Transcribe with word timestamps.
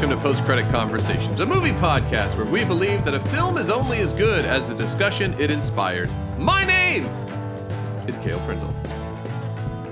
welcome 0.00 0.16
to 0.16 0.22
Post 0.22 0.44
Credit 0.44 0.64
Conversations, 0.70 1.40
a 1.40 1.46
movie 1.46 1.72
podcast 1.72 2.34
where 2.38 2.46
we 2.50 2.64
believe 2.64 3.04
that 3.04 3.12
a 3.12 3.20
film 3.20 3.58
is 3.58 3.68
only 3.68 3.98
as 3.98 4.14
good 4.14 4.46
as 4.46 4.66
the 4.66 4.74
discussion 4.74 5.34
it 5.38 5.50
inspires. 5.50 6.10
My 6.38 6.64
name 6.64 7.04
is 8.08 8.16
Kale 8.16 8.38
Prindle. 8.46 8.70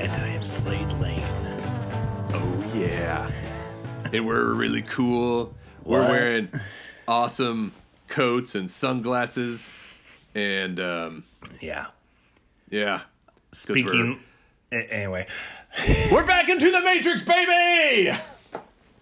And 0.00 0.10
I 0.10 0.28
am 0.28 0.46
Slade 0.46 0.88
Lane. 0.94 1.20
Oh, 2.32 2.72
yeah. 2.74 3.30
and 4.10 4.26
we're 4.26 4.54
really 4.54 4.80
cool. 4.80 5.54
We're 5.84 6.00
What? 6.00 6.08
wearing 6.10 6.48
awesome 7.06 7.72
coats 8.08 8.54
and 8.54 8.70
sunglasses. 8.70 9.70
And, 10.34 10.80
um, 10.80 11.24
Yeah. 11.60 11.88
yeah. 12.70 13.02
Speaking. 13.52 14.20
Anyway, 14.72 15.26
we're 16.10 16.26
back 16.26 16.48
into 16.48 16.70
the 16.70 16.80
Matrix, 16.80 17.20
baby! 17.20 18.16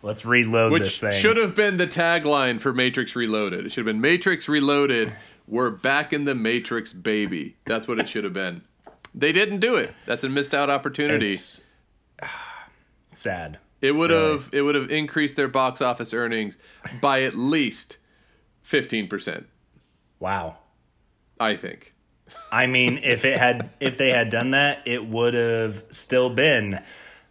Let's 0.03 0.25
reload 0.25 0.73
Which 0.73 0.83
this 0.83 0.99
thing. 0.99 1.13
should 1.13 1.37
have 1.37 1.55
been 1.55 1.77
the 1.77 1.87
tagline 1.87 2.61
for 2.61 2.73
Matrix 2.73 3.15
Reloaded. 3.17 3.67
It 3.67 3.71
should 3.73 3.87
have 3.87 3.93
been 3.95 4.01
Matrix 4.01 4.49
Reloaded. 4.49 5.13
We're 5.49 5.71
back 5.71 6.13
in 6.13 6.25
the 6.25 6.35
Matrix, 6.35 6.93
baby. 6.93 7.57
That's 7.67 7.87
what 7.87 7.99
it 7.99 8.09
should 8.09 8.25
have 8.25 8.33
been. 8.33 8.63
They 9.15 9.33
didn't 9.33 9.61
do 9.61 9.77
it. 9.77 9.95
That's 10.07 10.25
a 10.25 10.29
missed 10.29 10.55
out 10.55 10.69
opportunity. 10.71 11.35
It's 11.35 11.61
sad. 13.13 13.59
it 13.81 13.93
would 13.93 14.11
have 14.11 14.51
it 14.53 14.63
would 14.63 14.75
have 14.75 14.91
increased 14.91 15.37
their 15.37 15.49
box 15.49 15.81
office 15.81 16.13
earnings 16.13 16.59
by 17.01 17.23
at 17.23 17.35
least 17.35 17.99
fifteen 18.63 19.09
percent. 19.09 19.47
Wow. 20.19 20.59
I 21.39 21.57
think. 21.57 21.93
I 22.51 22.67
mean, 22.67 22.99
if 23.05 23.25
it 23.25 23.39
had, 23.39 23.71
if 23.79 23.99
they 23.99 24.11
had 24.11 24.31
done 24.31 24.51
that, 24.51 24.83
it 24.87 25.07
would 25.07 25.35
have 25.35 25.85
still 25.91 26.29
been 26.31 26.83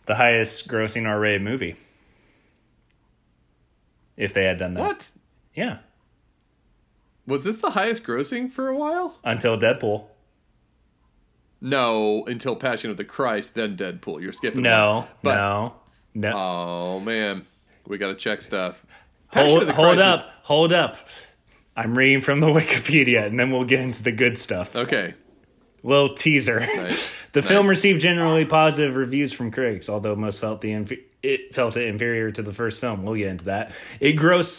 the 0.06 0.16
highest 0.16 0.68
grossing 0.70 1.06
R-rated 1.08 1.42
movie. 1.42 1.76
If 4.18 4.34
they 4.34 4.46
had 4.46 4.58
done 4.60 4.74
that, 4.76 4.82
What 4.82 5.12
yeah, 5.56 5.78
was 7.28 7.44
this 7.44 7.58
the 7.58 7.72
highest 7.72 8.04
grossing 8.04 8.52
for 8.52 8.68
a 8.70 8.78
while? 8.78 9.18
until 9.24 9.58
Deadpool. 9.58 10.06
No, 11.62 12.24
until 12.26 12.56
Passion 12.56 12.92
of 12.92 12.98
the 12.98 13.04
Christ, 13.04 13.56
then 13.56 13.76
Deadpool. 13.76 14.22
You're 14.22 14.34
skipping. 14.34 14.62
No. 14.62 15.08
But, 15.24 15.36
no, 15.36 15.74
no. 16.14 16.32
Oh 16.36 17.00
man, 17.00 17.46
we 17.88 17.98
got 17.98 18.08
to 18.10 18.16
check 18.16 18.42
stuff. 18.42 18.86
Passion 19.32 19.50
hold 19.62 19.70
hold 19.72 20.00
up, 20.00 20.20
was- 20.20 20.28
hold 20.44 20.74
up. 20.74 20.98
I'm 21.76 21.98
reading 21.98 22.22
from 22.22 22.40
the 22.40 22.48
Wikipedia, 22.60 23.26
and 23.26 23.40
then 23.40 23.52
we'll 23.52 23.66
get 23.66 23.82
into 23.82 24.02
the 24.04 24.12
good 24.12 24.38
stuff. 24.40 24.76
okay. 24.76 25.16
Little 25.84 26.16
teaser. 26.16 26.62
Nice. 26.62 27.14
the 27.34 27.44
film 27.44 27.68
received 27.68 28.02
generally 28.02 28.44
positive 28.44 28.96
reviews 28.96 29.32
from 29.34 29.52
critics, 29.52 29.88
although 29.88 30.16
most 30.16 30.40
felt 30.40 30.62
the 30.62 30.72
inf- 30.72 30.94
it 31.26 31.56
felt 31.56 31.76
inferior 31.76 32.32
to 32.32 32.42
the 32.42 32.54
first 32.54 32.80
film. 32.80 33.04
We'll 33.04 33.16
get 33.16 33.28
into 33.28 33.46
that. 33.46 33.72
It 34.00 34.16
grossed 34.16 34.54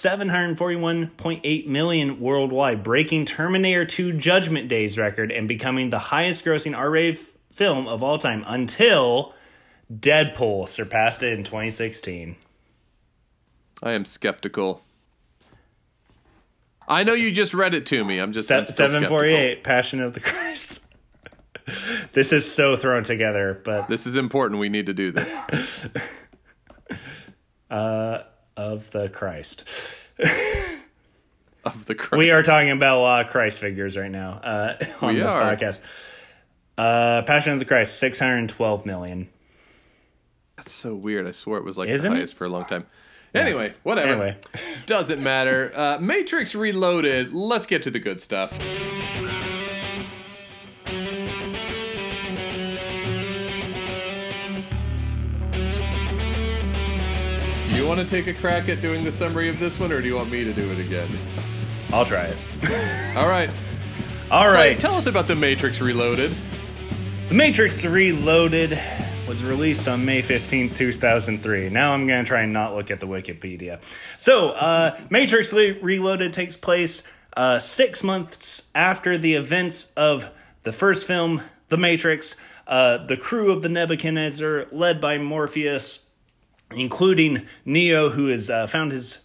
741.8 0.57 1.67
million 1.67 2.21
worldwide, 2.21 2.83
breaking 2.83 3.27
Terminator 3.27 3.85
2 3.85 4.15
Judgment 4.15 4.69
Day's 4.69 4.99
record 4.99 5.31
and 5.31 5.47
becoming 5.47 5.91
the 5.91 5.99
highest 5.99 6.45
grossing 6.45 6.77
R-rated 6.77 7.21
film 7.53 7.87
of 7.87 8.03
all 8.03 8.19
time 8.19 8.45
until 8.47 9.35
Deadpool 9.93 10.69
surpassed 10.69 11.23
it 11.23 11.33
in 11.39 11.45
2016. 11.45 12.37
I 13.83 13.93
am 13.93 14.05
skeptical. 14.05 14.83
I 16.89 17.03
know 17.03 17.15
you 17.15 17.33
just 17.33 17.55
read 17.55 17.75
it 17.75 17.87
to 17.87 18.05
me. 18.05 18.19
I'm 18.19 18.33
just 18.33 18.51
I'm 18.51 18.67
Se- 18.67 18.73
still 18.73 18.89
748 18.89 19.65
Passion 19.65 20.01
of 20.01 20.15
the 20.15 20.21
Christ. 20.21 20.83
this 22.13 22.33
is 22.33 22.51
so 22.51 22.77
thrown 22.77 23.05
together, 23.05 23.61
but. 23.65 23.89
This 23.89 24.07
is 24.07 24.17
important. 24.17 24.61
We 24.61 24.69
need 24.69 24.87
to 24.87 24.95
do 24.95 25.13
this. 25.13 25.87
of 27.71 28.91
the 28.91 29.09
Christ. 29.13 29.65
Of 31.65 31.85
the 31.87 31.95
Christ. 31.95 32.19
We 32.19 32.31
are 32.31 32.43
talking 32.43 32.71
about 32.71 32.99
a 32.99 33.01
lot 33.01 33.25
of 33.27 33.31
Christ 33.33 33.59
figures 33.59 33.97
right 33.97 34.11
now 34.11 34.33
uh, 34.35 34.77
on 35.01 35.15
We 35.15 35.21
this 35.21 35.33
are. 35.33 35.57
podcast. 35.57 35.81
Uh, 36.79 37.23
Passion 37.23 37.53
of 37.55 37.59
the 37.59 37.65
Christ, 37.65 37.99
612 37.99 38.87
million. 38.87 39.29
That's 40.57 40.73
so 40.73 40.95
weird. 40.95 41.27
I 41.27 41.33
swore 41.33 41.59
it 41.59 41.65
was 41.65 41.77
like 41.77 41.89
Isn't 41.89 42.11
the 42.11 42.17
it? 42.17 42.19
highest 42.21 42.35
for 42.37 42.45
a 42.45 42.49
long 42.49 42.67
time. 42.67 42.87
Anyway, 43.35 43.75
whatever. 43.83 44.13
Anyway, 44.13 44.37
Doesn't 44.87 45.23
matter. 45.23 45.71
Uh, 45.75 45.99
Matrix 46.01 46.55
Reloaded. 46.55 47.33
Let's 47.35 47.67
get 47.67 47.83
to 47.83 47.91
the 47.91 47.99
good 47.99 48.23
stuff. 48.23 48.59
Do 57.77 57.83
you 57.83 57.89
want 57.89 58.01
to 58.01 58.07
take 58.07 58.27
a 58.27 58.33
crack 58.33 58.71
at 58.71 58.81
doing 58.81 59.05
the 59.05 59.13
summary 59.13 59.51
of 59.51 59.59
this 59.59 59.79
one, 59.79 59.93
or 59.93 60.01
do 60.01 60.09
you 60.09 60.17
want 60.17 60.31
me 60.31 60.43
to 60.45 60.53
do 60.55 60.73
it 60.73 60.79
again? 60.79 61.11
I'll 61.93 62.07
try 62.07 62.25
it. 62.25 62.39
All 63.19 63.29
right. 63.29 63.51
All 64.31 64.47
Slade, 64.47 64.55
right. 64.55 64.81
tell 64.81 64.95
us 64.95 65.05
about 65.05 65.29
the 65.29 65.37
Matrix 65.37 65.83
Reloaded. 65.83 66.35
The 67.29 67.35
Matrix 67.35 67.85
Reloaded 67.85 68.81
was 69.29 69.45
released 69.45 69.89
on 69.89 70.07
May 70.07 70.23
15, 70.23 70.71
2003. 70.71 71.69
Now 71.69 71.93
I'm 71.93 72.07
going 72.07 72.25
to 72.25 72.27
try 72.27 72.41
and 72.45 72.53
not 72.55 72.75
look 72.75 72.91
at 72.91 72.99
the 72.99 73.07
Wikipedia. 73.07 73.79
So, 74.17 74.53
uh, 74.53 74.99
Matrix 75.11 75.53
Reloaded 75.53 76.33
takes 76.33 76.57
place 76.57 77.03
uh, 77.37 77.59
six 77.59 78.03
months 78.03 78.71
after 78.75 79.19
the 79.19 79.35
events 79.35 79.93
of 79.99 80.31
the 80.63 80.73
first 80.73 81.07
film, 81.07 81.43
The 81.69 81.77
Matrix. 81.77 82.37
Uh, 82.67 83.05
the 83.05 83.19
crew 83.19 83.53
of 83.53 83.61
the 83.61 83.69
Nebuchadnezzar, 83.69 84.69
led 84.73 84.99
by 84.99 85.19
Morpheus, 85.19 86.06
including 86.75 87.47
Neo, 87.65 88.11
who 88.11 88.29
has 88.29 88.51
uh, 88.51 88.67
found 88.67 88.93
his 88.93 89.21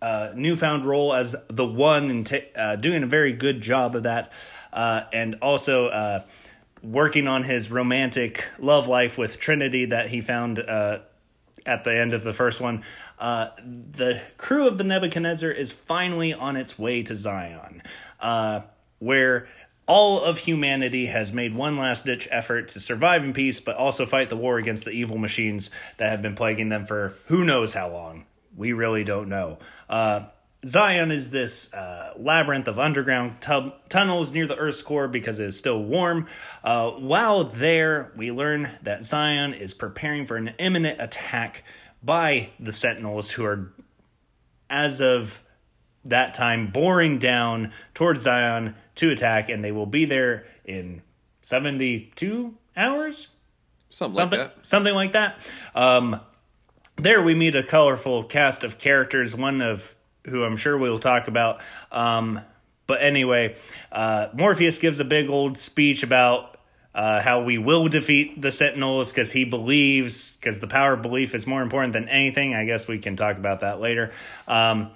uh, 0.00 0.30
newfound 0.34 0.84
role 0.84 1.14
as 1.14 1.34
the 1.48 1.66
one 1.66 2.10
and 2.10 2.26
ta 2.26 2.36
uh, 2.56 2.76
doing 2.76 3.02
a 3.02 3.06
very 3.06 3.32
good 3.32 3.60
job 3.60 3.96
of 3.96 4.02
that, 4.02 4.30
uh, 4.72 5.02
and 5.12 5.36
also 5.36 5.88
uh, 5.88 6.22
working 6.82 7.26
on 7.26 7.44
his 7.44 7.70
romantic 7.70 8.44
love 8.58 8.86
life 8.86 9.18
with 9.18 9.40
Trinity 9.40 9.86
that 9.86 10.10
he 10.10 10.20
found 10.20 10.58
uh, 10.58 10.98
at 11.64 11.84
the 11.84 11.98
end 11.98 12.14
of 12.14 12.22
the 12.24 12.32
first 12.32 12.60
one. 12.60 12.82
The 13.18 14.20
crew 14.36 14.68
of 14.68 14.78
the 14.78 14.84
Nebuchadnezzar 14.84 15.50
is 15.50 15.72
finally 15.72 16.32
on 16.32 16.56
its 16.56 16.78
way 16.78 17.02
to 17.02 17.16
Zion, 17.16 17.82
where 18.98 19.48
all 19.86 20.20
of 20.20 20.38
humanity 20.38 21.06
has 21.06 21.32
made 21.32 21.54
one 21.54 21.76
last 21.76 22.04
ditch 22.04 22.26
effort 22.30 22.68
to 22.68 22.80
survive 22.80 23.22
in 23.22 23.32
peace, 23.32 23.60
but 23.60 23.76
also 23.76 24.04
fight 24.04 24.28
the 24.28 24.36
war 24.36 24.58
against 24.58 24.84
the 24.84 24.90
evil 24.90 25.18
machines 25.18 25.70
that 25.98 26.10
have 26.10 26.22
been 26.22 26.34
plaguing 26.34 26.68
them 26.68 26.86
for 26.86 27.14
who 27.26 27.44
knows 27.44 27.74
how 27.74 27.88
long. 27.88 28.26
We 28.56 28.72
really 28.72 29.04
don't 29.04 29.28
know. 29.28 29.58
Uh, 29.88 30.26
Zion 30.66 31.12
is 31.12 31.30
this 31.30 31.72
uh, 31.72 32.14
labyrinth 32.16 32.66
of 32.66 32.78
underground 32.78 33.40
tub- 33.40 33.88
tunnels 33.88 34.32
near 34.32 34.46
the 34.46 34.56
Earth's 34.56 34.82
core 34.82 35.06
because 35.06 35.38
it 35.38 35.46
is 35.46 35.58
still 35.58 35.82
warm. 35.82 36.26
Uh, 36.64 36.90
while 36.90 37.44
there, 37.44 38.12
we 38.16 38.32
learn 38.32 38.70
that 38.82 39.04
Zion 39.04 39.54
is 39.54 39.74
preparing 39.74 40.26
for 40.26 40.36
an 40.36 40.54
imminent 40.58 41.00
attack 41.00 41.62
by 42.02 42.50
the 42.58 42.72
Sentinels, 42.72 43.30
who 43.30 43.44
are, 43.44 43.72
as 44.68 45.00
of 45.00 45.40
that 46.04 46.34
time, 46.34 46.68
boring 46.72 47.18
down 47.18 47.72
towards 47.94 48.22
Zion 48.22 48.74
to 48.96 49.10
attack, 49.10 49.48
and 49.48 49.64
they 49.64 49.72
will 49.72 49.86
be 49.86 50.04
there 50.04 50.46
in 50.64 51.02
72 51.42 52.54
hours? 52.76 53.28
Something, 53.88 54.14
something 54.16 54.38
like 54.38 54.54
that. 54.54 54.66
something 54.66 54.94
like 54.94 55.12
that. 55.12 55.38
Um, 55.74 56.20
there 56.96 57.22
we 57.22 57.34
meet 57.34 57.54
a 57.54 57.62
colorful 57.62 58.24
cast 58.24 58.64
of 58.64 58.78
characters, 58.78 59.34
one 59.34 59.62
of 59.62 59.94
who 60.26 60.44
I'm 60.44 60.56
sure 60.56 60.76
we'll 60.76 60.98
talk 60.98 61.28
about. 61.28 61.60
Um, 61.92 62.40
but 62.86 63.02
anyway, 63.02 63.56
uh, 63.92 64.28
Morpheus 64.34 64.78
gives 64.78 65.00
a 65.00 65.04
big 65.04 65.28
old 65.28 65.58
speech 65.58 66.02
about 66.02 66.58
uh, 66.94 67.20
how 67.20 67.42
we 67.42 67.58
will 67.58 67.88
defeat 67.88 68.40
the 68.40 68.50
Sentinels 68.50 69.12
because 69.12 69.32
he 69.32 69.44
believes, 69.44 70.36
because 70.36 70.60
the 70.60 70.66
power 70.66 70.94
of 70.94 71.02
belief 71.02 71.34
is 71.34 71.46
more 71.46 71.62
important 71.62 71.92
than 71.92 72.08
anything. 72.08 72.54
I 72.54 72.64
guess 72.64 72.88
we 72.88 72.98
can 72.98 73.16
talk 73.16 73.36
about 73.36 73.60
that 73.60 73.80
later. 73.80 74.12
Um, 74.48 74.90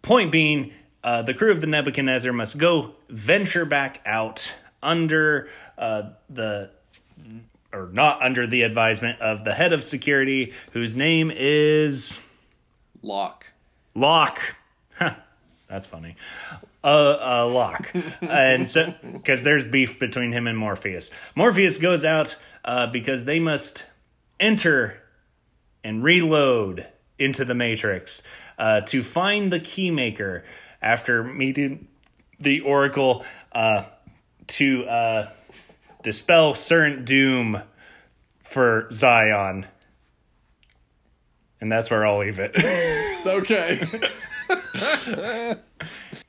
point 0.00 0.32
being, 0.32 0.72
uh, 1.02 1.22
the 1.22 1.34
crew 1.34 1.50
of 1.52 1.60
the 1.60 1.66
Nebuchadnezzar 1.66 2.32
must 2.32 2.58
go 2.58 2.92
venture 3.08 3.64
back 3.64 4.00
out 4.04 4.54
under 4.82 5.48
uh, 5.76 6.10
the 6.28 6.70
or 7.72 7.88
not 7.92 8.22
under 8.22 8.46
the 8.46 8.62
advisement 8.62 9.20
of 9.20 9.44
the 9.44 9.54
head 9.54 9.72
of 9.72 9.84
security, 9.84 10.52
whose 10.72 10.96
name 10.96 11.30
is 11.34 12.18
Lock. 13.02 13.46
Locke. 13.94 14.56
Huh, 14.96 15.14
that's 15.68 15.86
funny. 15.86 16.16
Uh, 16.82 16.86
uh, 16.86 17.46
Locke. 17.48 17.92
and 18.20 18.68
so, 18.68 18.94
because 19.12 19.42
there's 19.42 19.64
beef 19.64 19.98
between 19.98 20.32
him 20.32 20.46
and 20.46 20.58
Morpheus. 20.58 21.10
Morpheus 21.34 21.78
goes 21.78 22.04
out 22.04 22.36
uh, 22.64 22.86
because 22.86 23.24
they 23.24 23.38
must 23.38 23.86
enter 24.40 25.02
and 25.84 26.02
reload 26.02 26.86
into 27.18 27.44
the 27.44 27.54
Matrix 27.54 28.22
uh, 28.58 28.80
to 28.82 29.02
find 29.02 29.52
the 29.52 29.60
keymaker 29.60 30.42
after 30.82 31.22
meeting 31.24 31.88
the 32.40 32.60
Oracle 32.60 33.24
uh, 33.52 33.84
to 34.48 34.84
uh, 34.86 35.30
dispel 36.02 36.54
certain 36.54 37.04
doom 37.04 37.62
for 38.44 38.88
Zion. 38.92 39.66
and 41.60 41.70
that's 41.70 41.90
where 41.90 42.06
I'll 42.06 42.18
leave 42.20 42.38
it. 42.38 42.52
Okay. 43.26 43.78
it 44.48 45.58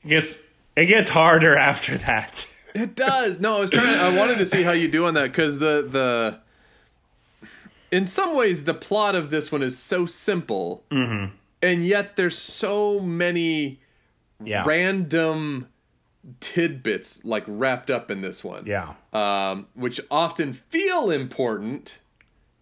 gets 0.06 0.38
it 0.76 0.86
gets 0.86 1.08
harder 1.10 1.56
after 1.56 1.96
that. 1.98 2.46
It 2.74 2.94
does. 2.94 3.40
No, 3.40 3.56
I 3.56 3.60
was 3.60 3.70
trying. 3.70 3.98
I 3.98 4.14
wanted 4.16 4.38
to 4.38 4.46
see 4.46 4.62
how 4.62 4.72
you 4.72 4.88
do 4.88 5.06
on 5.06 5.14
that 5.14 5.24
because 5.32 5.58
the 5.58 5.86
the. 5.88 6.38
In 7.90 8.06
some 8.06 8.34
ways, 8.36 8.64
the 8.64 8.74
plot 8.74 9.14
of 9.14 9.30
this 9.30 9.50
one 9.50 9.62
is 9.62 9.78
so 9.78 10.04
simple, 10.04 10.84
Mm-hmm. 10.90 11.32
and 11.62 11.86
yet 11.86 12.16
there's 12.16 12.36
so 12.36 13.00
many 13.00 13.80
Yeah. 14.42 14.64
random 14.66 15.68
tidbits 16.40 17.24
like 17.24 17.44
wrapped 17.46 17.90
up 17.90 18.10
in 18.10 18.20
this 18.20 18.42
one. 18.44 18.64
Yeah. 18.66 18.94
um, 19.12 19.66
which 19.74 20.00
often 20.10 20.52
feel 20.52 21.10
important, 21.10 21.98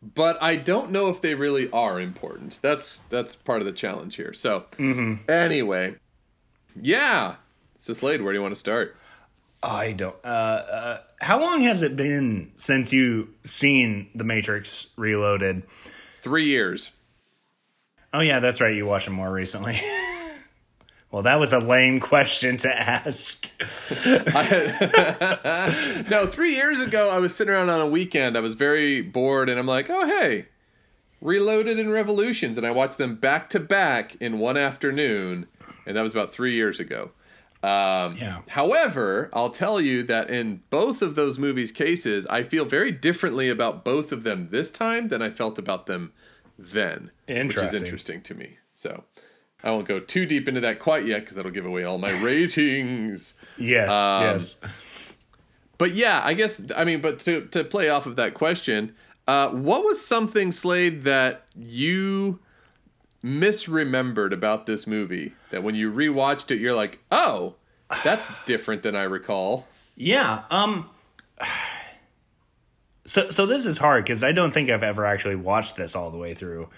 but 0.02 0.38
I 0.40 0.56
don't 0.56 0.90
know 0.90 1.08
if 1.08 1.20
they 1.20 1.34
really 1.34 1.70
are 1.70 2.00
important. 2.00 2.58
That's 2.62 3.00
that's 3.10 3.34
part 3.36 3.60
of 3.60 3.66
the 3.66 3.72
challenge 3.72 4.16
here. 4.16 4.32
So 4.32 4.66
Mm-hmm. 4.78 5.30
anyway, 5.30 5.96
yeah. 6.80 7.36
So 7.80 7.92
Slade, 7.94 8.22
where 8.22 8.32
do 8.32 8.38
you 8.38 8.42
want 8.42 8.52
to 8.54 8.58
start? 8.60 8.96
I 9.60 9.90
don't. 9.92 10.14
Uh, 10.24 10.28
uh, 10.28 11.00
how 11.20 11.40
long 11.40 11.62
has 11.62 11.82
it 11.82 11.96
been 11.96 12.52
since 12.56 12.92
you 12.92 13.34
seen 13.44 14.08
The 14.14 14.22
Matrix 14.22 14.86
Reloaded? 14.96 15.64
Three 16.16 16.46
years. 16.46 16.92
Oh 18.14 18.20
yeah, 18.20 18.38
that's 18.38 18.60
right. 18.60 18.74
You 18.74 18.86
watched 18.86 19.08
it 19.08 19.10
more 19.10 19.32
recently. 19.32 19.80
well, 21.10 21.22
that 21.22 21.36
was 21.36 21.52
a 21.52 21.58
lame 21.58 22.00
question 22.00 22.56
to 22.58 22.68
ask. 22.78 23.48
No, 26.10 26.26
three 26.26 26.54
years 26.54 26.80
ago, 26.80 27.10
I 27.10 27.18
was 27.18 27.34
sitting 27.34 27.52
around 27.52 27.70
on 27.70 27.80
a 27.80 27.86
weekend. 27.86 28.36
I 28.36 28.40
was 28.40 28.54
very 28.54 29.02
bored, 29.02 29.48
and 29.48 29.58
I'm 29.58 29.66
like, 29.66 29.88
oh 29.90 30.06
hey, 30.06 30.46
Reloaded 31.20 31.78
and 31.78 31.92
Revolutions, 31.92 32.56
and 32.56 32.66
I 32.66 32.70
watched 32.70 32.98
them 32.98 33.16
back 33.16 33.50
to 33.50 33.60
back 33.60 34.16
in 34.20 34.38
one 34.38 34.56
afternoon, 34.56 35.46
and 35.86 35.96
that 35.96 36.02
was 36.02 36.12
about 36.12 36.32
three 36.32 36.54
years 36.54 36.78
ago. 36.80 37.10
Um, 37.62 38.16
Yeah. 38.16 38.42
However, 38.50 39.30
I'll 39.32 39.50
tell 39.50 39.80
you 39.80 40.02
that 40.04 40.30
in 40.30 40.62
both 40.70 41.02
of 41.02 41.16
those 41.16 41.38
movies' 41.38 41.72
cases, 41.72 42.24
I 42.30 42.42
feel 42.44 42.64
very 42.64 42.92
differently 42.92 43.48
about 43.48 43.84
both 43.84 44.12
of 44.12 44.22
them 44.22 44.46
this 44.46 44.70
time 44.70 45.08
than 45.08 45.22
I 45.22 45.30
felt 45.30 45.58
about 45.58 45.86
them 45.86 46.12
then. 46.56 47.10
Which 47.26 47.36
is 47.36 47.38
Interesting. 47.40 47.82
interesting 47.82 48.20
to 48.22 48.34
me. 48.34 48.58
So 48.72 49.04
I 49.62 49.70
won't 49.72 49.88
go 49.88 49.98
too 49.98 50.24
deep 50.24 50.46
into 50.46 50.60
that 50.60 50.78
quite 50.78 51.04
yet 51.04 51.20
because 51.20 51.36
that'll 51.36 51.50
give 51.50 51.66
away 51.66 51.84
all 51.84 51.98
my 51.98 52.12
ratings. 52.22 53.34
Yes. 53.56 53.92
Um, 53.92 54.22
yes. 54.22 54.56
But 55.78 55.94
yeah, 55.94 56.20
I 56.24 56.34
guess 56.34 56.60
I 56.76 56.84
mean, 56.84 57.00
but 57.00 57.18
to 57.20 57.46
to 57.46 57.64
play 57.64 57.88
off 57.88 58.06
of 58.06 58.16
that 58.16 58.34
question, 58.34 58.94
uh, 59.26 59.48
what 59.48 59.84
was 59.84 60.04
something 60.04 60.52
Slade 60.52 61.04
that 61.04 61.44
you 61.56 62.40
misremembered 63.24 64.32
about 64.32 64.66
this 64.66 64.86
movie 64.86 65.32
that 65.50 65.62
when 65.62 65.74
you 65.74 65.92
rewatched 65.92 66.50
it, 66.50 66.60
you're 66.60 66.74
like, 66.74 67.00
oh, 67.10 67.54
that's 68.04 68.32
different 68.46 68.82
than 68.82 68.94
I 68.94 69.02
recall. 69.02 69.66
Yeah. 69.96 70.44
Um. 70.50 70.90
So 73.06 73.30
so 73.30 73.46
this 73.46 73.64
is 73.64 73.78
hard 73.78 74.04
because 74.04 74.22
I 74.22 74.32
don't 74.32 74.52
think 74.52 74.68
I've 74.68 74.82
ever 74.82 75.06
actually 75.06 75.36
watched 75.36 75.76
this 75.76 75.96
all 75.96 76.10
the 76.10 76.18
way 76.18 76.34
through. 76.34 76.68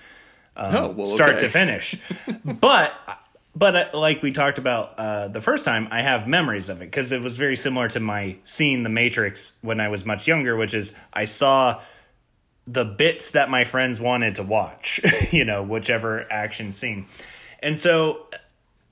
Oh, 0.56 0.91
well, 0.91 1.06
start 1.06 1.37
okay. 1.37 1.44
to 1.44 1.49
finish. 1.49 1.97
but 2.44 2.93
but 3.55 3.76
uh, 3.76 3.99
like 3.99 4.23
we 4.23 4.32
talked 4.32 4.58
about 4.58 4.99
uh, 4.99 5.29
the 5.29 5.41
first 5.41 5.64
time, 5.64 5.88
I 5.91 6.02
have 6.02 6.26
memories 6.29 6.69
of 6.69 6.79
it 6.82 6.87
because 6.87 7.12
it 7.12 7.20
was 7.20 7.37
very 7.37 7.56
similar 7.56 7.88
to 7.88 8.00
my 8.00 8.37
seeing 8.44 8.82
The 8.82 8.88
Matrix 8.88 9.58
when 9.62 9.81
I 9.81 9.88
was 9.88 10.05
much 10.05 10.26
younger, 10.29 10.56
which 10.56 10.75
is 10.75 10.94
I 11.12 11.25
saw 11.25 11.81
the 12.67 12.85
bits 12.85 13.32
that 13.32 13.50
my 13.50 13.64
friends 13.64 14.00
wanted 14.00 14.37
to 14.37 14.43
watch, 14.43 15.00
you 15.31 15.44
know, 15.44 15.62
whichever 15.62 16.31
action 16.32 16.73
scene. 16.73 17.06
And 17.62 17.79
so 17.79 18.26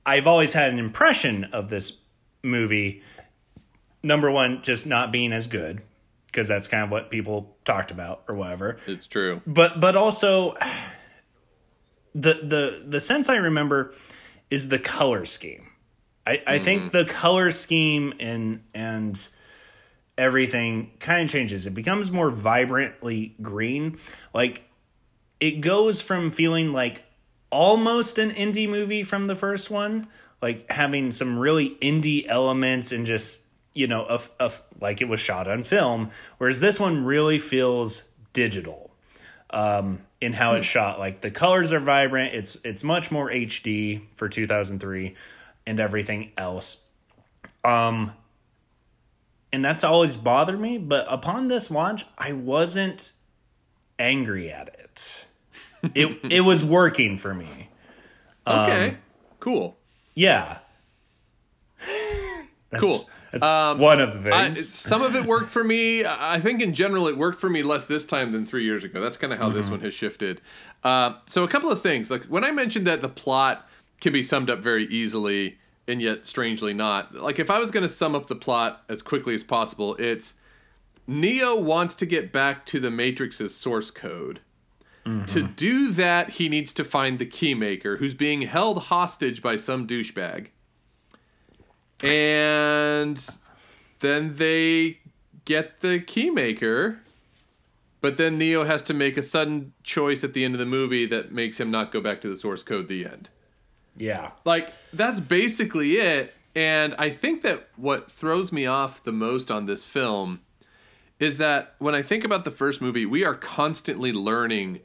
I've 0.05 0.26
always 0.26 0.52
had 0.55 0.72
an 0.72 0.78
impression 0.78 1.44
of 1.52 1.69
this 1.70 2.00
movie. 2.43 3.02
Number 4.02 4.31
one, 4.31 4.62
just 4.62 4.87
not 4.87 5.12
being 5.12 5.32
as 5.32 5.46
good 5.46 5.82
because 6.26 6.49
that's 6.49 6.69
kind 6.69 6.84
of 6.84 6.90
what 6.90 7.10
people 7.10 7.56
talked 7.64 7.90
about 7.90 8.22
or 8.28 8.34
whatever 8.34 8.78
It's 8.87 9.06
true. 9.06 9.40
but 9.46 9.81
but 9.81 9.96
also 9.96 10.55
the 12.14 12.34
the 12.34 12.84
the 12.87 13.00
sense 13.00 13.28
I 13.28 13.37
remember 13.37 13.94
is 14.50 14.69
the 14.69 14.78
color 14.78 15.25
scheme. 15.25 15.69
I, 16.26 16.43
I 16.46 16.58
think 16.58 16.82
mm-hmm. 16.82 16.96
the 16.96 17.05
color 17.05 17.50
scheme 17.50 18.14
and 18.20 18.62
and 18.75 19.19
everything 20.16 20.93
kind 20.99 21.22
of 21.22 21.31
changes. 21.31 21.66
It 21.66 21.75
becomes 21.75 22.10
more 22.10 22.31
vibrantly 22.31 23.34
green. 23.40 23.99
Like 24.34 24.64
it 25.40 25.60
goes 25.60 26.00
from 26.00 26.31
feeling 26.31 26.72
like 26.72 27.02
almost 27.50 28.19
an 28.19 28.31
indie 28.32 28.69
movie 28.69 29.02
from 29.02 29.26
the 29.26 29.37
first 29.37 29.70
one, 29.70 30.08
like 30.43 30.70
having 30.70 31.12
some 31.12 31.38
really 31.38 31.76
indie 31.81 32.26
elements 32.28 32.93
and 32.93 33.06
just 33.06 33.44
you 33.75 33.87
know, 33.87 34.05
of 34.05 34.28
of 34.40 34.60
like 34.81 35.00
it 35.00 35.08
was 35.08 35.20
shot 35.20 35.49
on 35.49 35.62
film, 35.62 36.10
whereas 36.38 36.60
this 36.60 36.81
one 36.81 37.05
really 37.05 37.38
feels 37.38 38.08
digital 38.32 38.88
um, 39.50 40.00
in 40.20 40.32
how 40.32 40.54
it's 40.54 40.66
shot. 40.66 40.98
Like 40.98 41.20
the 41.20 41.30
colors 41.30 41.72
are 41.72 41.80
vibrant. 41.80 42.34
It's 42.34 42.56
it's 42.64 42.82
much 42.82 43.10
more 43.10 43.30
HD 43.30 44.02
for 44.14 44.28
2003 44.28 45.14
and 45.66 45.80
everything 45.80 46.32
else. 46.36 46.86
Um, 47.64 48.12
and 49.52 49.64
that's 49.64 49.84
always 49.84 50.16
bothered 50.16 50.60
me. 50.60 50.78
But 50.78 51.06
upon 51.08 51.48
this 51.48 51.70
watch, 51.70 52.06
I 52.16 52.32
wasn't 52.32 53.12
angry 53.98 54.50
at 54.50 54.68
it. 54.68 55.92
It 55.94 56.18
it 56.30 56.40
was 56.42 56.64
working 56.64 57.18
for 57.18 57.34
me. 57.34 57.68
Okay. 58.46 58.96
cool. 59.40 59.76
Yeah. 60.14 60.58
That's, 62.70 62.80
Cool. 62.82 63.10
That's 63.32 63.44
Um, 63.44 63.78
one 63.78 64.00
of 64.00 64.22
the 64.25 64.34
I, 64.34 64.50
things. 64.54 64.69
some 64.69 65.02
of 65.02 65.14
it 65.14 65.25
worked 65.26 65.50
for 65.50 65.62
me. 65.62 66.04
I 66.04 66.40
think 66.40 66.62
in 66.62 66.72
general 66.72 67.08
it 67.08 67.16
worked 67.19 67.40
for 67.40 67.50
me 67.50 67.62
less 67.62 67.84
this 67.84 68.04
time 68.04 68.32
than 68.32 68.46
three 68.46 68.64
years 68.64 68.84
ago. 68.84 69.00
That's 69.00 69.16
kind 69.16 69.32
of 69.32 69.38
how 69.38 69.50
this 69.50 69.69
one 69.69 69.80
has 69.80 69.92
shifted. 69.94 70.40
Uh, 70.82 71.14
so 71.26 71.44
a 71.44 71.48
couple 71.48 71.70
of 71.70 71.82
things. 71.82 72.10
Like 72.10 72.25
when 72.25 72.44
I 72.44 72.50
mentioned 72.50 72.86
that 72.86 73.02
the 73.02 73.08
plot 73.08 73.69
can 74.00 74.12
be 74.12 74.22
summed 74.22 74.48
up 74.48 74.60
very 74.60 74.86
easily 74.86 75.58
and 75.86 76.00
yet 76.00 76.25
strangely 76.25 76.72
not. 76.72 77.14
Like 77.14 77.38
if 77.38 77.50
I 77.50 77.58
was 77.58 77.70
going 77.70 77.82
to 77.82 77.88
sum 77.88 78.14
up 78.14 78.28
the 78.28 78.36
plot 78.36 78.82
as 78.88 79.02
quickly 79.02 79.34
as 79.34 79.42
possible, 79.42 79.94
it's 79.96 80.34
Neo 81.06 81.58
wants 81.58 81.94
to 81.96 82.06
get 82.06 82.32
back 82.32 82.64
to 82.67 82.79
the 82.81 82.91
Matrix's 82.91 83.55
source 83.56 83.91
code. 83.91 84.41
To 85.29 85.43
do 85.43 85.91
that, 85.93 86.32
he 86.32 86.50
needs 86.50 86.70
to 86.74 86.84
find 86.84 87.19
the 87.19 87.24
keymaker 87.24 87.98
who's 87.98 88.12
being 88.12 88.43
held 88.43 88.84
hostage 88.84 89.41
by 89.41 89.56
some 89.56 89.86
douchebag. 89.86 90.48
And 92.02 93.26
then 94.00 94.36
they 94.36 94.98
get 95.44 95.81
the 95.81 96.00
keymaker, 96.00 96.98
but 98.00 98.17
then 98.17 98.38
Neo 98.38 98.64
has 98.64 98.82
to 98.82 98.94
make 98.94 99.17
a 99.17 99.22
sudden 99.22 99.72
choice 99.82 100.22
at 100.22 100.32
the 100.32 100.44
end 100.44 100.55
of 100.55 100.60
the 100.60 100.67
movie 100.67 101.06
that 101.06 101.32
makes 101.32 101.58
him 101.58 101.70
not 101.70 101.90
go 101.90 102.00
back 102.00 102.20
to 102.20 102.28
the 102.28 102.36
source 102.36 102.62
code 102.62 102.88
the 102.88 103.05
end. 103.05 103.31
yeah. 103.96 104.31
Like 104.44 104.72
that's 104.93 105.20
basically 105.20 105.93
it. 105.94 106.34
And 106.55 106.94
I 106.98 107.10
think 107.10 107.43
that 107.43 107.69
what 107.76 108.10
throws 108.10 108.52
me 108.52 108.67
off 108.67 109.02
the 109.02 109.12
most 109.12 109.50
on 109.50 109.67
this 109.67 109.84
film 109.84 110.40
is 111.20 111.38
that 111.38 111.74
when 111.78 111.94
I 111.94 112.02
think 112.02 112.24
about 112.24 112.44
the 112.44 112.50
first 112.50 112.81
movie, 112.81 113.06
we 113.06 113.24
are 113.24 113.34
constantly 113.34 114.12
learning 114.12 114.81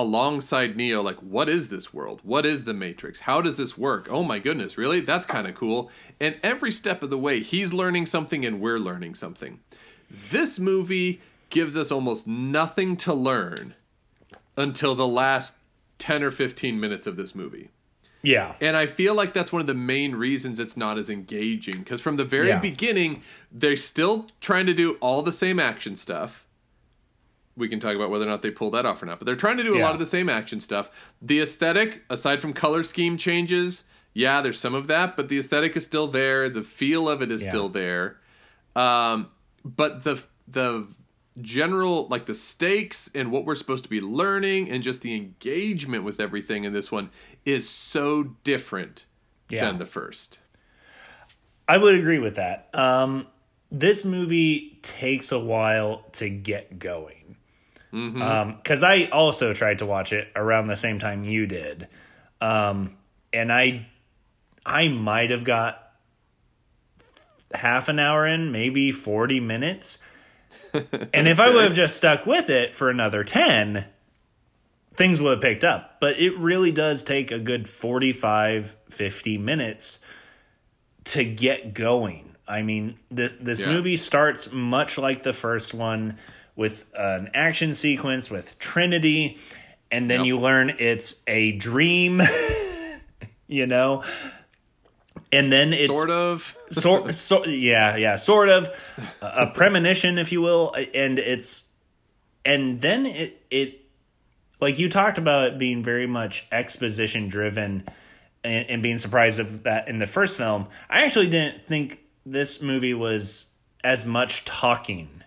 alongside 0.00 0.76
Neo, 0.76 1.02
like, 1.02 1.16
what 1.16 1.48
is 1.48 1.68
this 1.68 1.92
world? 1.92 2.20
What 2.22 2.46
is 2.46 2.64
the 2.64 2.72
Matrix? 2.74 3.20
How 3.20 3.42
does 3.42 3.56
this 3.56 3.76
work? 3.76 4.06
Oh 4.10 4.22
my 4.22 4.38
goodness, 4.38 4.78
really? 4.78 5.00
That's 5.00 5.26
kind 5.26 5.46
of 5.46 5.54
cool. 5.54 5.90
And 6.20 6.36
every 6.42 6.70
step 6.70 7.02
of 7.02 7.10
the 7.10 7.18
way, 7.18 7.40
he's 7.40 7.72
learning 7.72 8.06
something 8.06 8.44
and 8.44 8.60
we're 8.60 8.78
learning 8.78 9.16
something. 9.16 9.60
This 10.10 10.58
movie 10.58 11.20
gives 11.50 11.76
us 11.76 11.90
almost 11.90 12.26
nothing 12.26 12.96
to 12.98 13.12
learn 13.12 13.74
until 14.56 14.94
the 14.94 15.06
last 15.06 15.56
10 15.98 16.22
or 16.22 16.30
15 16.30 16.78
minutes 16.78 17.06
of 17.06 17.16
this 17.16 17.34
movie. 17.34 17.68
Yeah. 18.22 18.54
And 18.60 18.76
I 18.76 18.86
feel 18.86 19.14
like 19.14 19.32
that's 19.32 19.52
one 19.52 19.60
of 19.60 19.66
the 19.66 19.74
main 19.74 20.14
reasons 20.14 20.58
it's 20.58 20.76
not 20.76 20.98
as 20.98 21.08
engaging. 21.10 21.78
Because 21.78 22.00
from 22.00 22.16
the 22.16 22.24
very 22.24 22.48
Yeah. 22.48 22.60
beginning, 22.60 23.22
they're 23.50 23.76
still 23.76 24.28
trying 24.40 24.66
to 24.66 24.74
do 24.74 24.92
all 25.00 25.22
the 25.22 25.32
same 25.32 25.58
action 25.60 25.96
stuff. 25.96 26.44
We 27.58 27.68
can 27.68 27.80
talk 27.80 27.94
about 27.96 28.08
whether 28.10 28.24
or 28.24 28.28
not 28.28 28.42
they 28.42 28.50
pull 28.50 28.70
that 28.70 28.86
off 28.86 29.02
or 29.02 29.06
not. 29.06 29.18
But 29.18 29.26
they're 29.26 29.36
trying 29.36 29.56
to 29.58 29.62
do 29.64 29.74
a 29.74 29.78
Yeah. 29.78 29.84
lot 29.84 29.92
of 29.92 29.98
the 29.98 30.06
same 30.06 30.28
action 30.28 30.60
stuff. 30.60 30.90
The 31.20 31.40
aesthetic, 31.40 32.04
aside 32.08 32.40
from 32.40 32.52
color 32.52 32.82
scheme 32.82 33.16
changes, 33.18 33.84
yeah, 34.14 34.40
there's 34.40 34.58
some 34.58 34.74
of 34.74 34.86
that, 34.86 35.16
but 35.16 35.28
the 35.28 35.38
aesthetic 35.38 35.76
is 35.76 35.84
still 35.84 36.06
there. 36.06 36.48
The 36.48 36.62
feel 36.62 37.08
of 37.08 37.20
it 37.20 37.30
is 37.30 37.42
Yeah. 37.42 37.48
still 37.50 37.68
there. 37.68 38.18
Um, 38.76 39.28
but 39.64 40.04
the 40.04 40.22
the 40.50 40.86
general 41.40 42.08
like 42.08 42.26
the 42.26 42.34
stakes 42.34 43.10
and 43.14 43.30
what 43.30 43.44
we're 43.44 43.54
supposed 43.54 43.84
to 43.84 43.90
be 43.90 44.00
learning 44.00 44.70
and 44.70 44.82
just 44.82 45.02
the 45.02 45.14
engagement 45.14 46.02
with 46.02 46.18
everything 46.20 46.64
in 46.64 46.72
this 46.72 46.90
one 46.90 47.10
is 47.44 47.68
so 47.68 48.34
different 48.44 49.06
Yeah. 49.48 49.66
than 49.66 49.78
the 49.78 49.86
first. 49.86 50.38
I 51.68 51.76
would 51.78 51.94
agree 51.94 52.18
with 52.18 52.36
that. 52.36 52.70
Um, 52.72 53.26
this 53.70 54.04
movie 54.04 54.78
takes 54.82 55.30
a 55.30 55.38
while 55.38 56.04
to 56.12 56.28
get 56.30 56.78
going. 56.78 57.17
Because 57.90 58.82
I 58.82 59.04
also 59.12 59.54
tried 59.54 59.78
to 59.78 59.86
watch 59.86 60.12
it 60.12 60.28
around 60.36 60.66
the 60.66 60.76
same 60.76 60.98
time 60.98 61.24
you 61.24 61.46
did, 61.46 61.88
um, 62.40 62.96
and 63.32 63.52
I 63.52 63.86
I 64.66 64.88
might 64.88 65.30
have 65.30 65.44
got 65.44 65.82
half 67.54 67.88
an 67.88 67.98
hour 67.98 68.26
in, 68.26 68.52
maybe 68.52 68.92
forty 68.92 69.40
minutes, 69.40 69.98
and 70.72 71.26
if 71.28 71.40
I 71.40 71.50
would 71.50 71.64
have 71.64 71.74
just 71.74 71.96
stuck 71.96 72.26
with 72.26 72.50
it 72.50 72.74
for 72.74 72.90
another 72.90 73.24
ten, 73.24 73.86
things 74.94 75.20
would 75.20 75.30
have 75.32 75.40
picked 75.42 75.64
up. 75.64 75.96
But 76.00 76.18
it 76.18 76.36
really 76.36 76.72
does 76.72 77.02
take 77.02 77.30
a 77.30 77.38
good 77.38 77.68
45, 77.68 78.74
50 78.90 79.38
minutes 79.38 80.00
to 81.04 81.24
get 81.24 81.72
going. 81.72 82.34
I 82.46 82.62
mean, 82.62 82.98
th- 83.14 83.32
this 83.40 83.60
Yeah. 83.60 83.68
movie 83.72 83.96
starts 83.96 84.52
much 84.52 84.98
like 84.98 85.22
the 85.22 85.32
first 85.32 85.72
one 85.72 86.18
with 86.58 86.84
an 86.92 87.30
action 87.34 87.72
sequence 87.72 88.30
with 88.30 88.58
Trinity, 88.58 89.38
and 89.92 90.10
then 90.10 90.20
Yep. 90.20 90.26
you 90.26 90.38
learn 90.38 90.74
it's 90.80 91.22
a 91.28 91.52
dream, 91.52 92.20
you 93.46 93.64
know? 93.64 94.02
And 95.30 95.52
then 95.52 95.72
it's 95.72 95.86
sort 95.86 96.10
of. 96.10 96.56
sort 96.72 97.14
so 97.14 97.44
yeah 97.46 97.96
yeah 97.96 98.16
sort 98.16 98.48
of 98.48 98.68
a 99.22 99.46
premonition 99.46 100.18
if 100.18 100.32
you 100.32 100.40
will 100.42 100.74
and 100.94 101.18
it's 101.18 101.68
and 102.44 102.80
then 102.82 103.06
it 103.06 103.40
it 103.50 103.86
like 104.60 104.78
you 104.78 104.90
talked 104.90 105.16
about 105.16 105.44
it 105.48 105.58
being 105.58 105.82
very 105.82 106.06
much 106.06 106.46
exposition 106.52 107.28
driven 107.28 107.84
and, 108.44 108.68
and 108.68 108.82
being 108.82 108.98
surprised 108.98 109.38
of 109.38 109.62
that 109.62 109.88
in 109.88 109.98
the 109.98 110.06
first 110.06 110.36
film 110.36 110.66
i 110.90 111.04
actually 111.04 111.28
didn't 111.30 111.66
think 111.66 112.00
this 112.26 112.60
movie 112.60 112.92
was 112.92 113.46
as 113.82 114.04
much 114.04 114.44
talking 114.44 115.22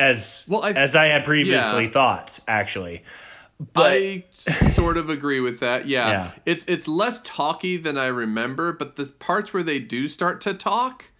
as 0.00 0.44
Well, 0.48 0.64
I- 0.64 0.72
as 0.72 0.96
i 0.96 1.06
had 1.06 1.24
previously 1.24 1.84
yeah. 1.84 1.90
thought 1.90 2.40
actually 2.48 3.02
I 3.76 4.24
sort 4.32 4.96
of 4.96 5.10
agree 5.10 5.38
with 5.40 5.60
that. 5.60 5.86
Yeah. 5.86 6.08
Yeah. 6.08 6.30
It's 6.46 6.64
it's 6.64 6.88
less 6.88 7.20
talky 7.22 7.76
than 7.76 7.98
I 7.98 8.06
remember, 8.06 8.72
but 8.72 8.96
the 8.96 9.04
parts 9.18 9.52
where 9.52 9.62
they 9.62 9.78
do 9.78 10.08
start 10.08 10.40
to 10.40 10.54
talk 10.54 11.10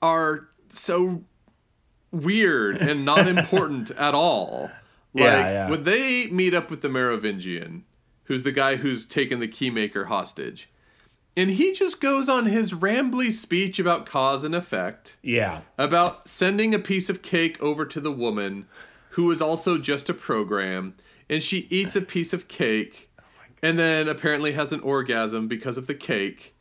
are 0.00 0.48
so 0.68 1.24
weird 2.12 2.76
and 2.76 3.04
not 3.04 3.26
important 3.36 3.90
at 3.92 4.14
all. 4.14 4.70
Like 5.12 5.24
Yeah, 5.24 5.50
yeah. 5.50 5.68
when 5.70 5.82
they 5.82 6.26
meet 6.26 6.54
up 6.54 6.70
with 6.70 6.82
the 6.82 6.88
Merovingian, 6.88 7.84
who's 8.24 8.44
the 8.44 8.52
guy 8.52 8.76
who's 8.76 9.04
taken 9.04 9.40
the 9.40 9.48
keymaker 9.48 10.06
hostage, 10.06 10.70
and 11.38 11.50
he 11.50 11.70
just 11.70 12.00
goes 12.00 12.28
on 12.28 12.46
his 12.46 12.72
rambly 12.72 13.30
speech 13.30 13.78
about 13.78 14.06
cause 14.06 14.42
and 14.42 14.56
effect. 14.56 15.18
Yeah. 15.22 15.60
About 15.78 16.26
sending 16.26 16.74
a 16.74 16.80
piece 16.80 17.08
of 17.08 17.22
cake 17.22 17.62
over 17.62 17.86
to 17.86 18.00
the 18.00 18.10
woman 18.10 18.66
who 19.10 19.30
is 19.30 19.40
also 19.40 19.78
just 19.78 20.10
a 20.10 20.14
program 20.14 20.94
and 21.30 21.40
she 21.40 21.68
eats 21.70 21.94
a 21.94 22.00
piece 22.00 22.32
of 22.32 22.48
cake 22.48 23.08
and 23.62 23.78
then 23.78 24.08
apparently 24.08 24.52
has 24.52 24.72
an 24.72 24.80
orgasm 24.80 25.46
because 25.46 25.78
of 25.78 25.86
the 25.86 25.94
cake. 25.94 26.56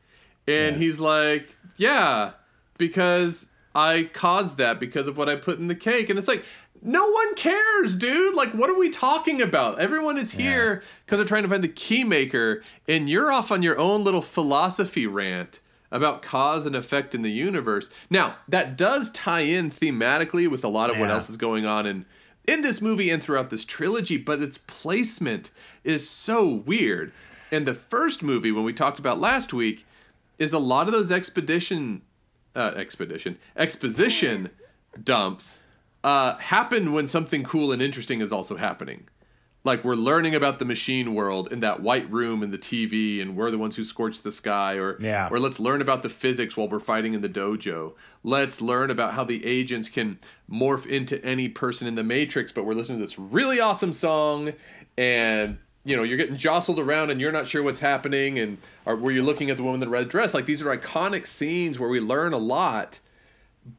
And 0.47 0.75
he's 0.77 0.99
like 0.99 1.55
yeah 1.77 2.33
because 2.77 3.47
i 3.73 4.09
caused 4.13 4.57
that 4.57 4.79
because 4.79 5.07
of 5.07 5.17
what 5.17 5.27
i 5.27 5.35
put 5.35 5.57
in 5.57 5.69
the 5.69 5.75
cake. 5.75 6.11
And 6.11 6.19
it's 6.19 6.27
like 6.27 6.45
no 6.81 7.09
one 7.09 7.35
cares 7.35 7.95
dude 7.95 8.35
like 8.35 8.49
what 8.53 8.69
are 8.69 8.77
we 8.77 8.89
talking 8.89 9.41
about 9.41 9.79
everyone 9.79 10.17
is 10.17 10.31
here 10.31 10.83
because 11.05 11.17
they're 11.17 11.25
trying 11.25 11.43
to 11.43 11.49
find 11.49 11.63
the 11.63 11.67
key 11.67 12.03
maker 12.03 12.63
and 12.87 13.09
you're 13.09 13.31
off 13.31 13.51
on 13.51 13.63
your 13.63 13.77
own 13.77 14.03
little 14.03 14.21
philosophy 14.21 15.07
rant 15.07 15.59
about 15.91 16.21
cause 16.21 16.65
and 16.65 16.75
effect 16.75 17.15
in 17.15 17.21
the 17.21 17.31
universe. 17.31 17.89
Now, 18.09 18.35
that 18.47 18.77
does 18.77 19.11
tie 19.11 19.41
in 19.41 19.71
thematically 19.71 20.49
with 20.49 20.63
a 20.63 20.67
lot 20.67 20.89
of 20.89 20.97
what 20.97 21.09
else 21.09 21.29
is 21.29 21.37
going 21.37 21.65
on 21.65 21.85
in 21.85 22.05
in 22.45 22.61
this 22.61 22.81
movie 22.81 23.09
and 23.09 23.21
throughout 23.21 23.49
this 23.49 23.65
trilogy, 23.65 24.15
but 24.15 24.41
its 24.41 24.57
placement 24.57 25.51
is 25.83 26.09
so 26.09 26.47
weird. 26.47 27.11
And 27.51 27.65
the 27.65 27.73
first 27.73 28.23
movie 28.23 28.53
when 28.53 28.63
we 28.63 28.71
talked 28.71 28.99
about 28.99 29.19
last 29.19 29.53
week 29.53 29.85
is 30.39 30.53
a 30.53 30.59
lot 30.59 30.87
of 30.87 30.93
those 30.93 31.11
expedition 31.11 32.01
uh, 32.55 32.71
expedition 32.75 33.37
exposition 33.55 34.49
dumps 35.03 35.59
uh, 36.07 36.37
happen 36.37 36.93
when 36.93 37.05
something 37.05 37.43
cool 37.43 37.71
and 37.73 37.81
interesting 37.81 38.21
is 38.21 38.31
also 38.31 38.55
happening. 38.55 39.07
Like 39.65 39.83
we're 39.83 39.95
learning 39.95 40.33
about 40.35 40.59
the 40.59 40.63
machine 40.65 41.13
world 41.13 41.51
in 41.51 41.59
that 41.59 41.81
white 41.81 42.09
room 42.09 42.41
and 42.43 42.53
the 42.53 42.57
TV, 42.57 43.21
and 43.21 43.35
we're 43.35 43.51
the 43.51 43.57
ones 43.57 43.75
who 43.75 43.83
scorched 43.83 44.23
the 44.23 44.31
sky, 44.31 44.75
or 44.75 44.97
Yeah. 45.01 45.27
or 45.29 45.37
let's 45.39 45.59
learn 45.59 45.81
about 45.81 46.03
the 46.03 46.09
physics 46.09 46.55
while 46.55 46.69
we're 46.69 46.79
fighting 46.79 47.13
in 47.13 47.19
the 47.21 47.27
dojo. 47.27 47.93
Let's 48.23 48.61
learn 48.61 48.89
about 48.89 49.15
how 49.15 49.25
the 49.25 49.45
agents 49.45 49.89
can 49.89 50.19
morph 50.49 50.85
into 50.85 51.15
any 51.25 51.49
person 51.49 51.85
in 51.89 51.95
the 51.95 52.03
Matrix, 52.05 52.53
but 52.53 52.63
we're 52.65 52.75
listening 52.75 52.99
to 52.99 53.03
this 53.03 53.19
really 53.19 53.59
awesome 53.59 53.91
song, 53.91 54.53
and 54.97 55.57
you 55.83 55.97
know 55.97 56.03
you're 56.03 56.17
getting 56.23 56.37
jostled 56.37 56.79
around 56.79 57.09
and 57.11 57.19
you're 57.19 57.33
not 57.33 57.47
sure 57.47 57.61
what's 57.63 57.81
happening, 57.81 58.39
and 58.39 58.59
or 58.85 58.95
where 58.95 59.11
you're 59.13 59.23
looking 59.31 59.49
at 59.49 59.57
the 59.57 59.63
woman 59.63 59.81
in 59.81 59.87
the 59.89 59.91
red 59.91 60.07
dress. 60.07 60.33
Like 60.33 60.45
these 60.45 60.61
are 60.61 60.77
iconic 60.77 61.27
scenes 61.27 61.77
where 61.77 61.89
we 61.89 61.99
learn 61.99 62.31
a 62.31 62.37
lot, 62.37 62.99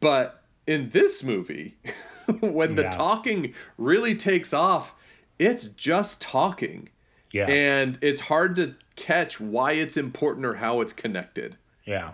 but 0.00 0.42
in 0.66 0.90
this 0.90 1.22
movie, 1.24 1.76
when 2.40 2.74
the 2.76 2.82
Yeah. 2.82 2.90
talking 2.90 3.54
really 3.76 4.14
takes 4.14 4.52
off, 4.52 4.94
it's 5.38 5.66
just 5.66 6.20
talking. 6.20 6.88
yeah 7.32 7.48
And 7.48 7.98
it's 8.02 8.22
hard 8.22 8.56
to 8.56 8.74
catch 8.96 9.40
why 9.40 9.72
it's 9.72 9.96
important 9.96 10.44
or 10.46 10.54
how 10.54 10.80
it's 10.80 10.92
connected. 10.92 11.56
yeah 11.84 12.12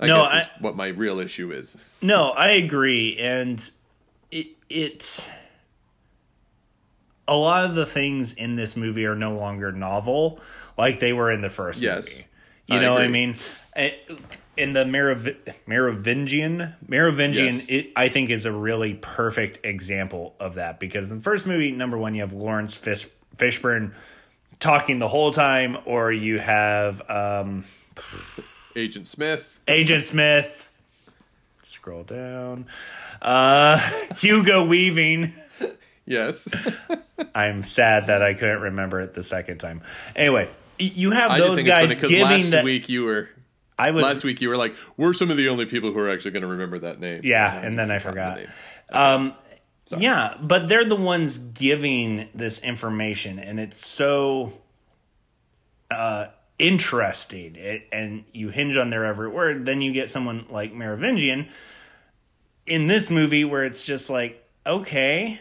I 0.00 0.06
No, 0.06 0.22
guess 0.24 0.32
I- 0.32 0.50
what 0.60 0.74
my 0.76 0.88
real 0.88 1.18
issue 1.20 1.52
is. 1.52 1.84
No, 2.00 2.30
I 2.30 2.50
agree, 2.50 3.16
and 3.20 3.68
it 4.30 4.48
it 4.68 5.20
a 7.28 7.36
lot 7.36 7.64
of 7.64 7.74
the 7.76 7.86
things 7.86 8.32
in 8.32 8.56
this 8.56 8.76
movie 8.76 9.04
are 9.06 9.14
no 9.14 9.34
longer 9.34 9.70
novel 9.72 10.40
like 10.76 10.98
they 11.00 11.12
were 11.12 11.30
in 11.30 11.40
the 11.40 11.50
first 11.50 11.80
Yes, 11.80 12.08
movie. 12.08 12.26
You 12.66 12.76
I 12.78 12.80
know 12.82 12.94
what 12.94 13.02
I 13.02 13.08
mean? 13.08 13.36
Eh, 13.76 13.92
In 14.54 14.74
the 14.74 14.84
Merovi- 14.84 15.36
Merovingian, 15.66 16.74
Merovingian, 16.86 17.54
Yes. 17.54 17.66
it, 17.68 17.90
I 17.96 18.08
think 18.10 18.28
is 18.28 18.44
a 18.44 18.52
really 18.52 18.92
perfect 18.94 19.64
example 19.64 20.34
of 20.38 20.56
that 20.56 20.78
because 20.78 21.08
in 21.10 21.16
the 21.16 21.22
first 21.22 21.46
movie, 21.46 21.70
number 21.72 21.96
one, 21.96 22.14
you 22.14 22.20
have 22.20 22.34
Laurence 22.34 22.74
Fish, 22.74 23.06
Fishburne 23.38 23.92
talking 24.60 24.98
the 24.98 25.08
whole 25.08 25.32
time, 25.32 25.78
or 25.86 26.12
you 26.12 26.38
have 26.38 27.00
um, 27.10 27.64
Agent 28.76 29.06
Smith. 29.06 29.58
Agent 29.66 30.02
Smith. 30.02 30.70
Scroll 31.62 32.02
down. 32.04 32.66
Uh, 33.22 33.78
Hugo 34.18 34.66
Weaving. 34.66 35.32
Yes. 36.04 36.46
I'm 37.34 37.64
sad 37.64 38.08
that 38.08 38.20
I 38.22 38.34
couldn't 38.34 38.60
remember 38.60 39.00
it 39.00 39.14
the 39.14 39.22
second 39.22 39.58
time. 39.58 39.80
Anyway, 40.14 40.50
you 40.78 41.12
have 41.12 41.30
I 41.30 41.38
those 41.38 41.56
think 41.56 41.68
it's 41.68 41.78
funny 41.78 41.88
guys 41.94 42.00
giving 42.00 42.20
last 42.24 42.50
that. 42.50 42.64
week 42.64 42.88
you 42.90 43.04
were 43.04 43.30
I 43.82 43.90
was 43.90 44.04
last 44.04 44.24
week 44.24 44.40
you 44.40 44.48
were 44.48 44.56
like, 44.56 44.74
we're 44.96 45.12
some 45.12 45.30
of 45.30 45.36
the 45.36 45.48
only 45.48 45.66
people 45.66 45.92
who 45.92 45.98
are 45.98 46.10
actually 46.10 46.32
going 46.32 46.42
to 46.42 46.48
remember 46.48 46.78
that 46.80 47.00
name. 47.00 47.22
yeah, 47.24 47.56
And 47.56 47.66
and 47.66 47.78
then 47.78 47.90
I 47.90 47.98
forgot. 47.98 48.38
the. 48.88 48.98
Um, 48.98 49.34
yeah, 49.98 50.36
but 50.40 50.68
they're 50.68 50.84
the 50.84 50.96
ones 50.96 51.38
giving 51.38 52.28
this 52.34 52.62
information, 52.62 53.38
and 53.38 53.58
it's 53.60 53.84
so 53.86 54.52
uh, 55.90 56.26
interesting. 56.58 57.56
It, 57.56 57.88
and 57.92 58.24
you 58.32 58.50
hinge 58.50 58.76
on 58.76 58.90
their 58.90 59.04
every 59.04 59.28
word. 59.28 59.66
Then 59.66 59.82
you 59.82 59.92
get 59.92 60.08
someone 60.08 60.46
like 60.50 60.72
Merovingian 60.72 61.48
in 62.66 62.86
this 62.86 63.10
movie 63.10 63.44
where 63.44 63.64
it's 63.64 63.84
just 63.84 64.08
like, 64.08 64.44
okay, 64.64 65.40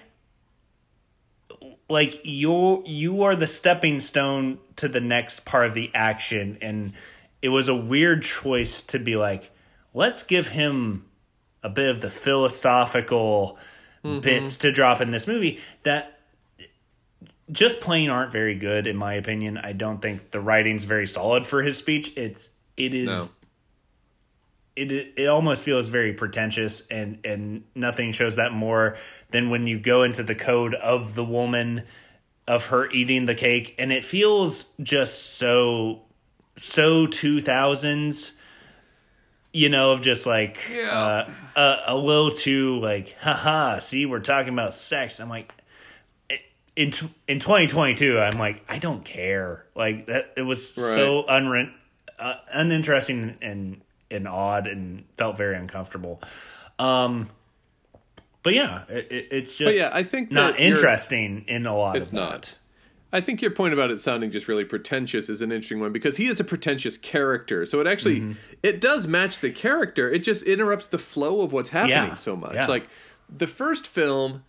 like 1.89 2.19
you 2.23 2.83
you 2.85 3.23
are 3.23 3.35
the 3.35 3.47
stepping 3.47 3.99
stone 3.99 4.59
to 4.77 4.87
the 4.87 5.01
next 5.01 5.41
part 5.45 5.67
of 5.67 5.73
the 5.73 5.91
action, 5.93 6.57
and 6.61 6.93
it 7.41 7.49
was 7.49 7.67
a 7.67 7.75
weird 7.75 8.23
choice 8.23 8.81
to 8.83 8.99
be 8.99 9.15
like, 9.15 9.51
let's 9.93 10.23
give 10.23 10.47
him 10.47 11.05
a 11.63 11.69
bit 11.69 11.89
of 11.89 12.01
the 12.01 12.09
philosophical 12.09 13.57
mm-hmm. 14.03 14.19
bits 14.19 14.57
to 14.57 14.71
drop 14.71 15.01
in 15.01 15.11
this 15.11 15.27
movie 15.27 15.59
that 15.83 16.19
just 17.51 17.81
plain 17.81 18.09
aren't 18.09 18.31
very 18.31 18.55
good 18.55 18.87
in 18.87 18.95
my 18.95 19.13
opinion. 19.13 19.57
I 19.57 19.73
don't 19.73 20.01
think 20.01 20.31
the 20.31 20.39
writing's 20.39 20.83
very 20.83 21.07
solid 21.07 21.45
for 21.45 21.63
his 21.63 21.77
speech. 21.77 22.13
It's 22.15 22.49
it 22.77 22.93
is 22.93 23.07
No. 23.07 23.25
it 24.75 24.91
it 25.17 25.27
almost 25.27 25.63
feels 25.63 25.87
very 25.87 26.13
pretentious 26.13 26.87
and 26.87 27.19
and 27.25 27.63
nothing 27.75 28.13
shows 28.13 28.37
that 28.37 28.53
more 28.53 28.97
than 29.31 29.49
when 29.49 29.67
you 29.67 29.79
go 29.79 30.03
into 30.03 30.23
the 30.23 30.35
code 30.35 30.73
of 30.75 31.15
the 31.15 31.25
woman 31.25 31.83
of 32.47 32.67
her 32.67 32.89
eating 32.91 33.25
the 33.25 33.35
cake 33.35 33.75
and 33.77 33.91
it 33.91 34.03
feels 34.03 34.73
just 34.81 35.35
so 35.35 36.03
so 36.55 37.07
2000s 37.07 38.37
you 39.53 39.69
know 39.69 39.91
of 39.91 40.01
just 40.01 40.25
like 40.25 40.59
Yeah. 40.73 41.25
uh, 41.55 41.59
a, 41.87 41.93
a 41.93 41.97
little 41.97 42.31
too 42.31 42.79
like 42.79 43.15
haha 43.19 43.79
see 43.79 44.05
we're 44.05 44.19
talking 44.19 44.53
about 44.53 44.73
sex 44.73 45.19
i'm 45.19 45.29
like 45.29 45.51
in 46.75 46.91
tw- 46.91 47.13
in 47.27 47.39
2022 47.39 48.17
i'm 48.19 48.37
like 48.39 48.63
i 48.69 48.77
don't 48.79 49.03
care 49.03 49.65
like 49.75 50.05
that 50.07 50.31
it 50.37 50.43
was 50.43 50.73
so 50.73 51.23
unre- 51.29 51.71
uh, 52.19 52.35
uninteresting 52.53 53.37
and 53.41 53.81
and 54.09 54.27
odd 54.27 54.67
and 54.67 55.03
felt 55.17 55.37
very 55.37 55.55
uncomfortable 55.55 56.21
um 56.79 57.29
but 58.43 58.55
yeah, 58.55 58.85
it, 58.89 59.11
it, 59.11 59.27
it's 59.29 59.55
just 59.55 59.67
But 59.67 59.75
yeah, 59.75 59.91
I 59.93 60.01
think 60.01 60.31
not 60.31 60.59
interesting 60.59 61.45
in 61.47 61.67
a 61.67 61.77
lot 61.77 61.95
It's 61.95 62.09
of 62.09 62.15
not. 62.15 62.31
that. 62.41 62.57
I 63.13 63.19
think 63.21 63.41
your 63.41 63.51
point 63.51 63.73
about 63.73 63.91
it 63.91 63.99
sounding 63.99 64.31
just 64.31 64.47
really 64.47 64.63
pretentious 64.65 65.29
is 65.29 65.41
an 65.41 65.51
interesting 65.51 65.79
one 65.79 65.91
because 65.91 66.17
he 66.17 66.27
is 66.27 66.39
a 66.39 66.43
pretentious 66.43 66.97
character. 66.97 67.65
So 67.65 67.79
it 67.79 67.87
actually 67.87 68.21
Mm-hmm. 68.21 68.31
it 68.63 68.79
does 68.81 69.07
match 69.07 69.39
the 69.39 69.49
character. 69.51 70.09
It 70.09 70.23
just 70.23 70.43
interrupts 70.43 70.87
the 70.87 70.97
flow 70.97 71.41
of 71.41 71.51
what's 71.53 71.69
happening 71.69 71.95
Yeah, 72.09 72.13
so 72.13 72.35
much. 72.35 72.53
yeah. 72.55 72.67
Like 72.67 72.87
the 73.29 73.47
first 73.47 73.87
film, 73.87 74.43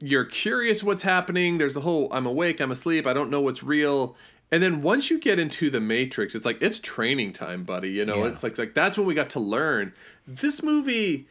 you're 0.00 0.24
curious 0.24 0.82
what's 0.82 1.02
happening. 1.02 1.58
There's 1.58 1.74
the 1.74 1.80
whole 1.82 2.08
I'm 2.12 2.26
awake, 2.26 2.60
I'm 2.60 2.70
asleep, 2.70 3.06
I 3.06 3.12
don't 3.12 3.30
know 3.30 3.40
what's 3.40 3.62
real. 3.62 4.16
And 4.50 4.62
then 4.62 4.82
once 4.82 5.10
you 5.10 5.18
get 5.18 5.38
into 5.38 5.68
the 5.70 5.80
Matrix, 5.80 6.34
it's 6.34 6.44
like 6.46 6.58
it's 6.62 6.78
training 6.80 7.32
time, 7.32 7.64
buddy. 7.64 7.90
You 7.90 8.04
know, 8.04 8.18
Yeah. 8.24 8.30
it's 8.30 8.42
like 8.42 8.56
like 8.58 8.74
that's 8.74 8.96
when 8.96 9.06
we 9.06 9.14
got 9.14 9.30
to 9.30 9.40
learn. 9.40 9.92
This 10.26 10.62
movie 10.62 11.28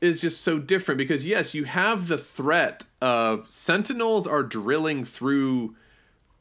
is 0.00 0.20
just 0.20 0.42
so 0.42 0.58
different 0.60 0.98
because 0.98 1.26
yes, 1.26 1.54
you 1.54 1.64
have 1.64 2.06
the 2.08 2.18
threat 2.18 2.84
of 3.00 3.50
sentinels 3.50 4.26
are 4.28 4.42
drilling 4.44 5.04
through 5.04 5.74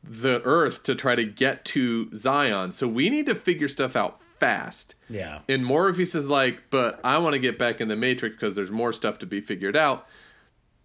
the 0.10 0.42
earth 0.44 0.84
to 0.84 0.96
try 0.96 1.16
to 1.16 1.24
get 1.26 1.66
to 1.66 2.10
Zion. 2.16 2.72
So 2.72 2.88
we 2.88 3.10
need 3.10 3.26
to 3.26 3.36
figure 3.36 3.68
stuff 3.68 3.96
out 3.96 4.22
fast. 4.40 4.96
Yeah. 5.10 5.40
And 5.50 5.66
Morpheus 5.66 6.16
is 6.16 6.30
like, 6.30 6.64
but 6.70 7.00
I 7.04 7.18
want 7.18 7.34
to 7.34 7.40
get 7.40 7.58
back 7.60 7.82
in 7.82 7.88
the 7.88 7.96
Matrix 7.96 8.36
because 8.36 8.56
there's 8.56 8.72
more 8.72 8.94
stuff 8.94 9.20
to 9.20 9.26
be 9.26 9.42
figured 9.42 9.76
out. 9.76 10.08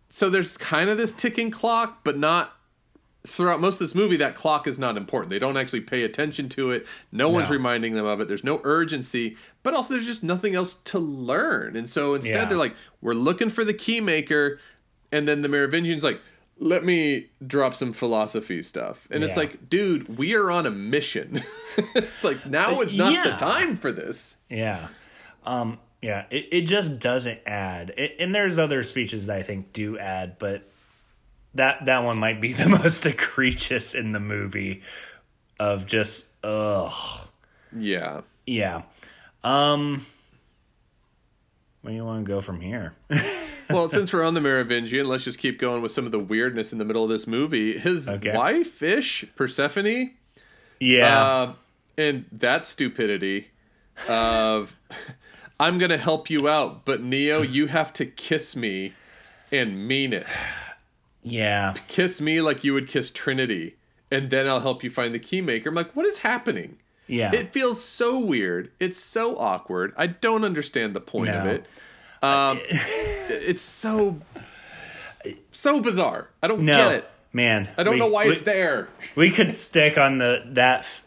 So 0.09 0.29
there's 0.29 0.57
kind 0.57 0.91
of 0.91 0.99
this 0.99 1.13
ticking 1.13 1.51
clock, 1.51 2.01
but 2.05 2.19
not 2.19 2.53
throughout 3.27 3.61
most 3.61 3.75
of 3.75 3.81
this 3.81 3.95
movie. 3.95 4.17
That 4.17 4.35
clock 4.35 4.67
is 4.67 4.79
not 4.79 4.97
important. 4.97 5.31
They 5.31 5.39
don't 5.39 5.57
actually 5.57 5.83
pay 5.83 6.03
attention 6.03 6.49
to 6.51 6.71
it. 6.73 6.87
No, 7.13 7.29
one's 7.29 7.51
reminding 7.51 7.95
them 7.95 8.05
of 8.07 8.21
it. 8.21 8.29
There's 8.29 8.43
no 8.45 8.61
urgency, 8.65 9.37
but 9.63 9.75
also 9.75 9.95
there's 9.95 10.07
just 10.07 10.25
nothing 10.25 10.55
else 10.55 10.75
to 10.75 10.99
learn. 10.99 11.77
And 11.77 11.89
so 11.89 12.15
instead, 12.15 12.35
Yeah. 12.35 12.45
they're 12.47 12.59
like, 12.59 12.75
we're 13.01 13.15
looking 13.15 13.49
for 13.51 13.65
the 13.65 13.75
key 13.75 14.01
maker, 14.01 14.59
and 15.13 15.29
then 15.29 15.43
the 15.43 15.49
Merovingian's 15.49 16.03
like. 16.05 16.21
Let 16.63 16.85
me 16.85 17.27
drop 17.45 17.75
some 17.75 17.93
philosophy 17.93 18.63
stuff. 18.63 19.09
And 19.11 19.25
it's 19.25 19.37
like, 19.37 19.69
dude, 19.69 20.17
we 20.17 20.35
are 20.35 20.49
on 20.51 20.65
a 20.65 20.71
mission. 20.71 21.41
it's 21.95 22.23
like, 22.23 22.47
now 22.47 22.81
is 22.81 22.95
not 22.95 23.25
the 23.25 23.33
time 23.33 23.77
for 23.77 23.91
this. 23.91 24.37
Yeah. 24.49 24.87
Um, 25.45 25.81
yeah, 26.01 26.27
it, 26.31 26.49
it 26.53 26.61
just 26.63 27.01
doesn't 27.01 27.41
add. 27.47 27.95
It, 27.97 28.17
and 28.21 28.35
there's 28.35 28.59
other 28.59 28.85
speeches 28.85 29.27
that 29.27 29.39
I 29.39 29.43
think 29.43 29.73
do 29.73 29.99
add, 29.99 30.39
but 30.39 30.69
that 31.55 31.87
that 31.87 32.01
one 32.01 32.19
might 32.19 32.41
be 32.41 32.53
the 32.53 32.69
most 32.69 33.05
egregious 33.07 33.95
in 33.95 34.13
the 34.13 34.21
movie 34.21 34.83
of 35.59 35.87
just 35.87 36.31
ugh. 36.45 37.29
Yeah. 37.77 38.23
Yeah. 38.47 38.83
Um 39.45 40.07
where 41.83 41.93
do 41.93 41.97
you 41.97 42.05
want 42.05 42.25
to 42.25 42.29
go 42.29 42.41
from 42.41 42.61
here? 42.61 42.95
Well, 43.73 43.89
since 43.89 44.13
we're 44.13 44.25
on 44.25 44.35
the 44.35 44.41
Merovingian, 44.41 45.07
let's 45.09 45.25
just 45.25 45.39
keep 45.39 45.59
going 45.59 45.83
with 45.83 45.93
some 45.93 46.07
of 46.07 46.13
the 46.13 46.19
weirdness 46.19 46.73
in 46.73 46.79
the 46.79 46.85
middle 46.85 47.05
of 47.05 47.11
this 47.11 47.27
movie. 47.27 47.79
His 47.79 48.09
Okay. 48.09 48.37
wife 48.37 48.83
ish, 48.83 49.25
Persephone, 49.37 50.13
yeah. 50.81 51.25
uh, 51.25 51.53
and 51.97 52.25
that 52.33 52.67
stupidity 52.67 53.49
of, 54.09 54.75
I'm 55.61 55.79
going 55.79 55.91
to 55.91 55.99
help 55.99 56.31
you 56.31 56.49
out, 56.49 56.85
but 56.85 57.03
Neo, 57.03 57.43
you 57.43 57.67
have 57.67 57.93
to 57.95 58.07
kiss 58.07 58.57
me 58.57 58.95
and 59.51 59.87
mean 59.87 60.13
it. 60.13 60.27
yeah. 61.23 61.75
Kiss 61.89 62.21
me 62.21 62.41
like 62.41 62.65
you 62.65 62.75
would 62.75 62.89
kiss 62.89 63.11
Trinity, 63.11 63.77
and 64.11 64.31
then 64.31 64.47
I'll 64.49 64.61
help 64.61 64.83
you 64.83 64.91
find 64.91 65.15
the 65.15 65.19
keymaker. 65.21 65.67
I'm 65.67 65.75
like, 65.75 65.95
what 65.95 66.07
is 66.07 66.19
happening? 66.19 66.79
Yeah. 67.07 67.33
It 67.35 67.53
feels 67.53 67.83
so 67.85 68.19
weird. 68.19 68.71
It's 68.81 68.99
so 68.99 69.37
awkward. 69.37 69.93
I 69.97 70.07
don't 70.07 70.45
understand 70.45 70.95
the 70.95 71.01
point 71.01 71.31
of 71.31 71.47
it. 71.47 71.67
Um, 72.23 72.61
it's 72.71 73.63
so 73.63 74.21
so 75.51 75.81
bizarre. 75.81 76.29
I 76.43 76.49
don't 76.49 76.63
no. 76.63 76.77
get 76.77 76.93
it. 76.93 77.11
Man. 77.33 77.69
I 77.79 77.83
don't 77.83 77.95
we- 77.95 78.01
know 78.01 78.09
why 78.09 78.27
we- 78.27 78.33
it's 78.33 78.43
there. 78.43 78.89
We 79.17 79.31
could 79.31 79.55
stick 79.55 79.97
on 79.99 80.19
the 80.19 80.43
that. 80.53 80.81
f- 80.81 81.05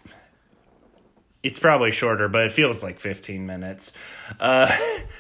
It's 1.44 1.60
probably 1.60 1.92
shorter, 1.92 2.28
but 2.28 2.42
it 2.46 2.52
feels 2.52 2.82
like 2.84 3.00
15 3.00 3.46
minutes. 3.46 3.94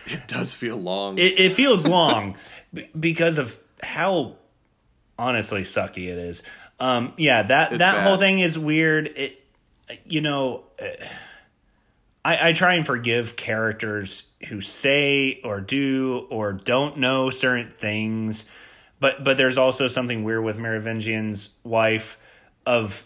It 0.07 0.27
does 0.27 0.53
feel 0.53 0.77
long. 0.77 1.17
It, 1.17 1.39
it 1.39 1.53
feels 1.53 1.87
long 1.87 2.35
b- 2.73 2.87
because 2.99 3.37
of 3.39 3.57
how 3.81 4.35
honestly 5.17 5.61
sucky 5.63 6.07
it 6.09 6.17
is. 6.19 6.43
Um, 6.79 7.13
yeah, 7.17 7.41
that 7.43 7.71
It's 7.71 7.79
that 7.79 7.95
bad. 7.95 8.07
whole 8.07 8.17
thing 8.17 8.37
is 8.39 8.57
weird. 8.59 9.07
It, 9.15 9.43
you 10.05 10.21
know, 10.21 10.63
uh, 10.79 10.85
I 12.25 12.49
I 12.49 12.53
try 12.53 12.73
and 12.75 12.85
forgive 12.85 13.35
characters 13.37 14.29
who 14.49 14.59
say 14.59 15.39
or 15.43 15.61
do 15.61 16.27
or 16.29 16.51
don't 16.53 16.97
know 16.97 17.29
certain 17.29 17.71
things, 17.77 18.49
but 18.99 19.23
but 19.23 19.37
there's 19.37 19.57
also 19.57 19.87
something 19.87 20.23
weird 20.23 20.43
with 20.43 20.57
Merovingian's 20.57 21.59
wife 21.63 22.17
of 22.65 23.05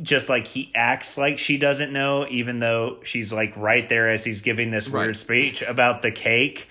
just 0.00 0.28
like 0.28 0.46
he 0.46 0.72
acts 0.74 1.18
like 1.18 1.38
she 1.38 1.58
doesn't 1.58 1.92
know, 1.92 2.26
even 2.30 2.60
though 2.60 2.98
she's 3.04 3.32
like 3.32 3.54
right 3.56 3.88
there 3.88 4.08
as 4.10 4.24
he's 4.24 4.40
giving 4.42 4.70
this 4.70 4.88
Right. 4.88 5.02
weird 5.02 5.16
speech 5.16 5.62
about 5.62 6.02
the 6.02 6.10
cake. 6.10 6.68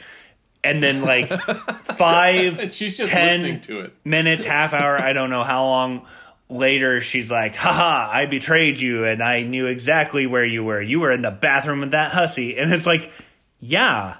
And 0.63 0.83
then 0.83 1.01
like 1.01 1.29
five, 1.97 2.73
she's 2.73 2.97
just 2.97 3.11
10 3.11 3.41
listening 3.41 3.61
to 3.61 3.79
it. 3.81 3.93
minutes, 4.03 4.45
half 4.45 4.73
hour, 4.73 5.01
I 5.01 5.13
don't 5.13 5.29
know 5.29 5.43
how 5.43 5.63
long 5.65 6.05
later, 6.51 7.01
she's 7.01 7.31
like, 7.31 7.55
haha, 7.55 8.09
I 8.11 8.25
betrayed 8.25 8.79
you 8.81 9.05
and 9.05 9.23
I 9.23 9.43
knew 9.43 9.65
exactly 9.67 10.27
where 10.27 10.45
you 10.45 10.63
were. 10.63 10.81
You 10.81 10.99
were 10.99 11.11
in 11.11 11.21
the 11.21 11.31
bathroom 11.31 11.79
with 11.79 11.91
that 11.91 12.11
hussy. 12.11 12.57
And 12.57 12.71
it's 12.73 12.85
like, 12.85 13.11
yeah. 13.59 14.17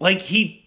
Like 0.00 0.20
he 0.20 0.60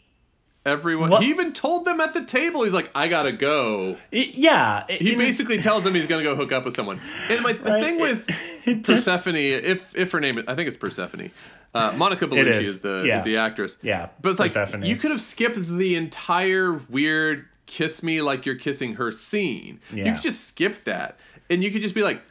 Everyone. 0.66 1.10
What- 1.10 1.24
He 1.24 1.30
even 1.30 1.54
told 1.54 1.86
them 1.86 2.02
at 2.02 2.14
the 2.14 2.26
table. 2.26 2.64
He's 2.66 2.74
like, 2.74 2.90
"I 2.94 3.08
gotta 3.08 3.32
go." 3.32 3.96
it- 4.12 4.36
yeah. 4.36 4.84
it- 4.90 5.02
He 5.02 5.16
basically 5.16 5.60
tells 5.62 5.86
them 5.86 5.96
he's 5.96 6.08
gonna 6.08 6.24
go 6.24 6.36
hook 6.36 6.52
up 6.52 6.66
with 6.66 6.76
someone. 6.76 7.00
And 7.30 7.42
my 7.42 7.54
the 7.54 7.72
Right. 7.72 7.82
thing 7.84 8.00
with 8.02 8.28
it 8.66 8.84
just- 8.84 9.08
Persephone, 9.08 9.36
if 9.38 9.96
if 9.96 10.12
her 10.12 10.20
name, 10.20 10.38
is, 10.40 10.44
I 10.46 10.56
think 10.56 10.68
it's 10.68 10.76
Persephone. 10.76 11.32
Uh, 11.74 11.94
Monica 11.96 12.28
Bellucci 12.28 12.48
is. 12.60 12.68
is. 12.68 12.80
the 12.82 13.04
Yeah. 13.08 13.18
is 13.20 13.24
the 13.24 13.38
actress. 13.38 13.78
Yeah, 13.82 14.08
but 14.22 14.30
it's 14.32 14.40
like 14.40 14.54
Persephone. 14.54 14.84
you 14.84 14.98
could 14.98 15.12
have 15.12 15.22
skipped 15.22 15.56
the 15.56 15.96
entire 15.96 16.74
weird 16.90 17.46
kiss 17.68 18.02
me 18.02 18.22
like 18.22 18.46
you're 18.46 18.56
kissing 18.56 18.96
her 18.96 19.12
scene. 19.12 19.80
You 19.94 20.06
could 20.06 20.22
just 20.22 20.46
skip 20.46 20.84
that, 20.86 21.20
and 21.50 21.64
you 21.64 21.70
could 21.72 21.82
just 21.84 21.94
be 21.96 22.02
like, 22.04 22.24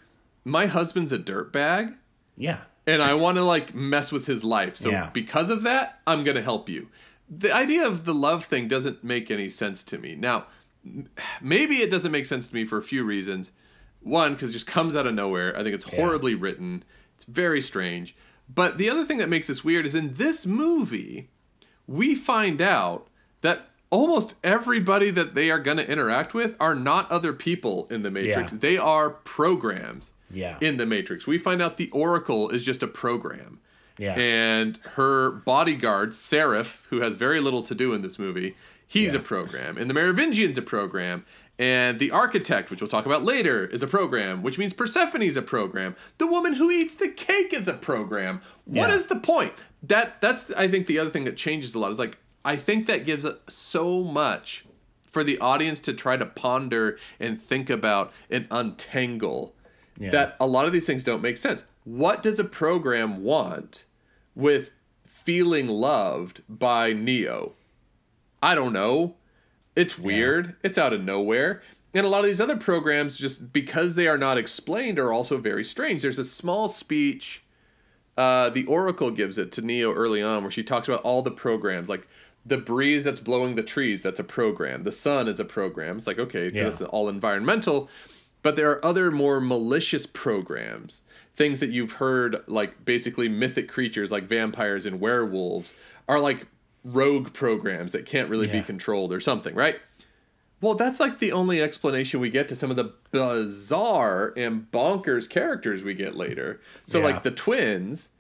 "My 0.45 0.67
husband's 0.67 1.13
a 1.13 1.19
dirtbag, 1.19 1.95
Yeah. 2.37 2.63
and 2.87 3.01
I 3.03 3.15
want 3.15 3.37
to 3.39 3.45
like 3.45 3.75
mess 3.75 4.11
with 4.11 4.27
his 4.27 4.43
life. 4.43 4.77
So 4.77 4.91
Yeah. 4.91 5.11
because 5.13 5.51
of 5.51 5.63
that, 5.63 6.01
I'm 6.07 6.25
gonna 6.25 6.43
help 6.43 6.69
you." 6.69 6.89
The 7.29 7.55
idea 7.55 7.87
of 7.87 8.05
the 8.05 8.15
love 8.15 8.45
thing 8.45 8.67
doesn't 8.69 9.03
make 9.05 9.31
any 9.31 9.49
sense 9.49 9.85
to 9.85 9.99
me. 9.99 10.15
Now, 10.17 10.47
maybe 11.41 11.77
it 11.83 11.91
doesn't 11.91 12.13
make 12.13 12.27
sense 12.27 12.49
to 12.49 12.55
me 12.55 12.65
for 12.65 12.79
a 12.79 12.83
few 12.83 13.05
reasons. 13.05 13.53
One, 14.01 14.35
because 14.35 14.51
it 14.51 14.53
just 14.55 14.67
comes 14.67 14.95
out 14.95 15.07
of 15.07 15.15
nowhere. 15.15 15.57
I 15.59 15.63
think 15.63 15.75
it's 15.75 15.97
horribly 15.97 16.35
written. 16.35 16.85
It's 17.17 17.25
very 17.25 17.61
strange. 17.61 18.15
But 18.49 18.79
the 18.79 18.89
other 18.89 19.05
thing 19.05 19.19
that 19.19 19.29
makes 19.29 19.49
this 19.49 19.65
weird 19.65 19.87
is 19.87 19.95
in 19.97 20.15
this 20.15 20.47
movie, 20.47 21.31
we 21.89 22.15
find 22.15 22.63
out 22.63 23.09
that 23.41 23.71
almost 23.91 24.35
everybody 24.43 25.11
that 25.11 25.35
they 25.35 25.51
are 25.51 25.59
going 25.59 25.77
to 25.77 25.89
interact 25.91 26.35
with 26.35 26.57
are 26.61 26.75
not 26.75 27.11
other 27.11 27.33
people 27.33 27.87
in 27.91 28.03
the 28.03 28.11
Matrix. 28.11 28.53
Yeah. 28.53 28.59
They 28.59 28.79
are 28.79 29.11
programs 29.11 30.13
Yeah. 30.31 30.59
in 30.61 30.77
the 30.77 30.87
Matrix. 30.87 31.27
We 31.27 31.39
find 31.39 31.63
out 31.63 31.77
the 31.77 31.91
Oracle 31.91 32.49
is 32.51 32.65
just 32.65 32.83
a 32.83 32.89
program. 32.89 33.61
Yeah. 33.99 34.15
And 34.19 34.79
her 34.97 35.31
bodyguard, 35.31 36.15
Seraph, 36.15 36.87
who 36.91 37.01
has 37.01 37.17
very 37.17 37.41
little 37.41 37.63
to 37.63 37.75
do 37.75 37.95
in 37.95 38.03
this 38.03 38.19
movie, 38.19 38.57
he's 38.87 39.15
Yeah. 39.15 39.21
a 39.21 39.23
program. 39.23 39.79
And 39.79 39.89
the 39.89 39.95
Merovingian's 39.95 40.59
a 40.59 40.63
program. 40.63 41.25
And 41.59 41.99
the 41.99 42.11
architect, 42.11 42.71
which 42.71 42.83
we'll 42.83 42.89
talk 42.89 43.07
about 43.07 43.25
later, 43.25 43.65
is 43.65 43.83
a 43.83 43.87
program, 43.87 44.43
which 44.43 44.59
means 44.59 44.75
Persephone's 44.75 45.37
a 45.37 45.43
program. 45.43 45.97
The 46.19 46.27
woman 46.27 46.55
who 46.55 46.71
eats 46.71 46.95
the 46.95 47.09
cake 47.09 47.55
is 47.55 47.67
a 47.67 47.73
program. 47.73 48.43
What 48.67 48.91
Yeah. 48.91 48.97
is 48.97 49.07
the 49.07 49.17
point? 49.17 49.55
That 49.83 50.21
that's 50.21 50.51
I 50.53 50.69
think 50.69 50.87
the 50.87 50.99
other 50.99 51.09
thing 51.09 51.25
that 51.25 51.37
changes 51.37 51.75
a 51.75 51.79
lot 51.79 51.91
is 51.91 51.99
like 51.99 52.19
I 52.47 52.57
think 52.57 52.87
that 52.87 53.05
gives 53.05 53.27
so 53.49 54.03
much 54.05 54.65
for 55.05 55.25
the 55.25 55.37
audience 55.41 55.81
to 55.83 55.93
try 55.93 56.17
to 56.17 56.25
ponder 56.25 56.97
and 57.19 57.43
think 57.43 57.69
about 57.69 58.13
and 58.31 58.47
untangle 58.51 59.55
Yeah. 59.99 60.11
that 60.11 60.37
a 60.39 60.47
lot 60.47 60.67
of 60.67 60.73
these 60.73 60.87
things 60.87 61.03
don't 61.05 61.23
make 61.23 61.39
sense. 61.39 61.65
What 61.85 62.23
does 62.23 62.39
a 62.39 62.45
program 62.45 63.23
want 63.23 63.85
with 64.35 64.71
feeling 65.05 65.67
loved 65.69 66.43
by 66.49 66.93
Neo? 66.93 67.55
I 68.43 68.55
don't 68.55 68.73
know. 68.73 69.17
It's 69.75 69.99
weird. 69.99 70.55
It's 70.63 70.79
out 70.79 70.93
of 70.93 71.03
nowhere. 71.03 71.63
And 71.95 72.07
a 72.07 72.09
lot 72.09 72.21
of 72.21 72.27
these 72.27 72.41
other 72.41 72.57
programs, 72.57 73.17
just 73.17 73.53
because 73.53 73.95
they 73.95 74.07
are 74.07 74.19
not 74.19 74.39
explained, 74.39 74.99
are 74.99 75.13
also 75.13 75.39
very 75.39 75.65
strange. 75.65 76.03
There's 76.03 76.19
a 76.19 76.25
small 76.25 76.69
speech 76.69 77.43
uh, 78.19 78.49
the 78.49 78.65
Oracle 78.65 79.11
gives 79.11 79.37
it 79.37 79.53
to 79.53 79.61
Neo 79.63 79.93
early 79.93 80.23
on, 80.23 80.43
where 80.43 80.51
she 80.51 80.63
talks 80.63 80.89
about 80.89 81.03
all 81.03 81.21
the 81.21 81.31
programs, 81.31 81.89
like 81.91 82.09
the 82.47 82.59
breeze 82.59 83.03
that's 83.05 83.19
blowing 83.21 83.57
the 83.57 83.63
trees, 83.63 84.03
that's 84.03 84.21
a 84.21 84.25
program. 84.25 84.85
The 84.85 84.93
sun 84.93 85.27
is 85.27 85.41
a 85.41 85.45
program. 85.45 85.97
It's 85.99 86.07
like, 86.07 86.19
okay, 86.19 86.49
Yeah. 86.55 86.65
that's 86.65 86.81
all 86.81 87.09
environmental. 87.09 87.91
But 88.43 88.55
there 88.55 88.71
are 88.71 88.85
other 88.85 89.11
more 89.11 89.41
malicious 89.41 90.07
programs, 90.07 91.03
things 91.35 91.59
that 91.61 91.71
you've 91.71 91.93
heard, 91.93 92.37
like 92.47 92.85
basically 92.85 93.29
mythic 93.29 93.69
creatures 93.69 94.13
like 94.13 94.25
vampires 94.29 94.87
and 94.87 95.01
werewolves, 95.01 95.75
are 96.09 96.21
like 96.21 96.47
rogue 96.85 97.33
programs 97.33 97.91
that 97.91 98.07
can't 98.07 98.31
really 98.31 98.47
be 98.47 98.63
controlled 98.63 99.13
or 99.13 99.19
something, 99.19 99.55
right? 99.55 99.81
Well, 100.61 100.75
that's 100.75 101.01
like 101.01 101.19
the 101.19 101.33
only 101.33 101.61
explanation 101.61 102.21
we 102.21 102.31
get 102.31 102.49
to 102.51 102.57
some 102.57 102.71
of 102.71 102.77
the 102.77 102.95
bizarre 103.11 104.33
and 104.37 104.71
bonkers 104.71 105.29
characters 105.29 105.83
we 105.83 105.95
get 105.95 106.15
later. 106.15 106.61
So, 106.87 106.99
Yeah. 107.01 107.05
like 107.07 107.23
the 107.25 107.31
twins, 107.33 108.11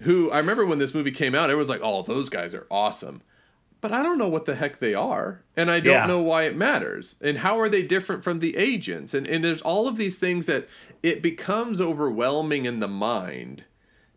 who 0.00 0.30
I 0.32 0.38
remember 0.38 0.66
when 0.66 0.78
this 0.80 0.94
movie 0.94 1.12
came 1.12 1.34
out, 1.34 1.44
everyone 1.44 1.58
was 1.60 1.68
like, 1.68 1.80
oh, 1.82 2.02
those 2.02 2.28
guys 2.28 2.54
are 2.54 2.66
awesome. 2.70 3.22
But 3.82 3.92
I 3.92 4.02
don't 4.02 4.16
know 4.16 4.28
what 4.28 4.46
the 4.46 4.54
heck 4.54 4.78
they 4.78 4.94
are. 4.94 5.42
And 5.56 5.70
I 5.70 5.80
don't 5.80 5.92
Yeah. 5.94 6.06
know 6.06 6.22
why 6.22 6.44
it 6.44 6.56
matters. 6.56 7.16
And 7.20 7.38
how 7.38 7.58
are 7.58 7.68
they 7.68 7.82
different 7.82 8.22
from 8.24 8.38
the 8.38 8.56
agents? 8.56 9.12
And, 9.12 9.28
and 9.28 9.44
there's 9.44 9.60
all 9.60 9.86
of 9.88 9.96
these 9.96 10.16
things 10.18 10.46
that 10.46 10.68
it 11.02 11.20
becomes 11.20 11.80
overwhelming 11.80 12.64
in 12.64 12.78
the 12.80 12.88
mind 12.88 13.64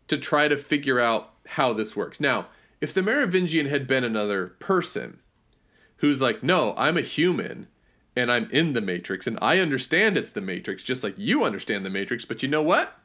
to 0.06 0.16
try 0.16 0.46
to 0.46 0.56
figure 0.56 1.00
out 1.00 1.34
how 1.48 1.72
this 1.72 1.96
works. 1.96 2.20
Now, 2.20 2.46
if 2.80 2.94
the 2.94 3.02
Merovingian 3.02 3.66
had 3.66 3.88
been 3.88 4.04
another 4.04 4.54
person 4.60 5.18
who's 5.96 6.20
like, 6.22 6.44
no, 6.44 6.72
I'm 6.78 6.96
a 6.96 7.00
human 7.02 7.66
and 8.14 8.30
I'm 8.30 8.48
in 8.52 8.72
the 8.72 8.80
Matrix 8.80 9.26
and 9.26 9.36
I 9.42 9.58
understand 9.58 10.16
it's 10.16 10.30
the 10.30 10.40
Matrix 10.40 10.84
just 10.84 11.02
like 11.02 11.14
you 11.18 11.42
understand 11.42 11.84
the 11.84 11.90
Matrix, 11.90 12.24
but 12.24 12.40
you 12.40 12.48
know 12.48 12.62
what? 12.62 12.96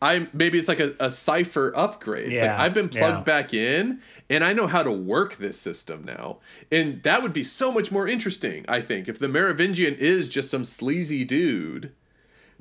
I'm 0.00 0.28
maybe 0.32 0.58
it's 0.58 0.68
like 0.68 0.80
a, 0.80 0.94
a 1.00 1.10
Cypher 1.10 1.72
upgrade. 1.76 2.32
It's 2.32 2.42
like 2.42 2.50
Yeah, 2.50 2.62
I've 2.62 2.74
been 2.74 2.88
plugged 2.88 3.18
yeah. 3.18 3.22
back 3.22 3.52
in 3.52 4.00
and 4.30 4.44
I 4.44 4.52
know 4.52 4.66
how 4.66 4.82
to 4.82 4.92
work 4.92 5.36
this 5.36 5.58
system 5.60 6.04
now. 6.04 6.38
And 6.70 7.02
that 7.02 7.22
would 7.22 7.32
be 7.32 7.42
so 7.42 7.72
much 7.72 7.90
more 7.90 8.06
interesting, 8.06 8.64
I 8.68 8.80
think, 8.80 9.08
if 9.08 9.18
the 9.18 9.28
Merovingian 9.28 9.94
is 9.96 10.28
just 10.28 10.50
some 10.50 10.64
sleazy 10.64 11.24
dude 11.24 11.92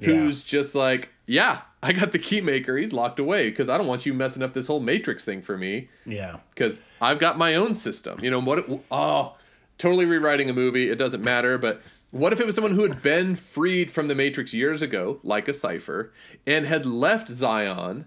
who's 0.02 0.42
just 0.44 0.76
like, 0.76 1.10
yeah, 1.26 1.62
I 1.84 1.92
got 1.94 2.12
the 2.12 2.20
key 2.20 2.40
maker. 2.42 2.78
He's 2.78 2.94
locked 2.94 3.20
away 3.20 3.50
because 3.50 3.68
I 3.70 3.78
don't 3.78 3.88
want 3.88 4.06
you 4.06 4.14
messing 4.14 4.42
up 4.44 4.54
this 4.54 4.68
whole 4.68 4.80
Matrix 4.80 5.24
thing 5.26 5.42
for 5.42 5.58
me 5.58 5.90
Yeah. 6.06 6.38
because 6.54 6.82
I've 7.02 7.20
got 7.20 7.38
my 7.38 7.56
own 7.56 7.74
system. 7.74 8.20
You 8.24 8.32
know 8.32 8.40
what? 8.40 8.60
It, 8.60 8.80
oh, 8.92 9.36
totally 9.78 10.06
rewriting 10.06 10.50
a 10.50 10.54
movie. 10.54 10.90
It 10.90 10.96
doesn't 10.98 11.24
matter. 11.24 11.58
But 11.58 11.82
what 12.12 12.34
if 12.34 12.40
it 12.40 12.46
was 12.46 12.56
someone 12.56 12.74
who 12.74 12.84
had 12.84 13.02
been 13.02 13.36
freed 13.36 13.92
from 13.92 14.08
the 14.08 14.16
Matrix 14.16 14.54
years 14.54 14.82
ago, 14.82 15.20
like 15.24 15.48
a 15.48 15.54
Cypher, 15.54 16.12
and 16.46 16.66
had 16.66 16.86
left 16.86 17.28
Zion 17.30 18.06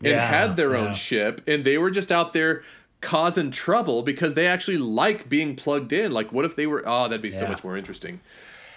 and 0.00 0.08
Yeah, 0.12 0.26
had 0.26 0.56
their 0.56 0.74
own 0.76 0.86
yeah. 0.88 0.92
ship, 0.92 1.40
and 1.46 1.64
they 1.64 1.78
were 1.78 1.90
just 1.90 2.10
out 2.12 2.32
there 2.32 2.62
causing 3.00 3.50
trouble 3.50 4.02
because 4.02 4.34
they 4.34 4.46
actually 4.46 4.78
like 4.78 5.28
being 5.28 5.54
plugged 5.56 5.92
in? 5.92 6.12
Like, 6.12 6.32
what 6.32 6.44
if 6.44 6.56
they 6.56 6.66
were? 6.66 6.82
Oh, 6.86 7.04
that'd 7.04 7.22
be 7.22 7.30
so 7.30 7.46
much 7.46 7.62
more 7.62 7.76
interesting. 7.76 8.20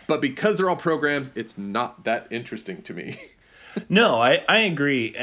But 0.07 0.21
because 0.21 0.57
they're 0.57 0.69
all 0.69 0.75
programs, 0.75 1.31
it's 1.35 1.57
not 1.57 2.03
that 2.05 2.27
interesting 2.29 2.81
to 2.83 2.93
me. 2.93 3.19
No, 3.87 4.19
I, 4.19 4.43
I 4.49 4.59
agree. 4.61 5.15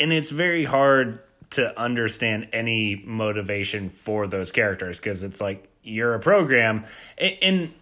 And 0.00 0.12
it's 0.12 0.30
very 0.32 0.64
hard 0.64 1.20
to 1.50 1.78
understand 1.80 2.48
any 2.52 3.00
motivation 3.06 3.90
for 3.90 4.26
those 4.26 4.50
characters 4.50 4.98
because 4.98 5.22
it's 5.22 5.40
like 5.40 5.68
you're 5.84 6.14
a 6.14 6.18
program 6.20 6.84
a- 7.16 7.38
and 7.42 7.72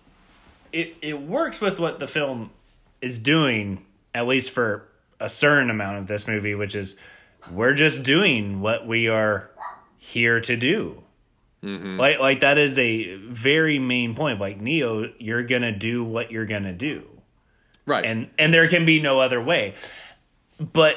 it, 0.76 0.96
it 1.02 1.22
works 1.22 1.60
with 1.60 1.78
what 1.78 1.98
the 1.98 2.06
film 2.06 2.50
is 3.00 3.18
doing, 3.18 3.84
at 4.14 4.26
least 4.26 4.50
for 4.50 4.88
a 5.18 5.28
certain 5.28 5.70
amount 5.70 5.98
of 5.98 6.06
this 6.06 6.28
movie, 6.28 6.54
which 6.54 6.74
is 6.74 6.96
we're 7.50 7.74
just 7.74 8.02
doing 8.02 8.60
what 8.60 8.86
we 8.86 9.08
are 9.08 9.50
here 9.98 10.40
to 10.40 10.56
do. 10.56 11.02
Mm-hmm. 11.62 11.98
Like, 11.98 12.18
like 12.18 12.40
that 12.40 12.58
is 12.58 12.78
a 12.78 13.16
very 13.16 13.78
main 13.78 14.14
point. 14.14 14.40
Like 14.40 14.60
Neo, 14.60 15.12
you're 15.18 15.42
gonna 15.42 15.72
do 15.72 16.04
what 16.04 16.30
you're 16.30 16.46
gonna 16.46 16.72
do 16.72 17.16
right. 17.86 18.04
and 18.04 18.28
and 18.38 18.52
there 18.52 18.68
can 18.68 18.84
be 18.84 19.00
no 19.00 19.20
other 19.20 19.40
way 19.40 19.74
but 20.60 20.96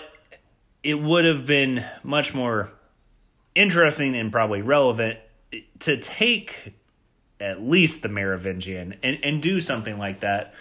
it 0.84 0.96
would 0.96 1.26
have 1.26 1.46
been 1.46 1.86
much 2.04 2.34
more 2.34 2.72
interesting 3.56 4.16
and 4.16 4.32
probably 4.32 4.62
relevant 4.62 5.20
to 5.80 5.98
take 5.98 6.74
at 7.40 7.62
least 7.62 8.02
the 8.02 8.10
Merovingian 8.10 8.96
and, 9.04 9.18
and 9.24 9.42
do 9.42 9.62
something 9.62 9.98
like 9.98 10.20
that 10.20 10.54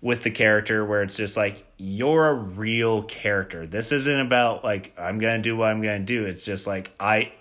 with 0.00 0.22
the 0.22 0.30
character 0.30 0.84
where 0.84 1.02
it's 1.02 1.16
just 1.16 1.36
like 1.36 1.66
you're 1.78 2.26
a 2.28 2.34
real 2.34 3.02
character. 3.04 3.66
This 3.66 3.92
isn't 3.92 4.20
about 4.20 4.62
like 4.64 4.92
I'm 4.98 5.18
gonna 5.18 5.40
do 5.42 5.56
what 5.56 5.68
I'm 5.68 5.80
gonna 5.82 6.00
do. 6.00 6.24
It's 6.26 6.44
just 6.44 6.66
like 6.66 6.90
I 7.00 7.32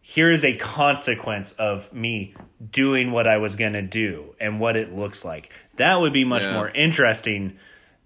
here 0.00 0.30
is 0.30 0.44
a 0.44 0.56
consequence 0.56 1.52
of 1.52 1.92
me 1.92 2.34
doing 2.70 3.10
what 3.12 3.26
I 3.26 3.36
was 3.38 3.56
gonna 3.56 3.82
do 3.82 4.34
and 4.40 4.58
what 4.60 4.76
it 4.76 4.92
looks 4.94 5.24
like. 5.24 5.50
That 5.76 6.00
would 6.00 6.12
be 6.12 6.24
much 6.24 6.42
Yeah. 6.42 6.54
more 6.54 6.68
interesting 6.70 7.56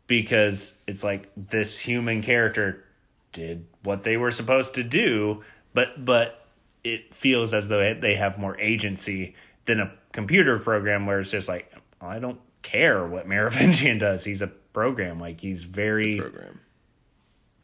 because 0.06 0.78
it's 0.86 1.04
like 1.04 1.28
this 1.36 1.78
human 1.80 2.22
character 2.22 2.84
did 3.32 3.66
what 3.82 4.04
they 4.04 4.16
were 4.16 4.30
supposed 4.30 4.74
to 4.74 4.82
do, 4.82 5.42
but 5.74 6.04
but 6.04 6.46
it 6.84 7.14
feels 7.14 7.52
as 7.54 7.68
though 7.68 7.94
they 7.94 8.14
have 8.14 8.38
more 8.38 8.58
agency 8.60 9.34
than 9.64 9.80
a 9.80 9.92
computer 10.18 10.58
program 10.58 11.06
where 11.06 11.20
it's 11.20 11.30
just 11.30 11.48
like 11.48 11.72
I 12.00 12.18
don't 12.18 12.40
care 12.62 13.06
what 13.06 13.28
Merovingian 13.28 13.98
does. 14.06 14.24
He's 14.24 14.42
a 14.42 14.48
program. 14.48 15.20
Like 15.20 15.40
he's 15.40 15.62
very 15.64 16.18
program. 16.18 16.60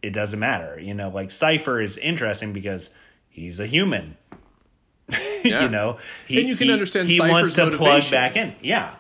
it 0.03 0.11
doesn't 0.11 0.39
matter. 0.39 0.79
You 0.81 0.95
know, 0.95 1.09
like 1.09 1.31
Cypher 1.33 1.81
is 1.81 1.99
interesting 1.99 2.53
because 2.53 2.91
he's 3.29 3.59
a 3.61 3.67
human. 3.67 4.17
Yeah. 5.45 5.65
you 5.65 5.69
know, 5.69 5.99
he, 6.27 6.41
And 6.41 6.49
you 6.49 6.57
can 6.57 6.69
he- 6.69 6.73
understand 6.73 7.11
he 7.11 7.21
wants 7.21 7.53
to 7.55 7.71
plug 7.73 8.11
back 8.11 8.35
in. 8.35 8.57
Yeah, 8.63 8.95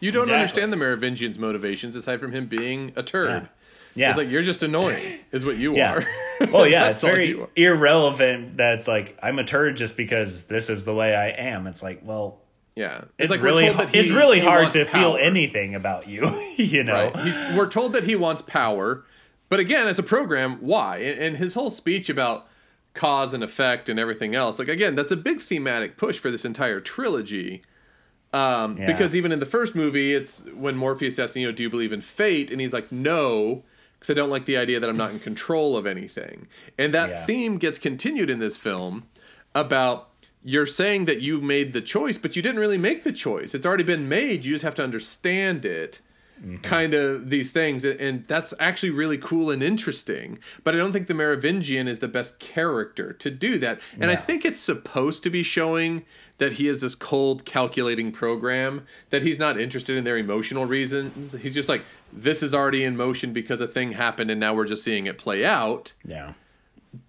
You 0.00 0.10
don't 0.10 0.22
Exactly. 0.24 0.40
understand 0.40 0.72
the 0.72 0.76
Merovingian's 0.76 1.38
motivations 1.38 1.94
aside 1.94 2.18
from 2.18 2.32
him 2.32 2.48
being 2.48 2.92
a 2.96 3.04
turd. 3.04 3.48
yeah. 3.94 4.08
It's 4.08 4.18
like 4.18 4.28
you're 4.30 4.42
just 4.42 4.64
annoying, 4.64 5.20
is 5.30 5.46
what 5.46 5.56
you 5.58 5.76
Yeah. 5.76 5.92
are. 6.40 6.46
Well, 6.50 6.66
yeah, 6.66 6.88
it's 6.88 7.02
very 7.02 7.38
irrelevant. 7.54 8.56
That's 8.56 8.88
like 8.88 9.16
I'm 9.22 9.38
a 9.38 9.44
turd 9.44 9.76
just 9.76 9.96
because 9.96 10.46
this 10.46 10.68
is 10.68 10.84
the 10.84 10.92
way 10.94 11.14
I 11.14 11.28
am. 11.28 11.68
It's 11.68 11.84
like, 11.84 12.00
well, 12.02 12.40
Yeah, 12.80 13.04
it's, 13.18 13.30
like 13.30 13.40
we're 13.40 13.46
really 13.46 13.66
told 13.66 13.78
that 13.78 13.94
it's 13.94 14.10
really 14.10 14.40
hard 14.40 14.70
to 14.70 14.84
feel 14.84 15.16
anything 15.20 15.74
about 15.74 16.08
you. 16.08 16.22
you 16.56 16.82
know, 16.82 17.10
Right? 17.14 17.24
He's, 17.24 17.36
we're 17.56 17.68
told 17.68 17.92
that 17.92 18.04
he 18.04 18.16
wants 18.16 18.42
power, 18.42 19.04
but 19.48 19.60
again, 19.60 19.86
as 19.88 19.98
a 19.98 20.02
program, 20.02 20.58
why? 20.60 20.98
And, 20.98 21.18
and 21.18 21.36
his 21.36 21.54
whole 21.54 21.70
speech 21.70 22.08
about 22.08 22.46
cause 22.94 23.34
and 23.34 23.42
effect 23.44 23.88
and 23.88 23.98
everything 24.00 24.34
else, 24.34 24.58
like 24.58 24.68
again, 24.68 24.94
that's 24.94 25.12
a 25.12 25.16
big 25.16 25.40
thematic 25.40 25.96
push 25.96 26.18
for 26.18 26.30
this 26.30 26.44
entire 26.44 26.80
trilogy. 26.80 27.62
Um, 28.32 28.76
Yeah. 28.78 28.86
Because 28.86 29.14
even 29.16 29.32
in 29.32 29.40
the 29.40 29.46
first 29.46 29.74
movie, 29.74 30.14
it's 30.14 30.42
when 30.54 30.76
Morpheus 30.76 31.18
asks, 31.18 31.36
you 31.36 31.46
know, 31.46 31.52
do 31.52 31.62
you 31.64 31.70
believe 31.70 31.92
in 31.92 32.00
fate? 32.00 32.50
And 32.52 32.60
he's 32.60 32.72
like, 32.72 32.90
no, 32.92 33.64
because 33.98 34.10
I 34.10 34.14
don't 34.14 34.30
like 34.30 34.46
the 34.46 34.56
idea 34.56 34.78
that 34.80 34.88
I'm 34.88 34.96
not 34.96 35.10
in 35.10 35.18
control 35.18 35.76
of 35.76 35.84
anything. 35.86 36.46
And 36.78 36.94
that 36.94 37.08
Yeah. 37.10 37.26
theme 37.26 37.58
gets 37.58 37.78
continued 37.78 38.30
in 38.30 38.38
this 38.38 38.56
film 38.56 39.04
about 39.54 40.09
you're 40.42 40.66
saying 40.66 41.04
that 41.04 41.20
you 41.20 41.40
made 41.40 41.72
the 41.72 41.80
choice, 41.82 42.16
but 42.18 42.34
you 42.36 42.42
didn't 42.42 42.60
really 42.60 42.78
make 42.78 43.04
the 43.04 43.12
choice. 43.12 43.54
It's 43.54 43.66
already 43.66 43.84
been 43.84 44.08
made. 44.08 44.44
You 44.44 44.52
just 44.52 44.64
have 44.64 44.74
to 44.76 44.82
understand 44.82 45.64
it. 45.64 46.00
Mm-hmm. 46.40 46.56
Kind 46.62 46.94
of 46.94 47.28
these 47.28 47.52
things, 47.52 47.84
and- 47.84 48.00
and 48.00 48.26
that's 48.26 48.54
actually 48.58 48.88
really 48.88 49.18
cool 49.18 49.50
and 49.50 49.62
interesting. 49.62 50.38
But 50.64 50.74
I 50.74 50.78
don't 50.78 50.90
think 50.90 51.06
the 51.06 51.12
Merovingian 51.12 51.86
is 51.86 51.98
the 51.98 52.08
best 52.08 52.38
character 52.38 53.12
to 53.12 53.30
do 53.30 53.58
that. 53.58 53.78
And 54.00 54.10
I 54.10 54.16
think 54.16 54.46
it's 54.46 54.62
supposed 54.62 55.22
to 55.24 55.28
be 55.30 55.42
showing 55.42 56.06
that 56.38 56.54
he 56.54 56.66
is 56.66 56.80
this 56.80 56.94
cold, 56.94 57.44
calculating 57.44 58.10
program, 58.10 58.86
that 59.10 59.20
he's 59.20 59.38
not 59.38 59.60
interested 59.60 59.98
in 59.98 60.04
their 60.04 60.16
emotional 60.16 60.64
reasons. 60.64 61.34
He's 61.34 61.52
just 61.52 61.68
like, 61.68 61.84
this 62.10 62.42
is 62.42 62.54
already 62.54 62.84
in 62.84 62.96
motion 62.96 63.34
because 63.34 63.60
a 63.60 63.68
thing 63.68 63.92
happened, 63.92 64.30
and 64.30 64.40
now 64.40 64.54
we're 64.54 64.64
just 64.64 64.82
seeing 64.82 65.04
it 65.04 65.18
play 65.18 65.44
out. 65.44 65.92
yeah, 66.06 66.32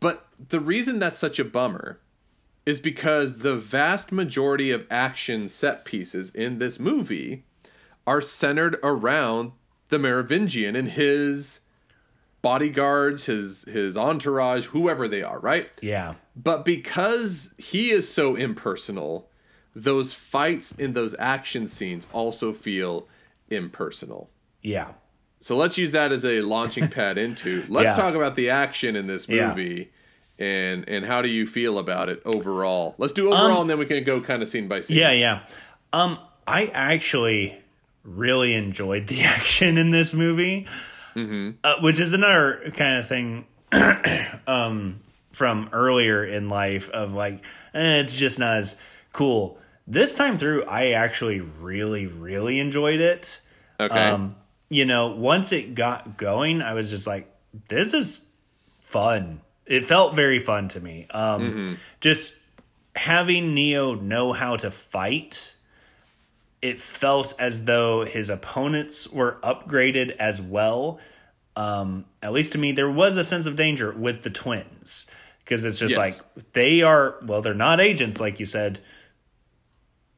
But 0.02 0.28
the 0.50 0.60
reason 0.60 1.00
that's 1.00 1.20
such 1.20 1.40
a 1.40 1.46
bummer 1.46 2.00
is 2.66 2.80
because 2.80 3.40
the 3.40 3.56
vast 3.56 4.12
majority 4.12 4.72
of 4.72 4.86
action 4.92 5.48
set 5.48 5.84
pieces 5.86 6.30
in 6.32 6.60
this 6.60 6.80
movie 6.80 7.44
are 8.06 8.22
centered 8.22 8.78
around 8.84 9.52
the 9.90 9.98
Merovingian 10.00 10.76
and 10.76 10.90
his 10.90 11.62
bodyguards, 12.42 13.26
his 13.26 13.64
his 13.66 13.96
entourage, 13.98 14.68
whoever 14.68 15.08
they 15.08 15.22
are, 15.22 15.40
right? 15.40 15.70
yeah, 15.82 16.16
But 16.36 16.66
because 16.66 17.54
he 17.58 17.92
is 17.92 18.12
so 18.12 18.36
impersonal, 18.36 19.30
those 19.76 20.14
fights 20.14 20.72
in 20.72 20.94
those 20.94 21.16
action 21.20 21.68
scenes 21.68 22.08
also 22.12 22.52
feel 22.54 23.08
impersonal. 23.50 24.30
yeah. 24.62 24.90
So 25.44 25.58
let's 25.58 25.76
use 25.76 25.92
that 25.94 26.12
as 26.12 26.24
a 26.24 26.42
launching 26.42 26.88
pad 26.90 27.18
into. 27.18 27.66
Let's 27.68 27.86
Yeah. 27.86 27.96
talk 27.96 28.14
about 28.14 28.36
the 28.36 28.52
action 28.52 28.96
in 28.96 29.08
this 29.08 29.28
Yeah. 29.28 29.50
movie 29.50 29.92
and 30.42 30.90
and 30.90 31.06
how 31.06 31.22
do 31.22 31.30
you 31.30 31.46
feel 31.46 31.78
about 31.78 32.10
it 32.10 32.22
overall? 32.26 32.96
Let's 32.98 33.14
do 33.14 33.28
overall 33.32 33.62
and 33.62 33.70
then 33.70 33.78
we 33.78 33.86
can 33.86 34.04
go 34.04 34.20
kind 34.22 34.42
of 34.42 34.50
scene 34.50 34.68
by 34.68 34.82
scene. 34.82 34.98
Um, 34.98 35.02
Yeah, 35.04 35.12
yeah. 35.12 35.40
Um, 35.94 36.18
I 36.48 36.66
actually 36.68 37.58
really 38.04 38.54
enjoyed 38.54 39.08
the 39.08 39.22
action 39.38 39.78
in 39.78 39.92
this 39.92 40.14
movie, 40.14 40.68
Mm-hmm. 41.16 41.58
uh, 41.64 41.76
which 41.82 42.00
is 42.00 42.14
another 42.14 42.72
kind 42.76 43.00
of 43.00 43.08
thing 43.08 43.46
um, 44.48 45.02
from 45.34 45.70
earlier 45.74 46.24
in 46.26 46.50
life 46.50 46.90
of 46.90 47.14
like, 47.14 47.44
eh, 47.74 48.00
it's 48.00 48.16
just 48.16 48.40
not 48.40 48.58
as 48.58 48.80
cool. 49.14 49.58
This 49.88 50.16
time 50.16 50.38
through, 50.38 50.64
I 50.66 50.92
actually 50.92 51.40
really, 51.42 52.08
really 52.08 52.60
enjoyed 52.60 53.02
it. 53.02 53.42
Okay. 53.80 53.94
Um, 54.10 54.36
you 54.70 54.86
know, 54.86 55.08
once 55.10 55.52
it 55.52 55.76
got 55.76 56.16
going, 56.18 56.62
I 56.62 56.74
was 56.74 56.90
just 56.90 57.06
like, 57.08 57.30
this 57.68 57.94
is 57.94 58.22
fun. 58.86 59.42
It 59.72 59.86
felt 59.86 60.16
very 60.16 60.40
fun 60.40 60.68
to 60.70 60.80
me. 60.82 61.08
Um, 61.12 61.42
Mm-hmm. 61.42 61.74
Just 62.02 62.38
having 62.96 63.54
Neo 63.54 63.96
know 63.96 64.34
how 64.34 64.58
to 64.58 64.70
fight, 64.70 65.54
it 66.62 66.80
felt 66.82 67.34
as 67.40 67.66
though 67.66 68.04
his 68.06 68.30
opponents 68.30 69.08
were 69.08 69.38
upgraded 69.42 70.16
as 70.18 70.42
well. 70.42 71.00
Um, 71.56 72.06
at 72.22 72.34
least 72.34 72.52
to 72.54 72.58
me, 72.58 72.72
there 72.74 72.90
was 72.92 73.16
a 73.18 73.24
sense 73.24 73.46
of 73.46 73.56
danger 73.56 73.92
with 73.94 74.24
the 74.24 74.30
twins 74.30 75.08
because 75.44 75.64
it's 75.64 75.80
just 75.80 75.96
Yes. 75.96 75.98
like 75.98 76.54
they 76.54 76.82
are. 76.82 77.16
Well, 77.24 77.42
they're 77.42 77.54
not 77.54 77.80
agents, 77.80 78.20
like 78.20 78.40
you 78.40 78.46
said, 78.46 78.80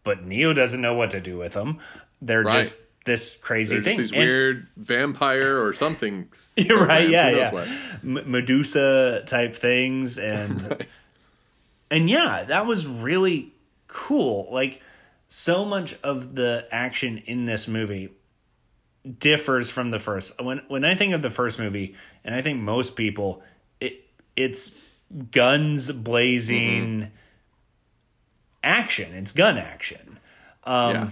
but 0.04 0.26
Neo 0.26 0.54
doesn't 0.54 0.82
know 0.82 0.94
what 0.96 1.10
to 1.12 1.20
do 1.22 1.38
with 1.38 1.54
them. 1.54 1.80
They're 2.22 2.44
Right. 2.44 2.64
just 2.64 2.82
this 3.06 3.36
crazy 3.38 3.82
thing. 3.82 3.98
these 3.98 4.12
And- 4.12 4.20
weird 4.20 4.68
vampire 4.78 5.62
or 5.62 5.74
something. 5.74 6.30
You're 6.58 6.86
right. 6.86 7.10
Yeah, 7.10 7.30
yeah. 7.30 7.78
M- 8.04 8.32
Medusa 8.32 9.24
type 9.26 9.56
things, 9.56 10.18
and 10.18 10.86
and 11.92 12.10
yeah, 12.10 12.44
that 12.44 12.66
was 12.66 12.88
really 12.88 13.54
cool. 13.88 14.48
Like 14.52 14.82
so 15.30 15.66
much 15.66 15.96
of 16.04 16.36
the 16.36 16.68
action 16.72 17.18
in 17.26 17.46
this 17.46 17.68
movie 17.68 18.10
differs 19.20 19.70
from 19.70 19.92
the 19.92 20.00
first. 20.00 20.42
When 20.42 20.62
when 20.68 20.86
I 20.86 20.96
think 20.96 21.14
of 21.14 21.22
the 21.22 21.32
first 21.32 21.60
movie, 21.60 21.96
and 22.24 22.34
I 22.36 22.42
think 22.42 22.60
most 22.60 22.96
people, 22.96 23.44
it 23.80 24.06
it's 24.36 24.76
guns 25.32 25.92
blazing 25.92 27.00
mm-hmm. 27.00 27.10
action. 28.64 29.14
It's 29.14 29.32
gun 29.32 29.58
action 29.58 30.14
um, 30.66 30.96
yeah. 30.96 31.10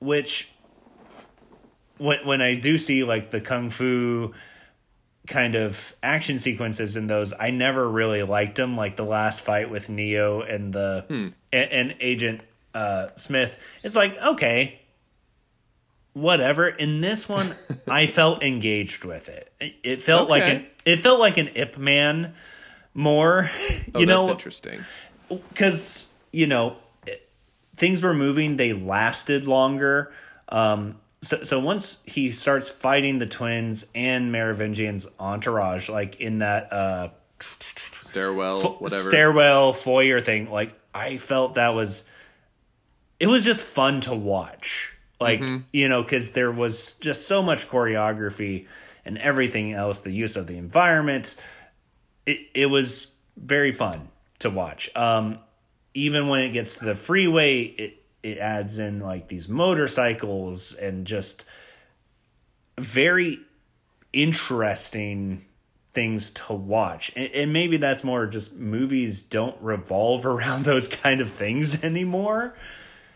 which 0.00 0.52
when 2.00 2.26
when 2.26 2.40
I 2.40 2.54
do 2.54 2.78
see 2.78 3.04
like 3.04 3.30
the 3.30 3.40
kung 3.40 3.70
fu 3.70 4.32
kind 5.26 5.54
of 5.54 5.94
action 6.02 6.38
sequences 6.38 6.96
in 6.96 7.06
those, 7.06 7.32
I 7.38 7.50
never 7.50 7.88
really 7.88 8.22
liked 8.22 8.56
them. 8.56 8.76
Like 8.76 8.96
the 8.96 9.04
last 9.04 9.42
fight 9.42 9.70
with 9.70 9.88
Neo 9.88 10.40
and 10.40 10.72
the 10.72 11.04
and, 11.08 11.34
and 11.52 11.94
Agent 12.00 12.40
uh, 12.74 13.08
Smith, 13.16 13.54
it's 13.82 13.94
like 13.94 14.16
okay, 14.16 14.80
whatever. 16.14 16.68
In 16.68 17.00
this 17.02 17.28
one, 17.28 17.54
I 17.88 18.06
felt 18.06 18.42
engaged 18.42 19.04
with 19.04 19.28
it. 19.28 19.52
It, 19.60 19.74
it 19.82 20.02
felt 20.02 20.30
like 20.30 20.44
an 20.44 20.66
it 20.84 21.02
felt 21.02 21.20
like 21.20 21.36
an 21.36 21.48
Ip 21.54 21.76
Man 21.78 22.34
more. 22.94 23.50
Oh, 23.92 23.98
you 23.98 24.06
that's 24.06 24.26
know, 24.26 24.30
interesting. 24.30 24.84
because 25.28 26.14
you 26.30 26.46
know 26.46 26.76
things 27.76 28.02
were 28.04 28.14
moving 28.14 28.56
they 28.56 28.72
lasted 28.72 29.48
longer 29.48 30.12
um 30.48 30.96
so, 31.22 31.44
so 31.44 31.60
once 31.60 32.02
he 32.06 32.32
starts 32.32 32.68
fighting 32.68 33.18
the 33.18 33.26
twins 33.26 33.86
and 33.94 34.32
Merovingian's 34.32 35.06
entourage 35.18 35.88
like 35.88 36.20
in 36.20 36.38
that 36.38 36.72
uh 36.72 37.08
Stairwell, 38.02 38.74
whatever. 38.78 39.02
stairwell 39.08 39.72
foyer 39.72 40.20
thing 40.20 40.50
like 40.50 40.72
i 40.94 41.16
felt 41.16 41.54
that 41.54 41.74
was 41.74 42.06
it 43.18 43.26
was 43.28 43.44
just 43.44 43.62
fun 43.62 44.00
to 44.02 44.14
watch 44.14 44.94
like 45.20 45.40
Mm-hmm. 45.40 45.58
you 45.72 45.88
know 45.88 46.02
because 46.02 46.32
there 46.32 46.50
was 46.50 46.96
just 46.98 47.26
so 47.28 47.42
much 47.42 47.68
choreography 47.68 48.66
and 49.04 49.16
everything 49.18 49.72
else 49.72 50.00
the 50.00 50.12
use 50.12 50.36
of 50.36 50.46
the 50.46 50.56
environment 50.56 51.36
it, 52.26 52.40
it 52.54 52.66
was 52.66 53.12
very 53.36 53.72
fun 53.72 54.08
to 54.40 54.50
watch 54.50 54.90
um 54.96 55.38
even 55.94 56.28
when 56.28 56.40
it 56.40 56.50
gets 56.50 56.74
to 56.78 56.84
the 56.84 56.94
freeway 56.94 57.62
it 57.62 57.99
it 58.22 58.38
adds 58.38 58.78
in 58.78 59.00
like 59.00 59.28
these 59.28 59.48
motorcycles 59.48 60.74
and 60.74 61.06
just 61.06 61.44
very 62.78 63.40
interesting 64.12 65.44
things 65.92 66.30
to 66.30 66.52
watch 66.52 67.10
and, 67.16 67.30
and 67.32 67.52
maybe 67.52 67.76
that's 67.76 68.04
more 68.04 68.26
just 68.26 68.56
movies 68.56 69.22
don't 69.22 69.56
revolve 69.60 70.24
around 70.26 70.64
those 70.64 70.88
kind 70.88 71.20
of 71.20 71.30
things 71.30 71.82
anymore 71.82 72.54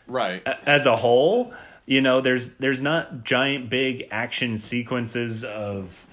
right. 0.07 0.43
as 0.67 0.87
a 0.87 0.97
whole 0.97 1.53
you 1.87 2.01
know 2.01 2.21
there's 2.21 2.55
there's 2.55 2.81
not 2.81 3.25
giant 3.25 3.71
big 3.71 4.07
action 4.11 4.59
sequences 4.59 5.45
of 5.45 6.07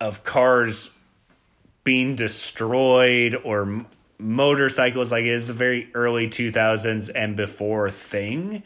of 0.00 0.24
cars 0.24 0.94
being 1.84 2.14
destroyed 2.14 3.34
or 3.44 3.84
motorcycles 4.22 5.10
like 5.12 5.24
it's 5.24 5.48
a 5.48 5.52
very 5.52 5.90
early 5.94 6.28
2000s 6.28 7.10
and 7.14 7.36
before 7.36 7.90
thing. 7.90 8.62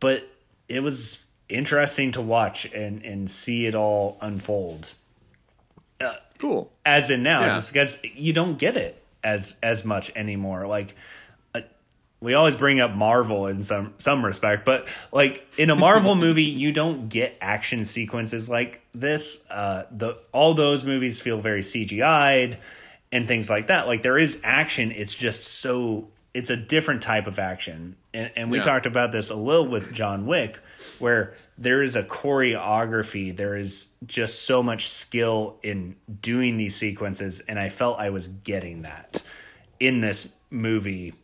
But 0.00 0.28
it 0.68 0.80
was 0.80 1.26
interesting 1.48 2.10
to 2.12 2.20
watch 2.20 2.64
and 2.72 3.02
and 3.04 3.30
see 3.30 3.66
it 3.66 3.74
all 3.74 4.18
unfold. 4.20 4.92
Cool. 6.38 6.70
as 6.84 7.10
in 7.10 7.22
now 7.22 7.40
Yeah. 7.42 7.54
just 7.54 7.72
because 7.72 8.02
you 8.14 8.32
don't 8.32 8.58
get 8.58 8.76
it 8.76 9.02
as 9.22 9.58
as 9.62 9.84
much 9.84 10.10
anymore. 10.16 10.66
Like 10.66 10.94
uh, 11.54 11.60
we 12.20 12.34
always 12.34 12.56
bring 12.56 12.80
up 12.80 12.90
marvel 12.94 13.46
in 13.46 13.62
some 13.62 13.94
some 13.98 14.24
respect 14.24 14.64
but 14.66 14.86
like 15.12 15.46
in 15.56 15.70
a 15.70 15.76
marvel 15.76 16.14
movie 16.26 16.42
you 16.42 16.72
don't 16.72 17.08
get 17.08 17.36
action 17.40 17.84
sequences 17.84 18.50
like 18.50 18.82
this. 18.94 19.48
Uh 19.48 19.84
the 19.90 20.18
all 20.32 20.52
those 20.54 20.84
movies 20.84 21.20
feel 21.20 21.40
very 21.40 21.62
cgi'd 21.62 22.58
and 23.14 23.26
things 23.28 23.48
like 23.48 23.66
that 23.68 23.86
like 23.86 24.02
there 24.02 24.18
is 24.18 24.40
action 24.44 24.90
it's 24.92 25.14
just 25.14 25.44
so 25.46 26.08
it's 26.34 26.50
a 26.50 26.56
different 26.56 27.00
type 27.02 27.26
of 27.26 27.38
action 27.38 27.96
and, 28.12 28.30
and 28.36 28.50
we 28.50 28.58
Yeah. 28.58 28.64
talked 28.64 28.86
about 28.86 29.12
this 29.12 29.30
a 29.30 29.36
little 29.36 29.66
with 29.68 29.92
john 29.92 30.26
wick 30.26 30.58
where 30.98 31.34
there 31.56 31.82
is 31.82 31.94
a 31.96 32.02
choreography 32.02 33.34
there 33.36 33.56
is 33.56 33.94
just 34.06 34.42
so 34.42 34.62
much 34.62 34.88
skill 34.88 35.56
in 35.62 35.96
doing 36.20 36.56
these 36.56 36.76
sequences 36.76 37.40
and 37.48 37.58
i 37.58 37.68
felt 37.68 37.98
i 37.98 38.10
was 38.10 38.28
getting 38.28 38.82
that 38.82 39.22
in 39.80 40.00
this 40.00 40.34
movie 40.50 41.14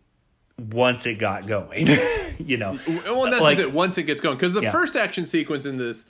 once 0.59 1.07
it 1.07 1.19
got 1.19 1.47
going 1.47 1.87
you 2.39 2.57
know 2.57 2.79
Well, 2.87 3.31
that's 3.31 3.43
Like- 3.43 3.59
it. 3.59 3.73
Once 3.73 3.97
it 3.99 4.05
gets 4.05 4.21
going, 4.21 4.37
because 4.37 4.53
the 4.53 4.63
Yeah. 4.63 4.71
first 4.73 4.97
action 4.97 5.25
sequence 5.27 5.65
in 5.67 5.77
this, 5.77 6.05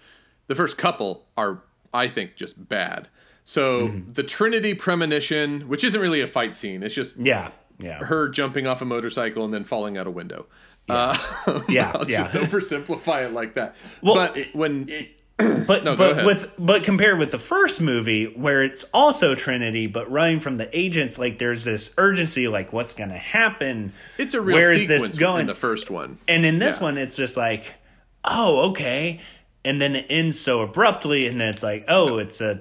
the 0.49 0.55
first 0.55 0.77
couple 0.79 1.27
are, 1.37 1.63
I 1.95 2.09
think, 2.09 2.35
just 2.37 2.69
bad. 2.69 3.09
So 3.51 3.89
Mm-hmm. 3.89 4.13
the 4.13 4.23
Trinity 4.23 4.75
premonition, 4.75 5.63
which 5.69 5.83
isn't 5.83 6.01
really 6.01 6.21
a 6.21 6.27
fight 6.29 6.55
scene, 6.55 6.85
it's 6.85 6.95
just 6.95 7.17
yeah 7.17 7.51
yeah 7.81 7.99
her 8.05 8.29
jumping 8.29 8.67
off 8.69 8.81
a 8.81 8.85
motorcycle 8.85 9.45
and 9.45 9.53
then 9.53 9.65
falling 9.65 9.99
out 9.99 10.07
a 10.07 10.11
window. 10.11 10.47
Uh, 10.89 11.17
Yeah, 11.69 11.91
I'll 11.95 12.09
yeah. 12.09 12.31
just 12.31 12.35
oversimplify 12.35 13.25
it 13.27 13.33
like 13.33 13.55
that. 13.55 13.75
Well, 14.03 14.15
but 14.15 14.37
it- 14.37 14.55
when 14.55 14.89
but 15.67 15.83
go 15.85 15.97
but 15.97 16.25
with 16.25 16.53
but 16.59 16.85
compared 16.85 17.19
with 17.19 17.31
the 17.33 17.39
first 17.41 17.81
movie 17.81 18.27
where 18.27 18.63
it's 18.63 18.85
also 18.95 19.35
Trinity 19.35 19.87
but 19.89 20.09
running 20.11 20.39
from 20.39 20.57
the 20.59 20.69
agents 20.79 21.19
like 21.19 21.39
there's 21.39 21.65
this 21.65 21.93
urgency 21.99 22.47
like 22.47 22.73
what's 22.73 22.93
going 22.95 23.09
to 23.11 23.19
happen 23.19 23.93
it's 24.19 24.35
a 24.35 24.41
real 24.41 24.57
where 24.59 24.71
is 24.73 24.87
this 24.87 25.17
going 25.19 25.41
in 25.41 25.47
the 25.47 25.55
first 25.55 25.91
one, 25.91 26.19
and 26.29 26.45
in 26.47 26.59
this 26.61 26.77
Yeah. 26.77 26.83
one 26.85 26.99
it's 26.99 27.17
just 27.17 27.37
like 27.39 27.75
oh 28.23 28.71
okay 28.71 29.19
and 29.65 29.81
then 29.81 29.97
it 29.97 30.07
ends 30.11 30.39
so 30.39 30.61
abruptly 30.61 31.27
and 31.27 31.41
then 31.41 31.49
it's 31.49 31.63
like 31.63 31.85
oh 31.89 32.19
it's 32.19 32.41
a 32.43 32.61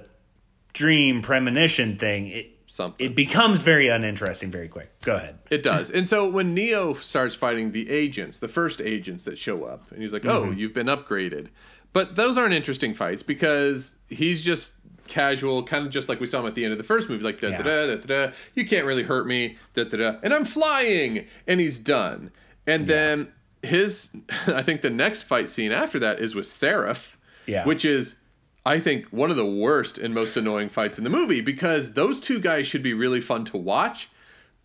dream 0.72 1.22
premonition 1.22 1.96
thing 1.98 2.26
it 2.28 2.46
something 2.66 3.04
it 3.04 3.14
becomes 3.16 3.62
very 3.62 3.88
uninteresting 3.88 4.50
very 4.50 4.68
quick 4.68 4.88
go 5.02 5.16
ahead 5.16 5.38
It 5.50 5.62
does. 5.62 5.90
And 5.90 6.06
so 6.08 6.28
when 6.30 6.54
Neo 6.54 6.94
starts 6.94 7.34
fighting 7.34 7.72
the 7.72 7.90
agents, 7.90 8.38
the 8.38 8.46
first 8.48 8.80
agents 8.80 9.24
that 9.24 9.36
show 9.38 9.64
up, 9.64 9.90
and 9.90 10.00
he's 10.02 10.12
like, 10.12 10.22
Mm-hmm. 10.22 10.48
"Oh, 10.48 10.52
you've 10.52 10.72
been 10.74 10.86
upgraded." 10.86 11.48
But 11.92 12.14
those 12.14 12.38
aren't 12.38 12.54
interesting 12.54 12.94
fights 12.94 13.24
because 13.24 13.96
he's 14.08 14.44
just 14.44 14.74
casual, 15.08 15.64
kind 15.64 15.84
of 15.84 15.90
just 15.90 16.08
like 16.08 16.20
we 16.20 16.26
saw 16.26 16.38
him 16.38 16.46
at 16.46 16.54
the 16.54 16.62
end 16.62 16.70
of 16.70 16.78
the 16.78 16.84
first 16.84 17.08
movie, 17.10 17.24
like 17.24 17.40
da 17.40 17.50
da 17.50 17.62
da 17.64 17.86
da 17.86 17.96
da. 17.96 18.26
da, 18.26 18.32
You 18.54 18.64
can't 18.64 18.86
really 18.86 19.02
hurt 19.02 19.26
me, 19.26 19.56
da 19.74 19.82
da 19.82 19.96
da. 19.96 20.18
And 20.22 20.32
I'm 20.32 20.44
flying, 20.44 21.26
and 21.48 21.58
he's 21.58 21.80
done. 21.80 22.30
And 22.68 22.86
then 22.86 23.32
his, 23.64 24.10
I 24.46 24.62
think 24.62 24.82
the 24.82 24.90
next 24.90 25.22
fight 25.24 25.50
scene 25.50 25.72
after 25.72 25.98
that 25.98 26.20
is 26.20 26.36
with 26.36 26.46
Seraph, 26.46 27.18
Yeah. 27.46 27.64
which 27.64 27.84
is. 27.84 28.14
I 28.64 28.78
think 28.78 29.06
one 29.06 29.30
of 29.30 29.36
the 29.36 29.46
worst 29.46 29.98
and 29.98 30.14
most 30.14 30.36
annoying 30.36 30.68
fights 30.68 30.98
in 30.98 31.04
the 31.04 31.10
movie 31.10 31.40
because 31.40 31.92
those 31.92 32.20
two 32.20 32.38
guys 32.38 32.66
should 32.66 32.82
be 32.82 32.92
really 32.92 33.20
fun 33.20 33.44
to 33.46 33.56
watch, 33.56 34.10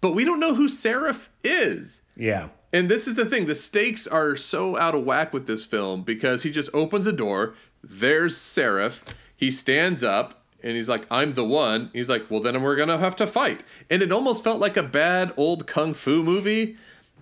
but 0.01 0.13
we 0.13 0.25
don't 0.25 0.39
know 0.39 0.55
who 0.55 0.67
Seraph 0.67 1.29
is. 1.43 2.01
yeah 2.15 2.49
And 2.73 2.89
this 2.89 3.07
is 3.07 3.15
the 3.15 3.25
thing 3.25 3.45
the 3.45 3.55
stakes 3.55 4.05
are 4.05 4.35
so 4.35 4.77
out 4.77 4.95
of 4.95 5.05
whack 5.05 5.33
with 5.33 5.47
this 5.47 5.65
film 5.65 6.03
because 6.03 6.43
he 6.43 6.51
just 6.51 6.69
opens 6.73 7.07
a 7.07 7.13
door. 7.13 7.55
There's 7.81 8.35
Seraph. 8.35 9.05
He 9.35 9.49
stands 9.49 10.03
up 10.03 10.43
and 10.61 10.75
he's 10.75 10.89
like, 10.89 11.05
I'm 11.09 11.35
the 11.35 11.45
one. 11.45 11.91
He's 11.93 12.09
like, 12.09 12.29
well, 12.29 12.41
then 12.41 12.61
we're 12.61 12.75
going 12.75 12.89
to 12.89 12.97
have 12.97 13.15
to 13.17 13.27
fight. 13.27 13.63
And 13.89 14.01
it 14.01 14.11
almost 14.11 14.43
felt 14.43 14.59
like 14.59 14.75
a 14.75 14.83
bad 14.83 15.31
old 15.37 15.67
kung 15.67 15.93
fu 15.93 16.23
movie. 16.23 16.75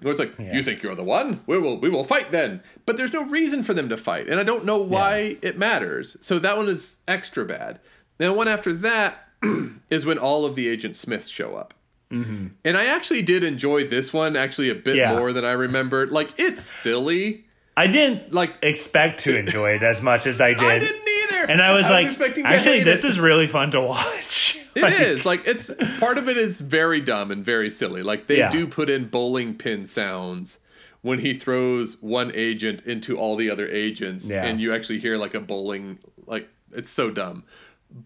Where 0.03 0.11
it's 0.11 0.19
like, 0.19 0.33
you 0.39 0.61
think 0.63 0.83
you're 0.83 0.95
the 0.95 1.03
one? 1.03 1.41
We 1.47 1.57
will, 1.57 1.79
we 1.79 1.89
will 1.89 2.03
fight 2.03 2.31
then. 2.31 2.61
But 2.85 2.97
there's 2.97 3.13
no 3.13 3.25
reason 3.25 3.63
for 3.63 3.73
them 3.73 3.89
to 3.89 3.97
fight. 3.97 4.27
And 4.27 4.39
I 4.39 4.43
don't 4.43 4.65
know 4.65 4.77
why 4.77 5.37
it 5.41 5.57
matters. 5.57 6.17
So 6.21 6.39
that 6.39 6.57
one 6.57 6.67
is 6.67 6.99
extra 7.07 7.45
bad. 7.45 7.79
Then 8.17 8.31
the 8.31 8.37
one 8.37 8.47
after 8.47 8.73
that 8.73 9.29
is 9.89 10.05
when 10.05 10.17
all 10.17 10.45
of 10.45 10.55
the 10.55 10.67
Agent 10.69 10.95
Smiths 10.95 11.29
show 11.29 11.55
up. 11.55 11.73
Mm-hmm. 12.11 12.47
And 12.63 12.77
I 12.77 12.85
actually 12.85 13.21
did 13.23 13.43
enjoy 13.43 13.87
this 13.87 14.13
one 14.13 14.35
actually 14.35 14.69
a 14.69 14.75
bit 14.75 14.95
Yeah. 14.97 15.15
more 15.15 15.33
than 15.33 15.43
I 15.45 15.53
remembered. 15.53 16.11
Like 16.11 16.29
it's 16.37 16.63
silly. 16.63 17.45
I 17.75 17.87
didn't 17.87 18.31
Like- 18.31 18.53
expect 18.61 19.21
to 19.21 19.35
enjoy 19.35 19.71
it 19.71 19.81
as 19.81 20.01
much 20.03 20.27
as 20.27 20.39
I 20.39 20.49
did. 20.53 20.61
I 20.63 20.77
didn't 20.79 21.01
either. 21.31 21.43
And 21.51 21.59
I 21.61 21.73
was 21.75 21.89
like, 21.89 22.05
expecting 22.05 22.43
to 22.43 22.49
actually, 22.51 22.83
this 22.83 23.03
it. 23.03 23.07
is 23.07 23.19
really 23.19 23.47
fun 23.47 23.71
to 23.71 23.81
watch. 23.81 24.59
It 24.75 25.01
is 25.01 25.25
like, 25.25 25.47
it's 25.47 25.71
part 25.99 26.17
of 26.17 26.27
it 26.29 26.37
is 26.37 26.61
very 26.61 26.99
dumb 26.99 27.31
and 27.31 27.43
very 27.43 27.69
silly. 27.69 28.01
Like 28.03 28.27
they 28.27 28.37
Yeah. 28.39 28.49
do 28.49 28.67
put 28.67 28.89
in 28.89 29.07
bowling 29.07 29.55
pin 29.55 29.85
sounds 29.85 30.59
when 31.01 31.19
he 31.19 31.33
throws 31.33 32.01
one 32.01 32.31
agent 32.33 32.81
into 32.85 33.17
all 33.17 33.35
the 33.35 33.49
other 33.49 33.67
agents, 33.67 34.29
Yeah. 34.31 34.45
and 34.45 34.59
you 34.61 34.73
actually 34.73 34.99
hear 34.99 35.17
like 35.17 35.33
a 35.33 35.39
bowling. 35.39 35.99
Like 36.25 36.49
it's 36.71 36.89
so 36.89 37.11
dumb. 37.11 37.43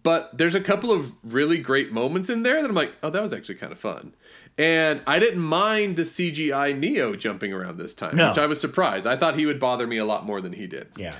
But 0.04 0.38
there's 0.38 0.56
a 0.56 0.60
couple 0.60 0.92
of 0.92 1.14
really 1.24 1.60
great 1.60 1.92
moments 1.94 2.30
in 2.30 2.44
there 2.44 2.62
that 2.62 2.70
I'm 2.70 2.76
like, 2.76 2.94
oh, 3.02 3.10
that 3.10 3.22
was 3.22 3.32
actually 3.32 3.56
kind 3.56 3.72
of 3.72 3.80
fun. 3.80 4.14
And 4.58 5.02
I 5.08 5.20
didn't 5.20 5.42
mind 5.44 5.96
the 5.96 6.02
CGI 6.04 6.78
Neo 6.78 7.16
jumping 7.16 7.54
around 7.54 7.78
this 7.78 7.94
time, 7.94 8.18
No. 8.18 8.30
which 8.30 8.38
I 8.38 8.48
was 8.48 8.60
surprised. 8.60 9.08
I 9.08 9.16
thought 9.16 9.38
he 9.38 9.46
would 9.46 9.60
bother 9.60 9.88
me 9.88 9.98
a 9.98 10.04
lot 10.06 10.26
more 10.26 10.42
than 10.42 10.54
he 10.54 10.68
did 10.68 10.88
Yeah. 10.98 11.14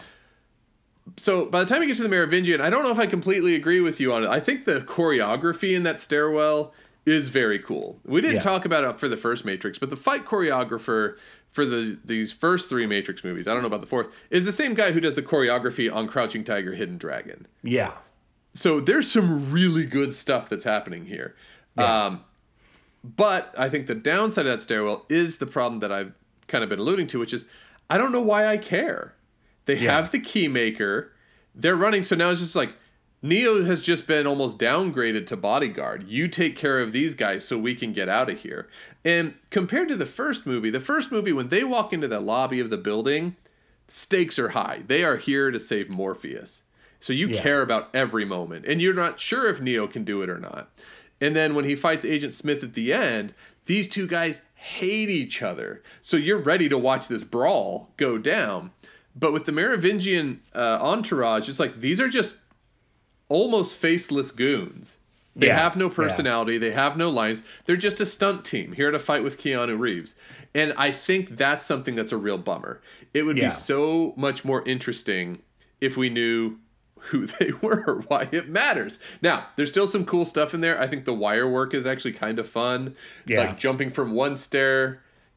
So 1.16 1.46
by 1.46 1.64
the 1.64 1.70
time 1.70 1.82
you 1.82 1.88
get 1.88 1.98
to 1.98 2.04
the 2.04 2.10
Merovingian, 2.10 2.60
I 2.62 2.70
don't 2.70 2.84
know 2.84 2.92
if 2.92 3.00
I 3.00 3.06
completely 3.06 3.56
agree 3.56 3.80
with 3.80 4.00
you 4.00 4.12
on 4.14 4.24
it. 4.24 4.30
I 4.30 4.40
think 4.40 4.66
the 4.66 4.82
choreography 4.82 5.76
in 5.76 5.84
that 5.84 6.00
stairwell 6.00 6.74
is 7.06 7.30
very 7.30 7.60
cool. 7.60 8.00
We 8.06 8.20
didn't 8.20 8.36
Yeah. 8.36 8.42
talk 8.42 8.66
about 8.66 8.84
it 8.84 9.00
for 9.00 9.08
the 9.08 9.16
first 9.18 9.46
Matrix, 9.46 9.80
but 9.80 9.90
the 9.90 9.96
fight 9.96 10.26
choreographer 10.26 11.16
for 11.52 11.66
the 11.66 11.98
these 12.04 12.34
first 12.34 12.68
three 12.70 12.86
Matrix 12.86 13.24
movies, 13.24 13.48
I 13.48 13.54
don't 13.54 13.62
know 13.62 13.68
about 13.68 13.82
the 13.82 13.88
fourth, 13.88 14.10
is 14.30 14.44
the 14.46 14.52
same 14.52 14.74
guy 14.74 14.92
who 14.92 15.00
does 15.00 15.16
the 15.16 15.22
choreography 15.24 15.92
on 15.92 16.08
Crouching 16.08 16.44
Tiger, 16.44 16.74
Hidden 16.74 16.98
Dragon. 16.98 17.48
Yeah. 17.64 17.94
So 18.54 18.80
there's 18.80 19.10
some 19.10 19.52
really 19.52 19.86
good 19.86 20.14
stuff 20.14 20.50
that's 20.50 20.64
happening 20.66 21.06
here. 21.06 21.36
Um, 21.78 22.26
but 23.04 23.54
I 23.58 23.70
think 23.70 23.88
the 23.88 23.96
downside 23.96 24.46
of 24.48 24.52
that 24.52 24.62
stairwell 24.62 25.06
is 25.10 25.38
the 25.38 25.46
problem 25.46 25.80
that 25.80 25.92
I've 25.92 26.14
kind 26.48 26.64
of 26.64 26.70
been 26.70 26.80
alluding 26.80 27.08
to, 27.08 27.20
which 27.20 27.34
is 27.34 27.46
I 27.90 27.98
don't 27.98 28.12
know 28.12 28.22
why 28.22 28.48
I 28.48 28.58
care. 28.58 29.14
They 29.68 29.76
have 29.76 30.12
the 30.12 30.20
key 30.20 30.48
maker. 30.48 31.12
They're 31.54 31.76
running, 31.76 32.04
so 32.04 32.16
now 32.16 32.32
it's 32.32 32.42
just 32.42 32.56
like 32.56 32.74
Neo 33.22 33.64
has 33.66 33.82
just 33.82 34.08
been 34.08 34.26
almost 34.26 34.58
downgraded 34.60 35.28
to 35.28 35.38
bodyguard. 35.38 36.08
You 36.08 36.28
take 36.28 36.56
care 36.56 36.80
of 36.80 36.92
these 36.92 37.16
guys 37.16 37.48
so 37.48 37.58
we 37.58 37.76
can 37.76 37.94
get 37.94 38.10
out 38.10 38.30
of 38.30 38.40
here. 38.42 38.68
And 39.04 39.34
compared 39.50 39.88
to 39.90 39.96
the 39.96 40.06
first 40.06 40.46
movie, 40.46 40.70
the 40.70 40.80
first 40.80 41.12
movie, 41.12 41.34
when 41.34 41.50
they 41.50 41.64
walk 41.64 41.94
into 41.94 42.08
the 42.08 42.20
lobby 42.20 42.60
of 42.60 42.70
the 42.70 42.78
building, 42.78 43.36
stakes 43.88 44.38
are 44.40 44.50
high. 44.50 44.84
They 44.86 45.04
are 45.04 45.18
here 45.18 45.52
to 45.52 45.60
save 45.60 45.90
Morpheus. 45.90 46.64
So 47.00 47.12
you 47.14 47.28
Yeah. 47.30 47.42
care 47.42 47.62
about 47.62 47.90
every 47.94 48.26
moment. 48.26 48.66
And 48.68 48.82
you're 48.82 48.94
not 48.94 49.20
sure 49.20 49.48
if 49.48 49.62
Neo 49.62 49.88
can 49.88 50.04
do 50.04 50.22
it 50.22 50.30
or 50.30 50.40
not. 50.40 50.70
And 51.20 51.36
then 51.36 51.56
when 51.56 51.66
he 51.66 51.76
fights 51.76 52.06
Agent 52.06 52.34
Smith 52.34 52.64
at 52.64 52.74
the 52.74 52.94
end, 52.94 53.34
these 53.66 53.88
two 53.88 54.08
guys 54.08 54.42
hate 54.56 55.10
each 55.10 55.42
other. 55.42 55.82
So 56.02 56.18
you're 56.18 56.38
ready 56.40 56.70
to 56.70 56.78
watch 56.78 57.08
this 57.08 57.24
brawl 57.24 57.92
go 57.98 58.18
down. 58.18 58.72
But 59.20 59.34
with 59.34 59.46
the 59.46 59.52
Merovingian 59.52 60.42
uh, 60.54 60.78
entourage, 60.82 61.50
it's 61.50 61.60
like 61.60 61.80
these 61.82 62.00
are 62.00 62.10
just 62.10 62.38
almost 63.30 63.76
faceless 63.78 64.32
goons. 64.32 64.98
They 65.36 65.48
Yeah, 65.48 65.58
have 65.60 65.76
no 65.76 65.88
yeah. 65.90 65.94
personality. 65.96 66.58
They 66.58 66.72
have 66.72 66.98
no 66.98 67.10
lines. 67.10 67.44
They're 67.66 67.76
just 67.78 68.02
a 68.02 68.06
stunt 68.06 68.44
team 68.44 68.74
here 68.74 68.90
to 68.92 69.00
fight 69.00 69.24
with 69.24 69.38
Keanu 69.40 69.78
Reeves. 69.78 70.16
And 70.56 70.74
I 70.78 70.92
think 70.92 71.38
that's 71.38 71.66
something 71.66 71.96
that's 71.96 72.12
a 72.12 72.18
real 72.18 72.38
bummer. 72.40 72.82
It 73.14 73.24
would 73.24 73.38
Yeah. 73.38 73.46
be 73.50 73.52
so 73.52 74.14
much 74.18 74.44
more 74.44 74.64
interesting 74.68 75.40
if 75.80 75.96
we 75.96 76.10
knew 76.10 76.58
who 77.12 77.26
they 77.40 77.52
were, 77.62 77.84
or 77.88 78.02
why 78.08 78.28
it 78.32 78.50
matters. 78.50 78.98
Now, 79.22 79.48
there's 79.56 79.70
still 79.70 79.88
some 79.88 80.06
cool 80.06 80.26
stuff 80.26 80.54
in 80.56 80.62
there. 80.62 80.82
I 80.82 80.88
think 80.88 81.06
the 81.06 81.14
wire 81.14 81.48
work 81.48 81.74
is 81.76 81.86
actually 81.86 82.14
kind 82.14 82.40
of 82.40 82.50
fun. 82.50 82.96
Yeah. 83.28 83.42
Like 83.42 83.58
jumping 83.60 83.92
from 83.92 84.12
one 84.14 84.36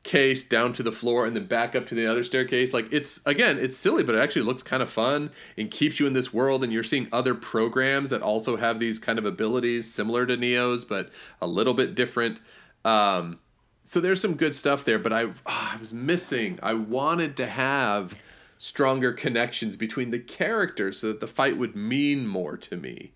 staircase 0.02 0.42
down 0.42 0.72
to 0.72 0.82
the 0.82 0.92
floor 0.92 1.26
and 1.26 1.36
then 1.36 1.46
back 1.46 1.76
up 1.76 1.86
to 1.86 1.94
the 1.94 2.06
other 2.06 2.24
staircase. 2.24 2.72
Like 2.72 2.92
it's 2.92 3.20
again, 3.26 3.58
it's 3.58 3.76
silly, 3.76 4.02
but 4.02 4.14
it 4.14 4.18
actually 4.18 4.42
looks 4.42 4.62
kind 4.62 4.82
of 4.82 4.90
fun 4.90 5.30
and 5.56 5.70
keeps 5.70 6.00
you 6.00 6.06
in 6.06 6.12
this 6.12 6.32
world 6.32 6.64
and 6.64 6.72
you're 6.72 6.82
seeing 6.82 7.08
other 7.12 7.34
programs 7.34 8.10
that 8.10 8.22
also 8.22 8.56
have 8.56 8.78
these 8.78 8.98
kind 8.98 9.18
of 9.18 9.24
abilities 9.24 9.92
similar 9.92 10.26
to 10.26 10.36
Neo's, 10.36 10.84
but 10.84 11.10
a 11.40 11.46
little 11.46 11.74
bit 11.74 11.94
different. 11.94 12.40
Um, 12.84 13.40
so 13.84 14.00
there's 14.00 14.20
some 14.20 14.34
good 14.34 14.54
stuff 14.54 14.84
there, 14.84 14.98
but 14.98 15.12
I 15.12 15.26
ah, 15.46 15.74
I 15.74 15.78
was 15.78 15.92
missing. 15.92 16.58
I 16.62 16.74
wanted 16.74 17.36
to 17.38 17.46
have 17.46 18.14
stronger 18.56 19.12
connections 19.12 19.76
between 19.76 20.10
the 20.10 20.18
characters 20.18 20.98
so 20.98 21.08
that 21.08 21.20
the 21.20 21.26
fight 21.26 21.56
would 21.56 21.74
mean 21.74 22.26
more 22.26 22.56
to 22.56 22.76
me. 22.76 23.12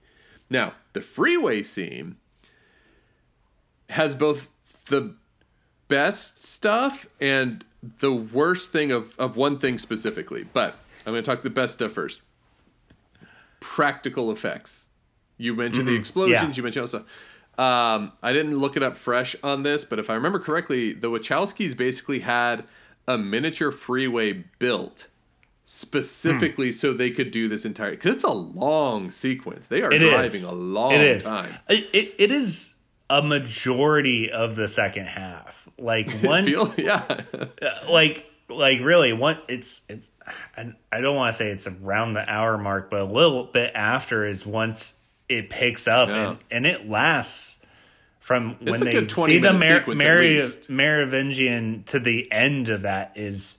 Now, 0.48 0.74
the 0.92 1.00
freeway 1.00 1.62
scene 1.62 2.16
has 3.90 4.14
both 4.14 4.48
the 4.86 5.16
best 5.88 6.44
stuff 6.44 7.06
and 7.20 7.64
the 7.98 8.12
worst 8.12 8.72
thing 8.72 8.90
of, 8.92 9.18
of 9.18 9.36
one 9.36 9.58
thing 9.58 9.78
specifically. 9.78 10.44
But 10.52 10.76
I'm 11.06 11.12
going 11.12 11.22
to 11.22 11.30
talk 11.30 11.42
the 11.42 11.50
best 11.50 11.74
stuff 11.74 11.92
first. 11.92 12.22
Practical 13.60 14.30
effects. 14.30 14.88
You 15.36 15.54
mentioned 15.54 15.88
the 15.88 15.94
explosions. 15.94 16.40
Yeah. 16.40 16.52
You 16.54 16.62
mentioned 16.62 16.82
also. 16.82 16.98
Um, 17.56 18.12
I 18.22 18.32
didn't 18.32 18.56
look 18.58 18.76
it 18.76 18.82
up 18.82 18.96
fresh 18.96 19.36
on 19.42 19.62
this, 19.62 19.84
but 19.84 19.98
if 19.98 20.10
I 20.10 20.14
remember 20.14 20.38
correctly, 20.38 20.92
the 20.92 21.08
Wachowskis 21.08 21.76
basically 21.76 22.20
had 22.20 22.64
a 23.06 23.16
miniature 23.16 23.70
freeway 23.70 24.44
built 24.58 25.06
specifically 25.64 26.70
so 26.72 26.92
they 26.92 27.10
could 27.10 27.30
do 27.30 27.48
this 27.48 27.64
entire 27.64 27.92
because 27.92 28.14
it's 28.14 28.24
a 28.24 28.30
long 28.32 29.10
sequence. 29.10 29.68
They 29.68 29.82
are 29.82 29.92
It 29.92 30.00
driving 30.00 30.40
is. 30.40 30.44
a 30.44 30.52
long 30.52 30.92
it 30.92 31.00
is. 31.00 31.24
time. 31.24 31.54
It, 31.68 31.88
it, 31.92 32.14
it 32.18 32.32
is 32.32 32.73
a 33.10 33.22
majority 33.22 34.30
of 34.30 34.56
the 34.56 34.68
second 34.68 35.06
half. 35.06 35.68
Like 35.78 36.08
once, 36.22 36.48
Feel, 36.48 36.72
yeah, 36.76 37.02
uh, 37.34 37.46
like 37.90 38.26
like 38.48 38.80
really, 38.80 39.12
one 39.12 39.38
it's 39.48 39.80
it's. 39.88 40.06
And 40.56 40.74
I 40.90 41.02
don't 41.02 41.16
want 41.16 41.32
to 41.34 41.36
say 41.36 41.50
it's 41.50 41.66
around 41.66 42.14
the 42.14 42.26
hour 42.26 42.56
mark, 42.56 42.88
but 42.90 43.00
a 43.00 43.04
little 43.04 43.44
bit 43.44 43.72
after 43.74 44.24
is 44.24 44.46
once 44.46 44.98
it 45.28 45.50
picks 45.50 45.86
up 45.86 46.08
Yeah. 46.08 46.28
and, 46.30 46.38
and 46.50 46.66
it 46.66 46.88
lasts 46.88 47.60
from 48.20 48.56
when 48.60 48.80
they 48.80 49.06
see 49.06 49.38
the 49.38 49.52
Mary- 49.52 50.36
least. 50.36 50.70
Merovingian 50.70 51.84
to 51.88 51.98
the 52.00 52.32
end 52.32 52.70
of 52.70 52.82
that 52.82 53.12
is 53.16 53.58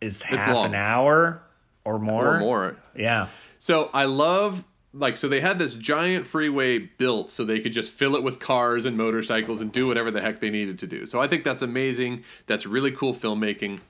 is 0.00 0.22
half 0.22 0.56
an 0.66 0.76
hour 0.76 1.42
or 1.84 1.98
more. 1.98 2.36
or 2.36 2.38
more. 2.38 2.76
Yeah. 2.94 3.26
So 3.58 3.90
I 3.92 4.04
love 4.04 4.64
like 4.94 5.16
so 5.16 5.28
they 5.28 5.40
had 5.40 5.58
this 5.58 5.74
giant 5.74 6.26
freeway 6.26 6.78
built 6.78 7.30
so 7.30 7.44
they 7.44 7.60
could 7.60 7.72
just 7.72 7.92
fill 7.92 8.14
it 8.14 8.22
with 8.22 8.38
cars 8.38 8.84
and 8.84 8.96
motorcycles 8.96 9.60
and 9.60 9.72
do 9.72 9.86
whatever 9.86 10.10
the 10.10 10.20
heck 10.20 10.40
they 10.40 10.50
needed 10.50 10.78
to 10.80 10.86
do. 10.86 11.06
So 11.06 11.20
I 11.20 11.26
think 11.26 11.44
that's 11.44 11.62
amazing. 11.62 12.24
That's 12.46 12.66
really 12.66 12.90
cool 12.90 13.14
filmmaking. 13.14 13.80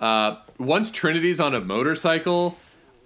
Uh, 0.00 0.36
once 0.58 0.90
Trinity's 0.90 1.40
on 1.40 1.54
a 1.54 1.60
motorcycle, 1.60 2.56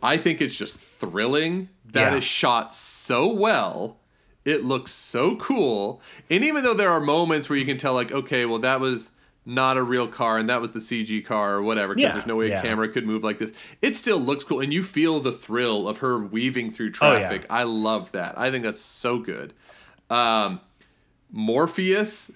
I 0.02 0.16
think 0.16 0.40
it's 0.40 0.56
just 0.56 0.78
thrilling. 0.78 1.68
That 1.92 2.12
is 2.14 2.24
Yeah. 2.24 2.28
shot 2.28 2.74
so 2.74 3.32
well. 3.32 3.96
It 4.44 4.64
looks 4.64 4.92
so 4.92 5.36
cool. 5.36 6.00
And 6.30 6.42
even 6.44 6.64
though 6.64 6.74
there 6.74 6.90
are 6.90 7.00
moments 7.00 7.48
where 7.50 7.58
you 7.58 7.66
can 7.66 7.76
tell, 7.76 7.94
like, 7.94 8.10
okay, 8.10 8.46
well, 8.46 8.58
that 8.60 8.80
was 8.80 9.10
not 9.46 9.76
a 9.76 9.83
real 9.83 10.07
car 10.07 10.38
and 10.38 10.48
that 10.50 10.61
was 10.61 10.72
the 10.72 10.79
CG 10.79 11.24
car 11.24 11.55
or 11.55 11.62
whatever, 11.62 11.94
because 11.94 12.09
Yeah, 12.09 12.12
there's 12.12 12.26
no 12.26 12.37
way 12.37 12.50
yeah. 12.50 12.61
a 12.61 12.62
camera 12.62 12.88
could 12.88 13.07
move 13.07 13.24
like 13.24 13.38
this. 13.38 13.53
It 13.83 13.96
still 13.96 14.18
looks 14.18 14.44
cool. 14.44 14.61
And 14.61 14.72
you 14.72 14.83
feel 14.83 15.18
the 15.20 15.33
thrill 15.33 15.88
of 15.88 15.98
her 15.98 16.18
weaving 16.18 16.70
through 16.72 16.92
Oh, 17.00 17.12
yeah. 17.12 17.18
traffic. 17.20 17.46
I 17.50 17.62
love 17.64 18.12
that. 18.12 18.38
I 18.38 18.50
think 18.50 18.64
that's 18.64 18.81
so 18.83 19.18
good. 19.18 19.53
Um, 20.11 20.61
Morpheus 21.33 22.31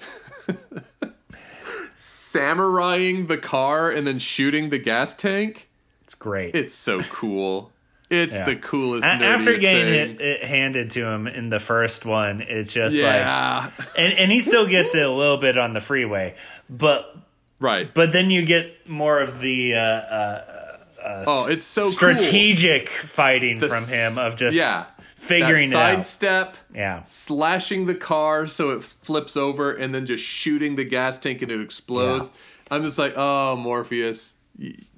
samuraiing 1.95 3.27
the 3.29 3.39
car 3.39 3.91
and 3.91 4.07
then 4.07 4.19
shooting 4.19 4.71
the 4.71 4.79
gas 4.79 5.15
tank. 5.15 5.69
It's 6.05 6.15
great. 6.15 6.55
It's 6.55 6.75
so 6.75 7.03
cool. 7.03 7.71
It's 8.11 8.39
the 8.39 8.55
coolest. 8.55 9.05
A- 9.05 9.09
After 9.09 9.57
getting 9.57 9.93
it, 9.93 10.21
it 10.21 10.45
handed 10.45 10.91
to 10.91 11.05
him 11.07 11.27
in 11.27 11.49
the 11.49 11.59
first 11.59 12.05
one, 12.05 12.43
it's 12.43 12.73
just 12.73 12.95
like, 12.97 13.73
and, 13.99 14.13
and 14.13 14.31
he 14.31 14.41
still 14.41 14.67
gets 14.69 14.95
it 14.95 15.03
a 15.03 15.11
little 15.11 15.39
bit 15.39 15.57
on 15.59 15.73
the 15.73 15.81
freeway, 15.81 16.35
but 16.69 17.17
right. 17.61 17.93
but 17.95 18.13
then 18.13 18.31
you 18.31 18.45
get 18.45 18.89
more 18.89 19.21
of 19.21 19.41
the 19.41 19.75
uh, 19.75 19.79
uh, 19.79 21.25
oh, 21.27 21.47
it's 21.49 21.65
so 21.65 21.83
cool. 21.83 21.93
strategic 21.93 22.89
fighting 22.89 23.59
The 23.59 23.69
from 23.69 23.85
him 23.85 24.19
of 24.19 24.37
just 24.37 24.57
yeah, 24.57 24.87
figuring 25.17 25.71
that 25.71 25.93
it 25.93 25.99
out. 25.99 26.05
sidestep, 26.05 26.57
Yeah, 26.75 27.03
slashing 27.03 27.87
the 27.87 27.95
car 27.95 28.47
so 28.47 28.71
it 28.71 28.83
flips 28.83 29.37
over, 29.37 29.73
and 29.73 29.95
then 29.95 30.07
just 30.07 30.25
shooting 30.25 30.77
the 30.77 30.85
gas 30.85 31.19
tank 31.19 31.43
and 31.43 31.51
it 31.53 31.61
explodes. 31.61 32.31
I'm 32.71 32.83
just 32.83 32.99
like, 32.99 33.13
oh, 33.17 33.57
Morpheus, 33.57 34.35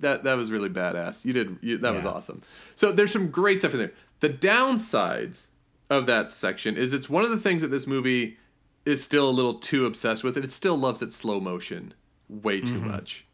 that 0.00 0.24
that 0.24 0.36
was 0.36 0.50
really 0.52 0.68
badass. 0.68 1.24
You 1.24 1.32
did 1.32 1.58
you, 1.60 1.78
that 1.78 1.94
was 1.94 2.04
awesome. 2.04 2.42
So 2.74 2.92
there's 2.92 3.12
some 3.12 3.28
great 3.30 3.58
stuff 3.58 3.72
in 3.72 3.78
there. 3.78 3.92
The 4.20 4.30
downsides 4.30 5.46
of 5.90 6.06
that 6.06 6.30
section 6.30 6.76
is 6.76 6.92
it's 6.92 7.08
one 7.10 7.24
of 7.24 7.30
the 7.30 7.38
things 7.38 7.62
that 7.62 7.68
this 7.68 7.86
movie 7.86 8.38
is 8.86 9.02
still 9.02 9.28
a 9.28 9.30
little 9.30 9.54
too 9.54 9.84
obsessed 9.84 10.24
with, 10.24 10.36
it. 10.36 10.44
it 10.44 10.52
still 10.52 10.76
loves 10.76 11.02
its 11.02 11.16
slow 11.16 11.40
motion 11.40 11.92
way 12.28 12.60
too 12.60 12.74
Mm-hmm. 12.78 12.88
much. 12.88 13.26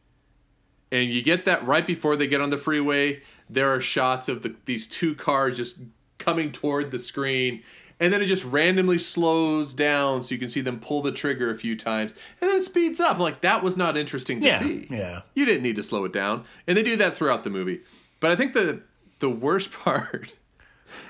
And 0.91 1.11
you 1.11 1.23
get 1.23 1.45
that 1.47 1.65
right 1.65 1.87
before 1.87 2.17
they 2.17 2.27
get 2.27 2.41
on 2.43 2.51
the 2.51 2.59
freeway. 2.59 3.23
There 3.49 3.73
are 3.73 3.81
shots 3.81 4.29
of 4.29 4.43
the, 4.43 4.55
these 4.67 4.87
two 4.87 5.15
cars 5.15 5.57
just 5.57 5.77
coming 6.19 6.53
toward 6.53 6.91
the 6.91 6.99
screen, 6.99 7.63
and 7.99 8.13
then 8.13 8.21
it 8.21 8.27
just 8.27 8.45
randomly 8.45 8.99
slows 8.99 9.73
down 9.75 10.23
so 10.23 10.35
you 10.35 10.39
can 10.39 10.49
see 10.51 10.61
them 10.61 10.79
pull 10.81 11.01
the 11.03 11.11
trigger 11.13 11.51
a 11.51 11.55
few 11.57 11.77
times, 11.77 12.15
and 12.41 12.51
then 12.51 12.59
it 12.59 12.63
speeds 12.65 13.01
up. 13.01 13.17
I'm 13.17 13.23
like, 13.23 13.41
that 13.41 13.63
was 13.63 13.77
not 13.77 13.97
interesting 13.97 14.41
to 14.43 14.47
yeah, 14.47 14.59
see. 14.59 14.87
yeah. 14.91 15.23
You 15.35 15.47
didn't 15.47 15.63
need 15.63 15.77
to 15.77 15.83
slow 15.83 16.05
it 16.05 16.13
down. 16.13 16.45
And 16.67 16.77
they 16.77 16.83
do 16.83 16.97
that 16.97 17.15
throughout 17.15 17.43
the 17.45 17.51
movie. 17.51 17.81
But 18.21 18.31
I 18.31 18.37
think 18.37 18.53
the 18.53 18.83
the 19.21 19.31
worst 19.31 19.73
part 19.85 20.35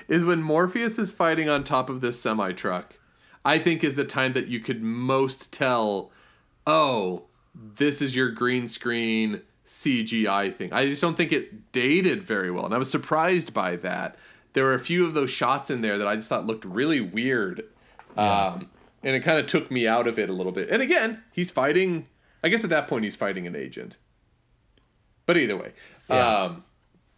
is 0.07 0.23
when 0.23 0.41
Morpheus 0.41 0.97
is 0.97 1.11
fighting 1.11 1.49
on 1.49 1.63
top 1.63 1.89
of 1.89 1.99
this 2.01 2.21
semi 2.21 2.53
truck. 2.53 2.95
I 3.45 3.59
think 3.59 3.83
is 3.83 3.95
the 3.95 4.05
time 4.05 4.33
that 4.33 4.47
you 4.47 4.59
could 4.59 4.81
most 4.81 5.51
tell, 5.51 6.11
oh, 6.65 7.23
this 7.53 8.01
is 8.01 8.15
your 8.15 8.29
green 8.29 8.67
screen 8.67 9.41
CGI 9.67 10.53
thing. 10.53 10.71
I 10.73 10.85
just 10.85 11.01
don't 11.01 11.15
think 11.15 11.31
it 11.31 11.71
dated 11.71 12.23
very 12.23 12.51
well, 12.51 12.65
and 12.65 12.73
I 12.73 12.77
was 12.77 12.89
surprised 12.89 13.53
by 13.53 13.75
that. 13.77 14.15
There 14.53 14.63
were 14.65 14.73
a 14.73 14.79
few 14.79 15.05
of 15.05 15.13
those 15.13 15.29
shots 15.29 15.69
in 15.69 15.81
there 15.81 15.97
that 15.97 16.07
I 16.07 16.15
just 16.15 16.29
thought 16.29 16.45
looked 16.45 16.65
really 16.65 17.01
weird, 17.01 17.63
yeah. 18.15 18.47
um, 18.47 18.69
and 19.03 19.15
it 19.15 19.21
kind 19.21 19.39
of 19.39 19.47
took 19.47 19.71
me 19.71 19.87
out 19.87 20.07
of 20.07 20.19
it 20.19 20.29
a 20.29 20.33
little 20.33 20.51
bit. 20.51 20.69
And 20.69 20.81
again, 20.81 21.23
he's 21.31 21.51
fighting. 21.51 22.07
I 22.43 22.49
guess 22.49 22.63
at 22.63 22.69
that 22.69 22.87
point 22.87 23.03
he's 23.03 23.15
fighting 23.15 23.47
an 23.47 23.55
agent. 23.55 23.97
But 25.25 25.37
either 25.37 25.55
way, 25.55 25.71
yeah. 26.09 26.43
um, 26.43 26.63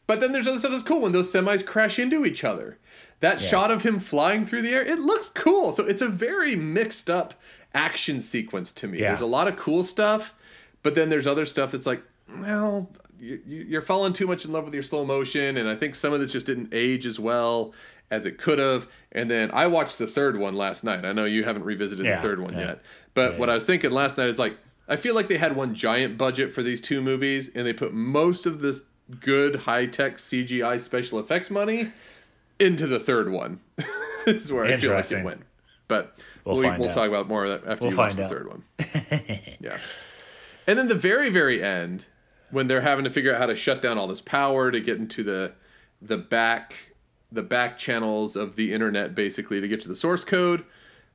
but 0.07 0.19
then 0.19 0.31
there's 0.31 0.47
other 0.47 0.59
stuff 0.59 0.71
that's 0.71 0.83
cool 0.83 1.01
when 1.01 1.11
those 1.11 1.31
semis 1.31 1.65
crash 1.65 1.97
into 1.97 2.25
each 2.25 2.43
other. 2.43 2.77
That 3.21 3.41
yeah. 3.41 3.47
shot 3.47 3.71
of 3.71 3.83
him 3.83 3.99
flying 3.99 4.45
through 4.45 4.61
the 4.61 4.71
air, 4.71 4.85
it 4.85 4.99
looks 4.99 5.29
cool. 5.29 5.71
So 5.71 5.85
it's 5.85 6.01
a 6.01 6.07
very 6.07 6.55
mixed 6.55 7.09
up 7.09 7.33
action 7.73 8.21
sequence 8.21 8.71
to 8.73 8.87
me. 8.87 8.99
Yeah. 8.99 9.09
There's 9.09 9.21
a 9.21 9.25
lot 9.25 9.47
of 9.47 9.57
cool 9.57 9.83
stuff, 9.83 10.33
but 10.83 10.95
then 10.95 11.09
there's 11.09 11.27
other 11.27 11.45
stuff 11.45 11.71
that's 11.71 11.85
like, 11.85 12.01
well, 12.39 12.89
you're 13.19 13.81
falling 13.81 14.13
too 14.13 14.27
much 14.27 14.45
in 14.45 14.51
love 14.51 14.65
with 14.65 14.73
your 14.73 14.83
slow 14.83 15.05
motion, 15.05 15.57
and 15.57 15.69
I 15.69 15.75
think 15.75 15.95
some 15.95 16.13
of 16.13 16.19
this 16.19 16.31
just 16.31 16.45
didn't 16.45 16.69
age 16.71 17.05
as 17.05 17.19
well 17.19 17.73
as 18.11 18.25
it 18.25 18.37
could 18.37 18.59
have. 18.59 18.87
And 19.11 19.31
then 19.31 19.51
I 19.51 19.67
watched 19.67 19.97
the 19.97 20.07
third 20.07 20.37
one 20.37 20.55
last 20.55 20.83
night. 20.83 21.05
I 21.05 21.13
know 21.13 21.25
you 21.25 21.43
haven't 21.43 21.63
revisited 21.63 22.05
yeah, 22.05 22.17
the 22.17 22.21
third 22.21 22.39
one 22.39 22.53
yeah. 22.53 22.59
yet, 22.59 22.85
but 23.13 23.33
yeah, 23.33 23.39
what 23.39 23.49
I 23.49 23.53
was 23.53 23.65
thinking 23.65 23.91
last 23.91 24.17
night 24.17 24.27
is 24.27 24.39
like, 24.39 24.57
I 24.87 24.97
feel 24.97 25.15
like 25.15 25.27
they 25.27 25.37
had 25.37 25.55
one 25.55 25.73
giant 25.73 26.17
budget 26.17 26.51
for 26.51 26.61
these 26.61 26.81
two 26.81 27.01
movies, 27.01 27.49
and 27.55 27.65
they 27.65 27.73
put 27.73 27.93
most 27.93 28.45
of 28.45 28.59
this 28.59 28.83
good 29.19 29.55
high 29.55 29.85
tech 29.85 30.17
CGI 30.17 30.79
special 30.79 31.19
effects 31.19 31.51
money 31.51 31.91
into 32.59 32.87
the 32.87 32.99
third 32.99 33.31
one. 33.31 33.59
is 34.27 34.51
where 34.51 34.65
I 34.65 34.77
feel 34.77 34.93
like 34.93 35.11
it 35.11 35.23
went. 35.23 35.41
But 35.87 36.23
we'll, 36.43 36.57
we'll, 36.57 36.79
we'll 36.79 36.93
talk 36.93 37.07
about 37.07 37.27
more 37.27 37.45
of 37.45 37.61
that 37.61 37.71
after 37.71 37.83
we'll 37.83 37.91
you 37.91 37.97
watch 37.97 38.15
the 38.15 38.27
third 38.27 38.47
one. 38.47 38.63
yeah. 39.59 39.77
And 40.67 40.79
then 40.79 40.87
the 40.87 40.95
very, 40.95 41.29
very 41.29 41.61
end, 41.61 42.05
when 42.49 42.67
they're 42.67 42.81
having 42.81 43.03
to 43.05 43.11
figure 43.11 43.33
out 43.33 43.39
how 43.39 43.45
to 43.45 43.55
shut 43.55 43.81
down 43.81 43.97
all 43.97 44.07
this 44.07 44.21
power 44.21 44.71
to 44.71 44.79
get 44.79 44.97
into 44.97 45.23
the 45.23 45.53
the 46.01 46.17
back 46.17 46.93
the 47.31 47.43
back 47.43 47.77
channels 47.77 48.35
of 48.35 48.55
the 48.55 48.73
internet 48.73 49.13
basically 49.15 49.61
to 49.61 49.67
get 49.67 49.81
to 49.81 49.87
the 49.87 49.95
source 49.95 50.23
code. 50.23 50.63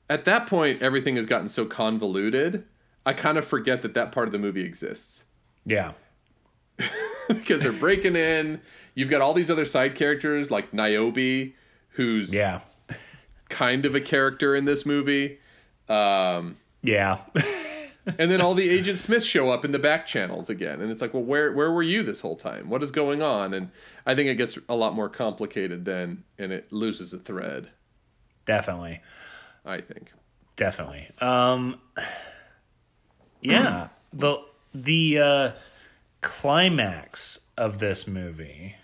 At 0.09 0.25
that 0.25 0.47
point, 0.47 0.83
everything 0.83 1.17
has 1.17 1.27
gotten 1.27 1.49
so 1.49 1.65
convoluted. 1.65 2.65
I 3.07 3.13
kind 3.13 3.39
of 3.39 3.47
forget 3.47 3.83
that 3.83 3.95
that 3.95 4.13
part 4.13 4.29
of 4.29 4.33
the 4.33 4.39
movie 4.39 4.63
exists. 4.63 5.25
Yeah. 5.65 5.93
because 7.29 7.61
they're 7.61 7.73
breaking 7.73 8.17
in. 8.17 8.61
You've 8.95 9.11
got 9.11 9.21
all 9.21 9.35
these 9.35 9.51
other 9.51 9.65
side 9.65 9.95
characters 9.95 10.51
like 10.51 10.73
Niobe, 10.73 11.53
who's 11.91 12.35
yeah, 12.35 12.61
kind 13.49 13.87
of 13.87 13.95
a 13.95 14.01
character 14.01 14.55
in 14.55 14.65
this 14.65 14.85
movie. 14.85 15.39
Um, 15.89 16.57
yeah. 16.83 17.19
and 18.19 18.31
then 18.31 18.41
all 18.41 18.55
the 18.55 18.71
Agent 18.71 18.99
Smiths 18.99 19.27
show 19.27 19.51
up 19.51 19.65
in 19.65 19.73
the 19.73 19.79
back 19.79 20.07
channels 20.07 20.49
again, 20.49 20.81
and 20.81 20.91
it's 20.91 21.03
like, 21.03 21.13
well, 21.15 21.23
where 21.23 21.53
where 21.53 21.71
were 21.71 21.83
you 21.83 22.03
this 22.03 22.21
whole 22.21 22.37
time? 22.37 22.71
What 22.71 22.83
is 22.83 22.91
going 22.91 23.23
on? 23.23 23.53
And 23.53 23.71
I 24.07 24.15
think 24.15 24.29
it 24.29 24.37
gets 24.37 24.59
a 24.69 24.75
lot 24.75 24.95
more 24.95 25.09
complicated 25.09 25.85
then, 25.85 26.25
and 26.39 26.53
it 26.53 26.73
loses 26.73 27.13
a 27.13 27.19
thread. 27.19 27.71
Definitely. 28.47 29.01
I 29.65 29.81
think. 29.81 30.11
Definitely. 30.57 31.09
Um. 31.21 31.81
Yeah. 33.41 33.89
the 34.13 34.39
the 34.75 35.19
uh, 35.19 35.53
climax 36.21 37.47
of 37.57 37.79
this 37.79 38.07
movie. 38.07 38.77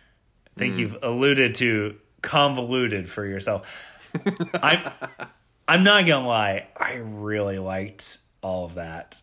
I 0.56 0.60
think 0.60 0.74
mm. 0.74 0.78
you've 0.78 0.96
alluded 1.02 1.54
to 1.56 1.96
convoluted 2.22 3.10
for 3.10 3.24
yourself. 3.24 3.68
I'm 4.62 4.90
I'm 5.68 5.84
not 5.84 6.06
gonna 6.06 6.26
lie, 6.26 6.68
I 6.76 6.94
really 6.94 7.58
liked 7.58 8.18
all 8.42 8.64
of 8.64 8.74
that. 8.74 9.20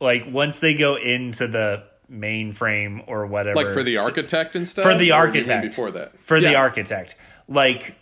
Like 0.00 0.24
once 0.28 0.58
they 0.58 0.74
go 0.74 0.96
into 0.96 1.46
the 1.46 1.84
mainframe 2.10 3.04
or 3.06 3.26
whatever, 3.26 3.56
like 3.56 3.72
for 3.72 3.82
the 3.82 3.96
architect 3.96 4.56
and 4.56 4.68
stuff. 4.68 4.84
For 4.84 4.94
the 4.94 5.12
architect 5.12 5.68
before 5.68 5.90
that, 5.92 6.12
for 6.22 6.36
yeah. 6.36 6.50
the 6.50 6.54
architect, 6.56 7.16
like, 7.48 7.94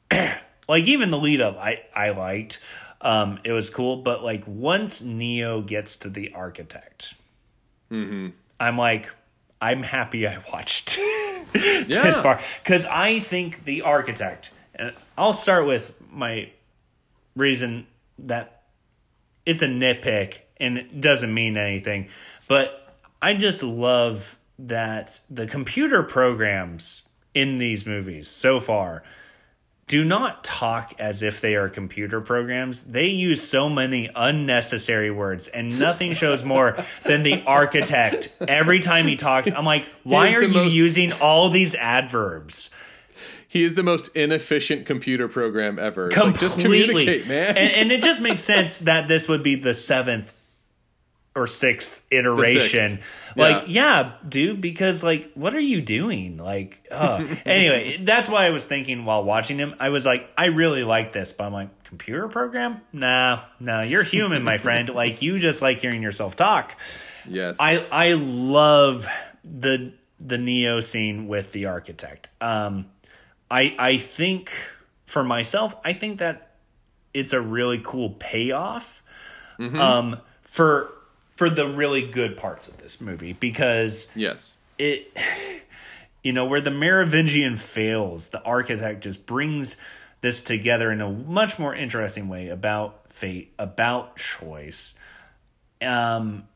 like 0.10 0.84
even 0.84 1.10
the 1.10 1.18
lead 1.18 1.40
up, 1.40 1.56
I 1.56 1.82
I 1.94 2.10
liked. 2.10 2.60
Um, 3.00 3.38
it 3.44 3.52
was 3.52 3.70
cool, 3.70 3.98
but 4.02 4.24
like 4.24 4.42
once 4.46 5.02
Neo 5.02 5.60
gets 5.60 5.96
to 5.98 6.08
the 6.08 6.32
architect, 6.34 7.14
mm-hmm. 7.90 8.28
I'm 8.58 8.76
like, 8.76 9.10
I'm 9.60 9.82
happy 9.82 10.26
I 10.26 10.42
watched 10.52 10.98
yeah. 11.54 11.82
this 11.84 12.20
far 12.20 12.40
because 12.62 12.84
I 12.86 13.20
think 13.20 13.64
the 13.64 13.82
architect. 13.82 14.50
And 14.74 14.92
I'll 15.16 15.34
start 15.34 15.66
with 15.66 15.94
my 16.10 16.50
reason 17.34 17.86
that 18.18 18.62
it's 19.44 19.62
a 19.62 19.66
nitpick 19.66 20.38
and 20.60 20.78
it 20.78 21.00
doesn't 21.00 21.32
mean 21.32 21.56
anything, 21.56 22.08
but 22.48 22.96
I 23.20 23.34
just 23.34 23.62
love 23.62 24.38
that 24.58 25.20
the 25.30 25.46
computer 25.46 26.02
programs 26.02 27.08
in 27.34 27.58
these 27.58 27.86
movies 27.86 28.28
so 28.28 28.58
far 28.60 29.02
do 29.88 30.04
not 30.04 30.44
talk 30.44 30.94
as 30.98 31.22
if 31.22 31.40
they 31.40 31.54
are 31.54 31.68
computer 31.68 32.20
programs. 32.20 32.84
They 32.84 33.06
use 33.06 33.42
so 33.46 33.68
many 33.68 34.10
unnecessary 34.14 35.10
words, 35.10 35.48
and 35.48 35.78
nothing 35.78 36.12
shows 36.14 36.44
more 36.44 36.84
than 37.04 37.22
the 37.22 37.42
architect. 37.44 38.32
Every 38.46 38.80
time 38.80 39.06
he 39.06 39.16
talks, 39.16 39.50
I'm 39.50 39.64
like, 39.64 39.84
why 40.04 40.34
are 40.34 40.42
you 40.42 40.48
most... 40.48 40.74
using 40.74 41.12
all 41.14 41.50
these 41.50 41.74
adverbs? 41.74 42.70
He 43.48 43.64
is 43.64 43.74
the 43.74 43.82
most 43.82 44.08
inefficient 44.14 44.84
computer 44.84 45.26
program 45.26 45.78
ever. 45.78 46.10
Completely. 46.10 46.30
Like, 46.32 46.40
just 46.40 46.60
communicate, 46.60 47.26
man. 47.26 47.56
and, 47.56 47.72
and 47.72 47.92
it 47.92 48.02
just 48.02 48.20
makes 48.20 48.42
sense 48.42 48.80
that 48.80 49.08
this 49.08 49.26
would 49.26 49.42
be 49.42 49.56
the 49.56 49.72
seventh 49.72 50.34
or 51.38 51.46
sixth 51.46 52.02
iteration. 52.10 52.90
Sixth. 52.90 53.36
Like, 53.36 53.64
yeah. 53.68 54.00
yeah. 54.00 54.12
dude, 54.28 54.60
because 54.60 55.04
like, 55.04 55.30
what 55.34 55.54
are 55.54 55.60
you 55.60 55.80
doing? 55.80 56.36
Like, 56.36 56.84
uh. 56.90 57.24
anyway, 57.46 57.98
that's 58.02 58.28
why 58.28 58.46
I 58.46 58.50
was 58.50 58.64
thinking 58.64 59.04
while 59.04 59.22
watching 59.22 59.58
him. 59.58 59.74
I 59.78 59.90
was 59.90 60.04
like, 60.04 60.28
I 60.36 60.46
really 60.46 60.82
like 60.82 61.12
this, 61.12 61.32
but 61.32 61.44
I'm 61.44 61.52
like, 61.52 61.84
computer 61.84 62.28
program? 62.28 62.80
Nah, 62.92 63.44
no, 63.60 63.82
you're 63.82 64.02
human, 64.02 64.42
my 64.42 64.58
friend. 64.58 64.88
Like, 64.98 65.22
you 65.22 65.38
just 65.38 65.62
like 65.62 65.78
hearing 65.78 66.02
yourself 66.02 66.34
talk. 66.34 66.74
Yes, 67.24 67.58
I 67.60 67.86
I 67.92 68.14
love 68.14 69.06
the 69.44 69.92
the 70.18 70.38
Neo 70.38 70.80
scene 70.80 71.28
with 71.28 71.52
the 71.52 71.66
architect. 71.66 72.28
Um, 72.40 72.86
I 73.48 73.76
I 73.78 73.98
think 73.98 74.50
for 75.06 75.22
myself, 75.22 75.76
I 75.84 75.92
think 75.92 76.18
that 76.18 76.56
it's 77.14 77.32
a 77.32 77.40
really 77.40 77.80
cool 77.84 78.10
payoff. 78.10 79.02
Mm-hmm. 79.60 79.78
Um, 79.80 80.20
for 80.42 80.90
for 81.38 81.48
the 81.48 81.68
really 81.68 82.02
good 82.02 82.36
parts 82.36 82.66
of 82.66 82.78
this 82.78 83.00
movie 83.00 83.32
because 83.32 84.10
yes, 84.16 84.56
it 84.76 85.16
you 86.24 86.32
know 86.32 86.44
where 86.44 86.60
the 86.60 86.72
Merovingian 86.72 87.56
fails, 87.56 88.30
the 88.30 88.42
architect 88.42 89.04
just 89.04 89.24
brings 89.24 89.76
this 90.20 90.42
together 90.42 90.90
in 90.90 91.00
a 91.00 91.08
much 91.08 91.56
more 91.56 91.72
interesting 91.72 92.28
way 92.28 92.48
about 92.48 93.12
fate, 93.12 93.52
about 93.56 94.16
choice. 94.16 94.94
Um 95.80 96.48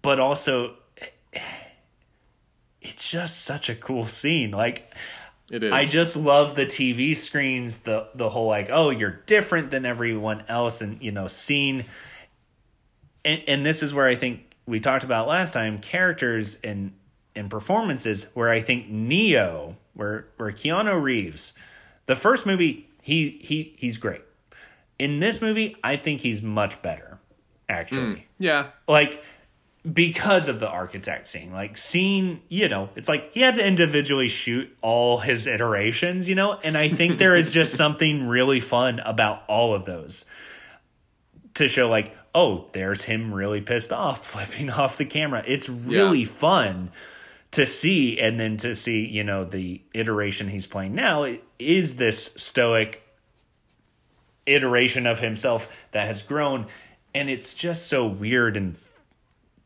but 0.00 0.20
also 0.20 0.74
it's 2.80 3.10
just 3.10 3.42
such 3.42 3.68
a 3.68 3.74
cool 3.74 4.06
scene. 4.06 4.52
Like 4.52 4.94
it 5.50 5.64
is. 5.64 5.72
I 5.72 5.86
just 5.86 6.14
love 6.14 6.54
the 6.54 6.66
TV 6.66 7.16
screens, 7.16 7.80
the 7.80 8.06
the 8.14 8.30
whole 8.30 8.46
like, 8.46 8.68
oh, 8.70 8.90
you're 8.90 9.22
different 9.26 9.72
than 9.72 9.84
everyone 9.84 10.44
else, 10.46 10.80
and 10.80 11.02
you 11.02 11.10
know, 11.10 11.26
scene 11.26 11.86
and, 13.24 13.42
and 13.46 13.66
this 13.66 13.82
is 13.82 13.92
where 13.92 14.06
I 14.06 14.14
think 14.14 14.54
we 14.66 14.80
talked 14.80 15.04
about 15.04 15.28
last 15.28 15.52
time 15.52 15.78
characters 15.78 16.58
and 16.62 16.92
and 17.34 17.50
performances 17.50 18.26
where 18.34 18.50
I 18.50 18.60
think 18.60 18.88
Neo, 18.88 19.76
where 19.94 20.26
where 20.36 20.50
Keanu 20.52 21.00
Reeves, 21.00 21.52
the 22.06 22.16
first 22.16 22.46
movie 22.46 22.88
he 23.02 23.38
he 23.42 23.74
he's 23.78 23.98
great. 23.98 24.22
In 24.98 25.20
this 25.20 25.40
movie, 25.40 25.76
I 25.82 25.96
think 25.96 26.20
he's 26.20 26.42
much 26.42 26.82
better. 26.82 27.18
Actually, 27.68 28.00
mm, 28.00 28.22
yeah, 28.38 28.66
like 28.88 29.22
because 29.90 30.48
of 30.48 30.60
the 30.60 30.68
architect 30.68 31.28
scene, 31.28 31.52
like 31.52 31.78
seeing, 31.78 32.42
you 32.48 32.68
know, 32.68 32.90
it's 32.96 33.08
like 33.08 33.32
he 33.32 33.40
had 33.40 33.54
to 33.54 33.66
individually 33.66 34.28
shoot 34.28 34.76
all 34.82 35.18
his 35.18 35.46
iterations, 35.46 36.28
you 36.28 36.34
know, 36.34 36.58
and 36.62 36.76
I 36.76 36.88
think 36.88 37.18
there 37.18 37.34
is 37.34 37.50
just 37.50 37.74
something 37.76 38.26
really 38.28 38.60
fun 38.60 38.98
about 39.00 39.42
all 39.48 39.74
of 39.74 39.86
those 39.86 40.26
to 41.54 41.68
show 41.68 41.88
like 41.88 42.14
oh, 42.34 42.66
there's 42.72 43.04
him 43.04 43.34
really 43.34 43.60
pissed 43.60 43.92
off, 43.92 44.26
flipping 44.32 44.70
off 44.70 44.98
the 44.98 45.04
camera. 45.04 45.42
It's 45.46 45.68
really 45.68 46.20
yeah. 46.20 46.28
fun 46.28 46.90
to 47.52 47.66
see, 47.66 48.18
and 48.20 48.38
then 48.38 48.56
to 48.58 48.76
see, 48.76 49.04
you 49.04 49.24
know, 49.24 49.44
the 49.44 49.80
iteration 49.92 50.48
he's 50.48 50.66
playing 50.66 50.94
now 50.94 51.26
is 51.58 51.96
this 51.96 52.34
stoic 52.34 53.02
iteration 54.46 55.06
of 55.06 55.18
himself 55.18 55.68
that 55.92 56.06
has 56.06 56.22
grown, 56.22 56.66
and 57.14 57.28
it's 57.28 57.54
just 57.54 57.88
so 57.88 58.06
weird 58.06 58.56
and 58.56 58.76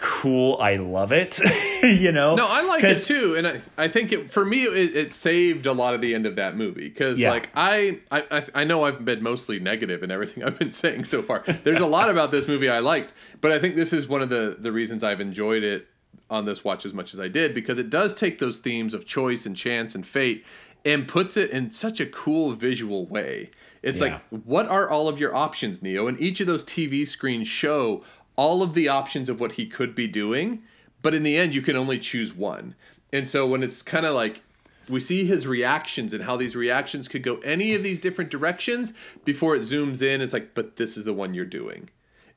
cool. 0.05 0.59
I 0.61 0.77
love 0.77 1.13
it. 1.13 1.39
you 1.83 2.13
know. 2.13 2.35
No, 2.37 2.47
I 2.47 2.61
like 2.63 2.85
it 2.85 3.03
too, 3.05 3.35
and 3.37 3.47
I, 3.47 3.61
I 3.79 3.89
think 3.89 4.13
it 4.13 4.31
for 4.31 4.45
me 4.45 4.65
it, 4.65 4.95
it 4.97 5.13
saved 5.13 5.65
a 5.67 5.73
lot 5.73 5.95
of 5.95 6.01
the 6.03 6.15
end 6.15 6.27
of 6.27 6.37
that 6.37 6.57
movie 6.57 6.89
because 6.89 7.19
Yeah. 7.19 7.31
like 7.31 7.49
I, 7.55 8.01
I 8.11 8.45
I 8.55 8.65
know 8.65 8.85
I've 8.85 9.05
been 9.05 9.23
mostly 9.23 9.59
negative 9.59 10.03
in 10.03 10.11
everything 10.11 10.45
I've 10.47 10.59
been 10.59 10.71
saying 10.73 11.05
so 11.05 11.23
far. 11.23 11.43
There's 11.65 11.81
a 11.81 11.87
lot 11.87 12.11
about 12.11 12.31
this 12.31 12.47
movie 12.47 12.69
I 12.69 12.81
liked, 12.81 13.15
but 13.41 13.51
I 13.51 13.59
think 13.59 13.77
this 13.77 13.93
is 13.93 14.07
one 14.07 14.21
of 14.23 14.29
the 14.29 14.57
the 14.59 14.73
reasons 14.73 15.03
I've 15.03 15.21
enjoyed 15.21 15.63
it 15.65 15.87
on 16.31 16.45
this 16.45 16.65
watch 16.65 16.85
as 16.87 16.93
much 16.95 17.15
as 17.15 17.21
I 17.21 17.29
did 17.29 17.55
because 17.55 17.79
it 17.79 17.91
does 17.91 18.15
take 18.15 18.39
those 18.39 18.59
themes 18.59 18.95
of 18.95 19.05
choice 19.07 19.47
and 19.47 19.57
chance 19.57 19.95
and 19.95 20.07
fate 20.07 20.45
and 20.85 21.09
puts 21.09 21.37
it 21.37 21.51
in 21.51 21.71
such 21.71 21.99
a 22.01 22.07
cool 22.07 22.53
visual 22.53 23.07
way. 23.07 23.51
It's 23.83 24.01
Yeah. 24.01 24.21
like 24.31 24.43
what 24.45 24.67
are 24.69 24.89
all 24.89 25.09
of 25.09 25.19
your 25.19 25.35
options, 25.35 25.83
Neo? 25.83 26.07
And 26.07 26.21
each 26.21 26.41
of 26.41 26.47
those 26.47 26.65
TV 26.65 27.07
screens 27.07 27.47
show 27.49 28.03
all 28.37 28.63
of 28.63 28.75
the 28.75 28.89
options 28.89 29.29
of 29.29 29.41
what 29.41 29.53
he 29.53 29.67
could 29.67 29.95
be 29.95 30.07
doing, 30.07 30.63
but 31.03 31.15
in 31.15 31.23
the 31.23 31.37
end, 31.37 31.55
you 31.55 31.63
can 31.63 31.77
only 31.77 31.99
choose 31.99 32.33
one. 32.35 32.75
And 33.13 33.29
so 33.29 33.47
when 33.47 33.63
it's 33.63 33.83
kind 33.83 34.05
of 34.07 34.15
like 34.15 34.43
we 34.89 35.01
see 35.01 35.25
his 35.25 35.47
reactions 35.47 36.13
and 36.13 36.25
how 36.25 36.37
these 36.37 36.57
reactions 36.57 37.09
could 37.09 37.23
go 37.23 37.37
any 37.39 37.75
of 37.75 37.83
these 37.83 38.01
different 38.01 38.31
directions 38.31 38.93
before 39.25 39.55
it 39.57 39.61
zooms 39.63 40.03
in, 40.03 40.21
it's 40.21 40.33
like, 40.33 40.55
but 40.55 40.77
this 40.77 40.97
is 40.97 41.05
the 41.05 41.15
one 41.15 41.33
you're 41.35 41.45
doing. 41.45 41.89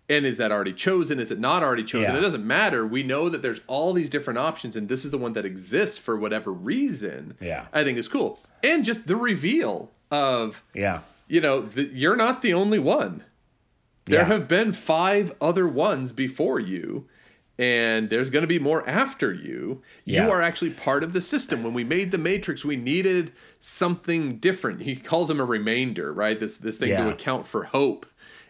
And 0.10 0.26
is 0.26 0.38
that 0.38 0.54
already 0.54 0.72
chosen? 0.72 1.20
Is 1.20 1.32
it 1.32 1.40
not 1.40 1.64
already 1.64 1.84
chosen? 1.84 2.14
Yeah. 2.14 2.20
It 2.20 2.22
doesn't 2.22 2.46
matter. 2.48 2.88
We 2.88 3.04
know 3.04 3.28
that 3.28 3.42
there's 3.42 3.60
all 3.68 3.92
these 3.92 4.10
different 4.10 4.40
options, 4.40 4.78
and 4.78 4.88
this 4.88 5.04
is 5.04 5.12
the 5.12 5.18
one 5.18 5.34
that 5.34 5.44
exists 5.46 5.98
for 5.98 6.16
whatever 6.16 6.54
reason. 6.54 7.36
Yeah. 7.42 7.66
I 7.74 7.84
think 7.84 7.98
is 7.98 8.08
cool. 8.08 8.40
And 8.64 8.86
just 8.86 9.08
the 9.08 9.18
reveal 9.18 9.92
of 10.10 10.64
Yeah. 10.74 11.02
you 11.28 11.42
know, 11.42 11.60
the, 11.62 11.84
you're 11.94 12.16
not 12.16 12.42
the 12.42 12.54
only 12.54 12.80
one. 12.80 13.24
There 14.08 14.20
Yeah. 14.22 14.26
have 14.26 14.48
been 14.48 14.74
five 14.74 15.34
other 15.42 15.68
ones 15.68 16.12
before 16.12 16.60
you, 16.60 17.06
and 17.60 18.10
there's 18.10 18.30
going 18.30 18.44
to 18.44 18.48
be 18.48 18.60
more 18.60 18.88
after 18.88 19.34
you. 19.34 19.82
Yeah. 20.06 20.26
You 20.26 20.32
are 20.32 20.42
actually 20.42 20.70
part 20.72 21.04
of 21.04 21.14
the 21.14 21.22
system. 21.22 21.64
When 21.64 21.74
we 21.74 21.84
made 21.84 22.12
the 22.12 22.18
Matrix, 22.18 22.64
we 22.64 22.76
needed 22.76 23.32
something 23.60 24.38
different. 24.38 24.82
He 24.84 24.96
calls 24.96 25.30
him 25.30 25.40
a 25.40 25.46
remainder, 25.46 26.14
right? 26.14 26.40
This 26.40 26.58
this 26.58 26.78
thing 26.78 26.90
to 26.96 27.10
account 27.10 27.48
for 27.48 27.66
hope 27.66 28.06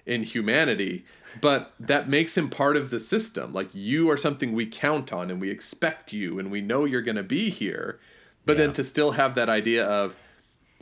in 0.06 0.24
humanity. 0.24 1.06
But 1.42 1.74
that 1.80 2.10
makes 2.10 2.38
him 2.38 2.50
part 2.50 2.78
of 2.78 2.90
the 2.90 3.00
system. 3.00 3.54
Like 3.54 3.70
you 3.74 4.10
are 4.10 4.18
something 4.18 4.54
we 4.54 4.66
count 4.66 5.12
on 5.14 5.30
and 5.30 5.40
we 5.42 5.50
expect 5.50 6.14
you 6.14 6.40
and 6.40 6.50
we 6.50 6.62
know 6.62 6.86
you're 6.86 7.02
going 7.02 7.18
to 7.18 7.24
be 7.24 7.50
here. 7.50 8.00
But 8.46 8.58
then 8.58 8.72
to 8.74 8.84
still 8.84 9.12
have 9.12 9.36
that 9.36 9.50
idea 9.50 9.86
of 9.86 10.16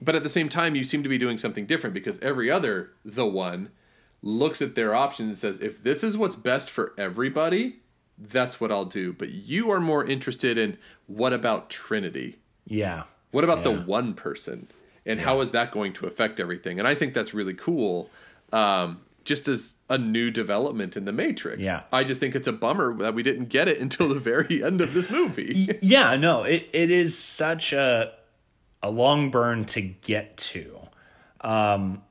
but 0.01 0.13
at 0.13 0.23
the 0.23 0.30
same 0.30 0.49
time 0.49 0.76
you 0.76 0.84
seem 0.84 1.01
to 1.03 1.09
be 1.09 1.17
doing 1.17 1.38
something 1.38 1.65
different 1.65 1.93
because 1.93 2.19
every 2.19 2.51
other 2.51 2.91
the 3.03 3.26
one 3.26 3.69
looks 4.26 4.59
at 4.61 4.73
their 4.76 4.93
options 4.93 5.30
and 5.30 5.38
says 5.38 5.61
if 5.61 5.82
this 5.84 6.03
is 6.03 6.17
what's 6.17 6.36
best 6.36 6.69
for 6.69 6.93
everybody 6.97 7.78
that's 8.17 8.59
what 8.59 8.71
i'll 8.71 8.86
do. 8.86 9.13
But 9.13 9.30
you 9.30 9.69
are 9.71 9.80
more 9.80 10.05
interested 10.05 10.57
in 10.57 10.78
what 11.07 11.34
about 11.34 11.69
trinity? 11.69 12.39
Yeah. 12.65 13.03
what 13.32 13.43
about 13.43 13.63
the 13.63 13.71
one 13.71 14.13
person? 14.15 14.67
And 15.05 15.19
how 15.19 15.41
is 15.41 15.51
that 15.51 15.71
going 15.71 15.93
to 15.93 16.07
affect 16.07 16.39
everything? 16.39 16.80
And 16.80 16.88
i 16.88 16.95
think 16.95 17.13
that's 17.13 17.34
really 17.34 17.53
cool 17.53 18.09
um, 18.53 19.01
just 19.23 19.47
as 19.47 19.76
a 19.89 19.97
new 19.97 20.32
development 20.32 20.95
in 20.95 21.05
the 21.05 21.11
matrix. 21.11 21.61
Yeah. 21.61 21.84
i 21.91 22.03
just 22.03 22.19
think 22.19 22.36
it's 22.36 22.47
a 22.47 22.53
bummer 22.53 22.95
that 22.97 23.13
we 23.13 23.21
didn't 23.21 23.49
get 23.49 23.67
it 23.67 23.80
until 23.80 24.09
the 24.09 24.19
very 24.32 24.63
end 24.63 24.82
of 24.82 24.93
this 24.93 25.09
movie. 25.09 25.78
Yeah, 25.82 26.15
no, 26.15 26.43
it, 26.43 26.67
it 26.73 26.89
is 26.89 27.17
such 27.17 27.73
a 27.73 28.13
a 28.82 28.89
long 28.89 29.30
burn 29.30 29.65
to 29.65 29.82
get 29.82 30.38
to. 30.38 30.80
Um 31.41 32.01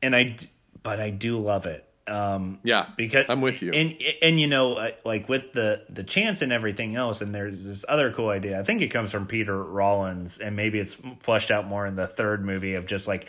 and 0.00 0.16
I 0.16 0.36
but 0.82 1.00
I 1.00 1.10
do 1.10 1.38
love 1.38 1.66
it. 1.66 1.86
Um 2.08 2.58
yeah 2.64 2.88
because 2.96 3.26
i'm 3.28 3.40
with 3.40 3.62
you 3.62 3.70
And 3.70 3.94
and 4.20 4.40
you 4.40 4.48
know 4.48 4.90
like 5.04 5.28
with 5.28 5.52
the 5.52 5.84
the 5.88 6.02
chance 6.02 6.42
and 6.42 6.52
everything 6.52 6.96
else 6.96 7.20
and 7.20 7.32
there's 7.32 7.62
this 7.62 7.84
other 7.88 8.10
cool 8.12 8.30
idea. 8.30 8.58
I 8.58 8.64
think 8.64 8.82
it 8.82 8.88
comes 8.88 9.12
from 9.12 9.26
Peter 9.28 9.62
Rollins 9.62 10.38
and 10.38 10.56
maybe 10.56 10.80
it's 10.80 11.00
fleshed 11.20 11.52
out 11.52 11.68
more 11.68 11.86
in 11.86 11.94
the 11.94 12.08
third 12.08 12.44
movie 12.44 12.74
of 12.74 12.86
just 12.86 13.06
like 13.06 13.28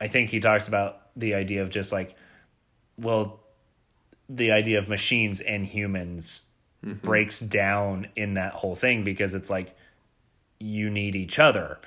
I 0.00 0.08
think 0.08 0.30
he 0.30 0.40
talks 0.40 0.66
about 0.66 0.96
the 1.14 1.34
idea 1.34 1.62
of 1.62 1.70
just 1.70 1.92
like 1.92 2.16
well 2.98 3.38
the 4.28 4.50
idea 4.50 4.78
of 4.78 4.88
machines 4.88 5.40
and 5.40 5.64
humans 5.66 6.50
breaks 6.82 7.38
down 7.38 8.08
in 8.16 8.34
that 8.34 8.54
whole 8.54 8.74
thing 8.74 9.04
because 9.04 9.32
it's 9.34 9.50
like 9.50 9.76
you 10.58 10.90
need 10.90 11.14
each 11.14 11.38
other 11.38 11.78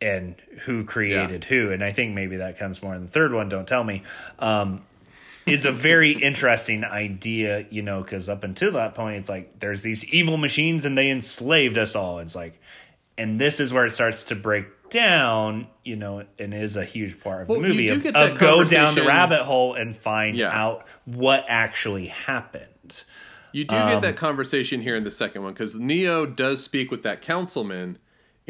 and 0.00 0.34
who 0.64 0.84
created 0.84 1.44
who 1.44 1.70
and 1.70 1.84
i 1.84 1.92
think 1.92 2.14
maybe 2.14 2.36
that 2.36 2.58
comes 2.58 2.82
more 2.82 2.94
in 2.94 3.02
the 3.02 3.08
third 3.10 3.32
one 3.32 3.48
don't 3.48 3.68
tell 3.68 3.84
me 3.84 4.02
um 4.38 4.82
is 5.46 5.64
a 5.64 5.72
very 5.72 6.12
interesting 6.22 6.84
idea 6.84 7.66
you 7.70 7.82
know 7.82 8.02
because 8.02 8.28
up 8.28 8.42
until 8.44 8.72
that 8.72 8.94
point 8.94 9.16
it's 9.16 9.28
like 9.28 9.58
there's 9.60 9.82
these 9.82 10.04
evil 10.06 10.36
machines 10.36 10.84
and 10.84 10.96
they 10.96 11.10
enslaved 11.10 11.76
us 11.78 11.94
all. 11.96 12.18
It's 12.18 12.34
like 12.36 12.60
and 13.18 13.40
this 13.40 13.58
is 13.60 13.72
where 13.72 13.84
it 13.86 13.90
starts 13.90 14.24
to 14.24 14.34
break 14.36 14.66
down 14.90 15.66
you 15.84 15.96
know 15.96 16.24
and 16.38 16.52
is 16.54 16.76
a 16.76 16.84
huge 16.84 17.20
part 17.20 17.42
of 17.42 17.48
Well, 17.48 17.60
the 17.60 17.68
movie 17.68 17.88
of, 17.88 18.04
of 18.06 18.38
go 18.38 18.64
down 18.64 18.94
the 18.94 19.02
rabbit 19.02 19.42
hole 19.44 19.74
and 19.74 19.96
find 19.96 20.36
Yeah. 20.36 20.48
out 20.48 20.86
what 21.04 21.44
actually 21.48 22.06
happened. 22.08 23.02
You 23.52 23.64
do 23.64 23.74
get 23.74 24.02
that 24.02 24.16
conversation 24.16 24.80
here 24.82 24.94
in 24.96 25.04
the 25.04 25.10
second 25.10 25.42
one 25.42 25.52
because 25.52 25.74
Neo 25.76 26.24
does 26.26 26.62
speak 26.62 26.90
with 26.90 27.02
that 27.02 27.22
councilman 27.22 27.98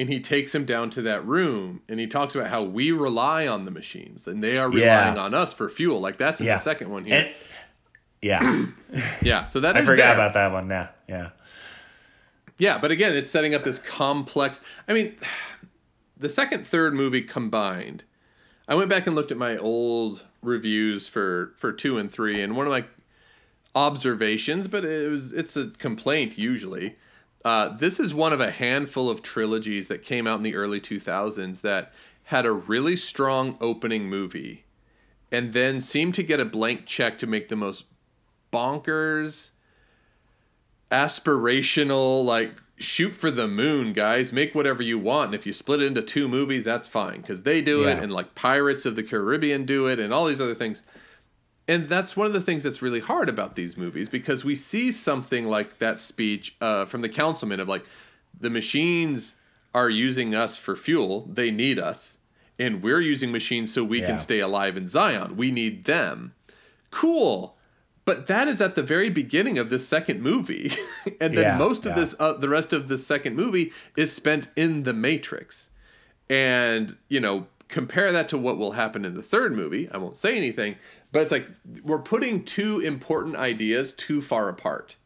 and 0.00 0.08
he 0.08 0.18
takes 0.20 0.54
him 0.54 0.64
down 0.64 0.90
to 0.90 1.02
that 1.02 1.24
room 1.26 1.82
and 1.88 2.00
he 2.00 2.06
talks 2.06 2.34
about 2.34 2.48
how 2.48 2.62
we 2.62 2.90
rely 2.90 3.46
on 3.46 3.64
the 3.66 3.70
machines 3.70 4.26
and 4.26 4.42
they 4.42 4.56
are 4.58 4.72
Yeah. 4.76 5.00
relying 5.10 5.18
on 5.18 5.34
us 5.34 5.52
for 5.54 5.68
fuel. 5.68 6.00
Like 6.00 6.16
that's 6.16 6.40
in 6.40 6.46
yeah 6.46 6.56
the 6.56 6.60
second 6.62 6.88
one 6.90 7.04
here. 7.04 7.26
And- 7.26 7.34
yeah 8.22 8.66
yeah, 9.22 9.44
so 9.44 9.60
that 9.60 9.76
i 9.76 9.80
forgot 9.84 9.96
there. 10.08 10.14
about 10.14 10.34
that 10.34 10.52
one 10.52 10.68
yeah 10.68 10.88
yeah 11.08 11.30
Yeah, 12.58 12.76
but 12.78 12.90
again, 12.90 13.16
it's 13.16 13.30
setting 13.30 13.54
up 13.54 13.62
this 13.62 13.78
complex. 13.78 14.60
I 14.86 14.92
mean, 14.92 15.16
the 16.18 16.28
second, 16.28 16.66
third 16.66 16.92
movie 16.92 17.22
combined. 17.22 18.04
I 18.68 18.74
went 18.74 18.90
back 18.90 19.06
and 19.06 19.16
looked 19.16 19.32
at 19.32 19.38
my 19.38 19.56
old 19.56 20.26
reviews 20.42 21.08
for 21.08 21.54
for 21.56 21.72
two 21.72 21.96
and 21.96 22.12
three, 22.12 22.42
and 22.42 22.54
one 22.56 22.66
of 22.66 22.70
my 22.72 22.84
observations, 23.74 24.68
but 24.68 24.84
it 24.84 25.08
was 25.10 25.32
it's 25.32 25.56
a 25.56 25.68
complaint 25.78 26.36
usually. 26.38 26.96
Uh, 27.44 27.74
this 27.76 27.98
is 27.98 28.14
one 28.14 28.32
of 28.32 28.40
a 28.40 28.50
handful 28.50 29.08
of 29.08 29.22
trilogies 29.22 29.88
that 29.88 30.02
came 30.02 30.26
out 30.26 30.36
in 30.36 30.42
the 30.42 30.54
early 30.54 30.80
2000s 30.80 31.62
that 31.62 31.92
had 32.24 32.44
a 32.44 32.52
really 32.52 32.96
strong 32.96 33.56
opening 33.60 34.08
movie 34.08 34.64
and 35.32 35.52
then 35.52 35.80
seemed 35.80 36.14
to 36.14 36.22
get 36.22 36.40
a 36.40 36.44
blank 36.44 36.86
check 36.86 37.16
to 37.18 37.26
make 37.26 37.48
the 37.48 37.56
most 37.56 37.84
bonkers 38.52 39.50
aspirational 40.90 42.24
like 42.24 42.52
shoot 42.76 43.14
for 43.14 43.30
the 43.30 43.46
moon 43.46 43.92
guys. 43.92 44.32
Make 44.32 44.54
whatever 44.54 44.82
you 44.82 44.98
want 44.98 45.26
and 45.26 45.34
if 45.34 45.46
you 45.46 45.52
split 45.52 45.80
it 45.80 45.86
into 45.86 46.02
two 46.02 46.28
movies 46.28 46.64
that's 46.64 46.88
fine 46.88 47.20
because 47.20 47.42
they 47.44 47.62
do 47.62 47.86
it 47.86 47.98
and 47.98 48.12
like 48.12 48.34
pirates 48.34 48.84
of 48.84 48.96
the 48.96 49.02
caribbean 49.02 49.64
do 49.64 49.86
it 49.86 49.98
and 49.98 50.12
all 50.12 50.26
these 50.26 50.40
other 50.40 50.54
things 50.54 50.82
and 51.70 51.88
that's 51.88 52.16
one 52.16 52.26
of 52.26 52.32
the 52.32 52.40
things 52.48 52.62
that's 52.64 52.82
really 52.82 53.00
hard 53.00 53.28
about 53.28 53.54
these 53.54 53.76
movies 53.76 54.08
because 54.08 54.44
we 54.44 54.54
see 54.54 54.90
something 54.92 55.44
like 55.56 55.78
that 55.78 55.98
speech 56.00 56.44
uh, 56.60 56.84
from 56.90 57.00
the 57.02 57.08
councilman 57.08 57.60
of 57.60 57.68
like 57.68 57.84
the 58.38 58.50
machines 58.50 59.34
are 59.72 59.88
using 59.90 60.34
us 60.34 60.56
for 60.64 60.74
fuel 60.76 61.12
they 61.40 61.50
need 61.50 61.78
us 61.78 62.18
and 62.58 62.82
we're 62.82 63.00
using 63.00 63.30
machines 63.32 63.72
so 63.72 63.82
we 63.84 64.00
Yeah. 64.00 64.06
can 64.08 64.18
stay 64.18 64.40
alive 64.40 64.76
in 64.76 64.86
zion. 64.86 65.36
We 65.36 65.50
need 65.50 65.84
them. 65.84 66.34
Cool. 66.90 67.56
But 68.04 68.26
that 68.26 68.48
is 68.48 68.60
at 68.60 68.74
the 68.74 68.82
very 68.82 69.08
beginning 69.08 69.56
of 69.58 69.70
this 69.70 69.86
second 69.88 70.20
movie. 70.22 70.72
And 71.20 71.36
then 71.38 71.44
Yeah, 71.44 71.56
most 71.56 71.86
of 71.86 71.92
yeah. 71.92 72.00
this 72.00 72.14
uh, 72.20 72.34
the 72.34 72.48
rest 72.50 72.72
of 72.74 72.88
the 72.88 72.98
second 72.98 73.34
movie 73.36 73.72
is 73.96 74.12
spent 74.12 74.48
in 74.56 74.82
the 74.82 74.92
matrix. 74.92 75.70
And 76.28 76.96
you 77.08 77.20
know 77.20 77.46
compare 77.68 78.10
that 78.12 78.28
to 78.28 78.36
what 78.36 78.58
will 78.58 78.72
happen 78.72 79.04
in 79.04 79.14
the 79.14 79.22
third 79.22 79.54
movie 79.54 79.88
i 79.92 79.96
won't 79.96 80.16
say 80.16 80.36
anything 80.36 80.74
but 81.12 81.22
it's 81.22 81.32
like 81.32 81.46
we're 81.82 81.98
putting 81.98 82.44
two 82.44 82.80
important 82.80 83.36
ideas 83.36 83.92
too 83.92 84.20
far 84.20 84.48
apart 84.48 84.96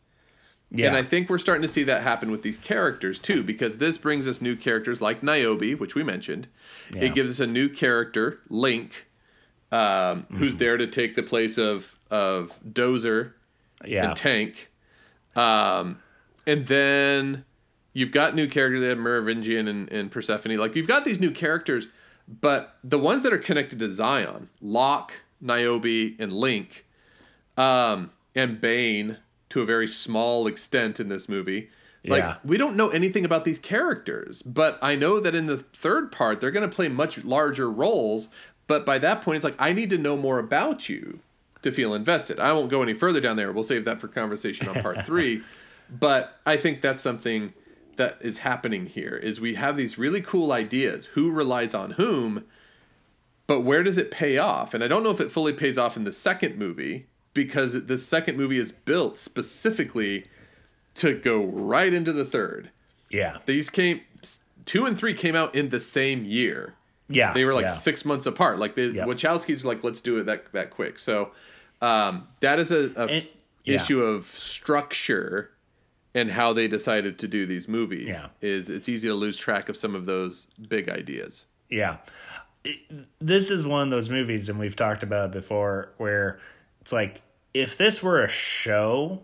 yeah 0.71 0.89
and 0.89 0.97
I 0.97 1.03
think 1.03 1.29
we're 1.31 1.39
starting 1.39 1.63
to 1.63 1.69
see 1.69 1.85
that 1.85 2.03
happen 2.03 2.31
with 2.33 2.43
these 2.43 2.59
characters 2.59 3.19
too, 3.21 3.43
because 3.45 3.77
this 3.77 3.97
brings 3.97 4.27
us 4.27 4.41
new 4.41 4.57
characters 4.57 5.01
like 5.01 5.23
Niobe, 5.23 5.79
which 5.79 5.95
we 5.95 6.03
mentioned. 6.03 6.49
Yeah. 6.93 7.03
It 7.05 7.15
gives 7.15 7.31
us 7.31 7.39
a 7.39 7.47
new 7.47 7.69
character, 7.69 8.41
Link, 8.49 9.07
um, 9.71 9.79
Mm-hmm. 9.79 10.39
who's 10.39 10.57
there 10.57 10.77
to 10.77 10.87
take 10.89 11.15
the 11.15 11.23
place 11.23 11.59
of 11.59 11.97
of 12.11 12.53
Dozer 12.69 13.35
yeah 13.85 14.09
and 14.09 14.17
Tank. 14.17 14.71
Um, 15.37 16.01
and 16.47 16.67
then 16.67 17.45
you've 17.93 18.11
got 18.13 18.35
new 18.35 18.49
characters, 18.49 18.81
they 18.81 18.89
have 18.89 18.99
Merovingian 18.99 19.69
and, 19.69 19.91
and 19.93 20.11
Persephone. 20.11 20.57
Like 20.57 20.75
you've 20.75 20.89
got 20.89 21.05
these 21.05 21.21
new 21.21 21.31
characters, 21.31 21.89
but 22.27 22.77
the 22.83 22.99
ones 22.99 23.23
that 23.23 23.33
are 23.33 23.39
connected 23.39 23.79
to 23.79 23.89
Zion, 23.89 24.49
Locke, 24.61 25.13
Niobe, 25.45 26.17
and 26.19 26.33
Link, 26.33 26.85
um, 27.57 28.11
and 28.35 28.61
Bane 28.61 29.19
to 29.51 29.61
a 29.61 29.65
very 29.67 29.87
small 29.87 30.47
extent 30.49 30.99
in 30.99 31.09
this 31.09 31.29
movie. 31.29 31.71
Like 32.07 32.23
Yeah. 32.23 32.37
we 32.45 32.57
don't 32.57 32.77
know 32.77 32.89
anything 32.91 33.25
about 33.25 33.45
these 33.45 33.59
characters, 33.59 34.43
but 34.43 34.79
I 34.83 34.97
know 34.97 35.21
that 35.21 35.35
in 35.35 35.47
the 35.47 35.59
third 35.59 36.11
part 36.11 36.41
they're 36.41 36.51
going 36.51 36.69
to 36.69 36.75
play 36.75 36.89
much 36.89 37.23
larger 37.25 37.71
roles. 37.71 38.29
But 38.67 38.85
by 38.85 38.99
that 38.99 39.23
point, 39.23 39.37
it's 39.37 39.45
like 39.45 39.57
I 39.59 39.73
need 39.73 39.91
to 39.91 39.99
know 39.99 40.17
more 40.17 40.39
about 40.39 40.89
you 40.89 41.21
to 41.63 41.71
feel 41.71 41.95
invested. 41.95 42.41
I 42.41 42.53
won't 42.53 42.71
go 42.71 42.83
any 42.83 42.95
further 42.95 43.21
down 43.21 43.37
there. 43.37 43.53
We'll 43.53 43.65
save 43.65 43.85
that 43.85 44.01
for 44.01 44.09
conversation 44.09 44.69
on 44.69 44.83
part 44.83 45.05
three. 45.07 45.43
But 45.91 46.39
I 46.47 46.57
think 46.57 46.81
that's 46.81 47.03
something 47.03 47.53
that 47.97 48.19
is 48.21 48.39
happening 48.39 48.87
here 48.87 49.15
is 49.17 49.41
we 49.41 49.55
have 49.55 49.77
these 49.77 49.97
really 49.99 50.21
cool 50.21 50.51
ideas. 50.53 51.07
Who 51.15 51.31
relies 51.31 51.75
on 51.75 51.93
whom? 51.93 52.45
But 53.47 53.61
where 53.61 53.83
does 53.83 53.99
it 53.99 54.11
pay 54.11 54.39
off? 54.39 54.73
And 54.75 54.83
I 54.83 54.89
don't 54.89 55.03
know 55.03 55.11
if 55.11 55.21
it 55.21 55.31
fully 55.31 55.53
pays 55.53 55.77
off 55.77 55.97
in 55.97 56.05
the 56.05 56.13
second 56.13 56.57
movie 56.57 57.07
because 57.35 57.87
the 57.87 57.99
second 57.99 58.37
movie 58.39 58.59
is 58.59 58.73
built 58.73 59.19
specifically 59.19 60.27
to 60.95 61.19
go 61.19 61.45
right 61.45 61.93
into 61.93 62.13
the 62.13 62.25
third. 62.25 62.71
Yeah. 63.11 63.39
These 63.47 63.69
came 63.71 64.01
two 64.65 64.87
and 64.87 64.97
three 64.97 65.13
came 65.15 65.35
out 65.37 65.55
in 65.55 65.69
the 65.69 65.81
same 65.81 66.25
year. 66.25 66.75
Yeah. 67.09 67.33
They 67.35 67.45
were 67.45 67.53
like 67.53 67.65
yeah. 67.67 67.73
six 67.73 68.05
months 68.05 68.25
apart. 68.27 68.59
Like 68.59 68.77
the 68.77 68.93
Yeah. 68.93 69.05
Wachowskis, 69.05 69.65
like 69.65 69.85
let's 69.85 70.01
do 70.01 70.19
it 70.19 70.25
that 70.25 70.51
that 70.53 70.71
quick. 70.71 70.99
So 70.99 71.33
um, 71.83 72.29
that 72.41 72.59
is 72.59 72.71
a, 72.71 72.93
a 72.97 73.07
And- 73.07 73.29
yeah. 73.65 73.75
issue 73.77 74.03
of 74.03 74.27
structure 74.39 75.51
and 76.15 76.31
how 76.31 76.53
they 76.53 76.69
decided 76.69 77.19
to 77.19 77.29
do 77.29 77.45
these 77.45 77.67
movies. 77.69 78.09
Yeah. 78.09 78.27
Is 78.41 78.71
it's 78.71 78.89
easy 78.89 79.09
to 79.09 79.15
lose 79.15 79.37
track 79.37 79.69
of 79.69 79.77
some 79.77 79.95
of 79.95 80.07
those 80.07 80.47
big 80.69 80.89
ideas. 80.89 81.47
Yeah. 81.69 81.97
It- 82.65 83.07
this 83.21 83.51
is 83.51 83.67
one 83.67 83.83
of 83.83 83.91
those 83.91 84.09
movies, 84.11 84.49
and 84.49 84.59
we've 84.59 84.77
talked 84.77 85.03
about 85.03 85.27
it 85.27 85.33
before, 85.33 85.93
where 85.99 86.41
it's 86.81 86.93
like, 86.93 87.21
if 87.53 87.77
this 87.77 88.03
were 88.03 88.25
a 88.25 88.29
show, 88.29 89.23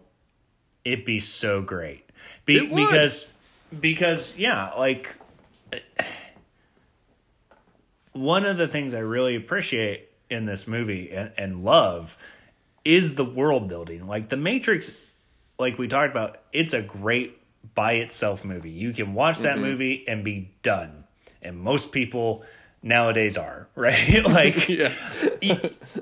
it'd 0.85 1.05
be 1.05 1.21
so 1.21 1.63
great. 1.63 2.09
Be-. 2.45 2.67
Because, 2.67 3.29
because, 3.81 4.39
yeah, 4.39 4.71
like, 4.75 5.17
one 8.13 8.45
of 8.45 8.57
the 8.57 8.69
things 8.69 8.95
I 8.95 9.01
really 9.01 9.37
appreciate 9.37 10.09
in 10.29 10.45
this 10.45 10.67
movie 10.69 11.11
and, 11.11 11.33
and 11.37 11.65
love 11.65 12.17
is 12.85 13.15
the 13.15 13.25
world 13.25 13.69
building. 13.69 14.07
Like, 14.07 14.29
The 14.29 14.37
Matrix, 14.37 14.97
like 15.59 15.79
we 15.79 15.89
talked 15.89 16.11
about, 16.11 16.41
it's 16.53 16.73
a 16.73 16.83
great 16.83 17.39
by 17.75 17.95
itself 17.95 18.45
movie. 18.45 18.71
You 18.71 18.93
can 18.93 19.15
watch 19.15 19.39
that 19.39 19.57
mm-hmm. 19.57 19.65
movie 19.65 20.05
and 20.09 20.25
be 20.25 20.51
done. 20.63 21.05
And 21.43 21.59
most 21.59 21.93
people 21.93 22.45
nowadays 22.83 23.37
are, 23.37 23.69
right? 23.75 24.25
like 24.25 24.69
Yes. 24.69 25.07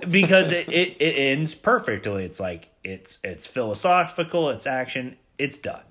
because 0.09 0.53
it, 0.53 0.69
it, 0.69 0.97
it 1.01 1.15
ends 1.17 1.55
perfectly. 1.55 2.25
It's 2.25 2.41
like 2.41 2.69
it's 2.85 3.19
it's 3.25 3.47
philosophical, 3.47 4.51
it's 4.51 4.67
action, 4.67 5.17
it's 5.39 5.59
done. 5.59 5.83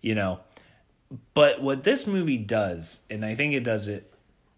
You 0.00 0.14
know. 0.14 0.40
But 1.34 1.60
what 1.60 1.84
this 1.84 2.06
movie 2.06 2.38
does, 2.38 3.04
and 3.10 3.24
I 3.24 3.34
think 3.34 3.52
it 3.52 3.60
does 3.64 3.86
it 3.86 4.14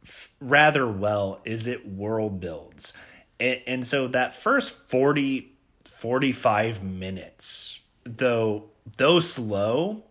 f- 0.06 0.28
rather 0.40 0.88
well, 0.88 1.40
is 1.44 1.66
it 1.66 1.86
world 1.88 2.38
builds. 2.40 2.92
And, 3.40 3.60
and 3.66 3.86
so 3.86 4.06
that 4.08 4.40
first 4.40 4.70
40 4.88 5.50
45 5.84 6.82
minutes, 6.82 7.80
though 8.04 8.70
though 8.98 9.18
slow, 9.20 10.04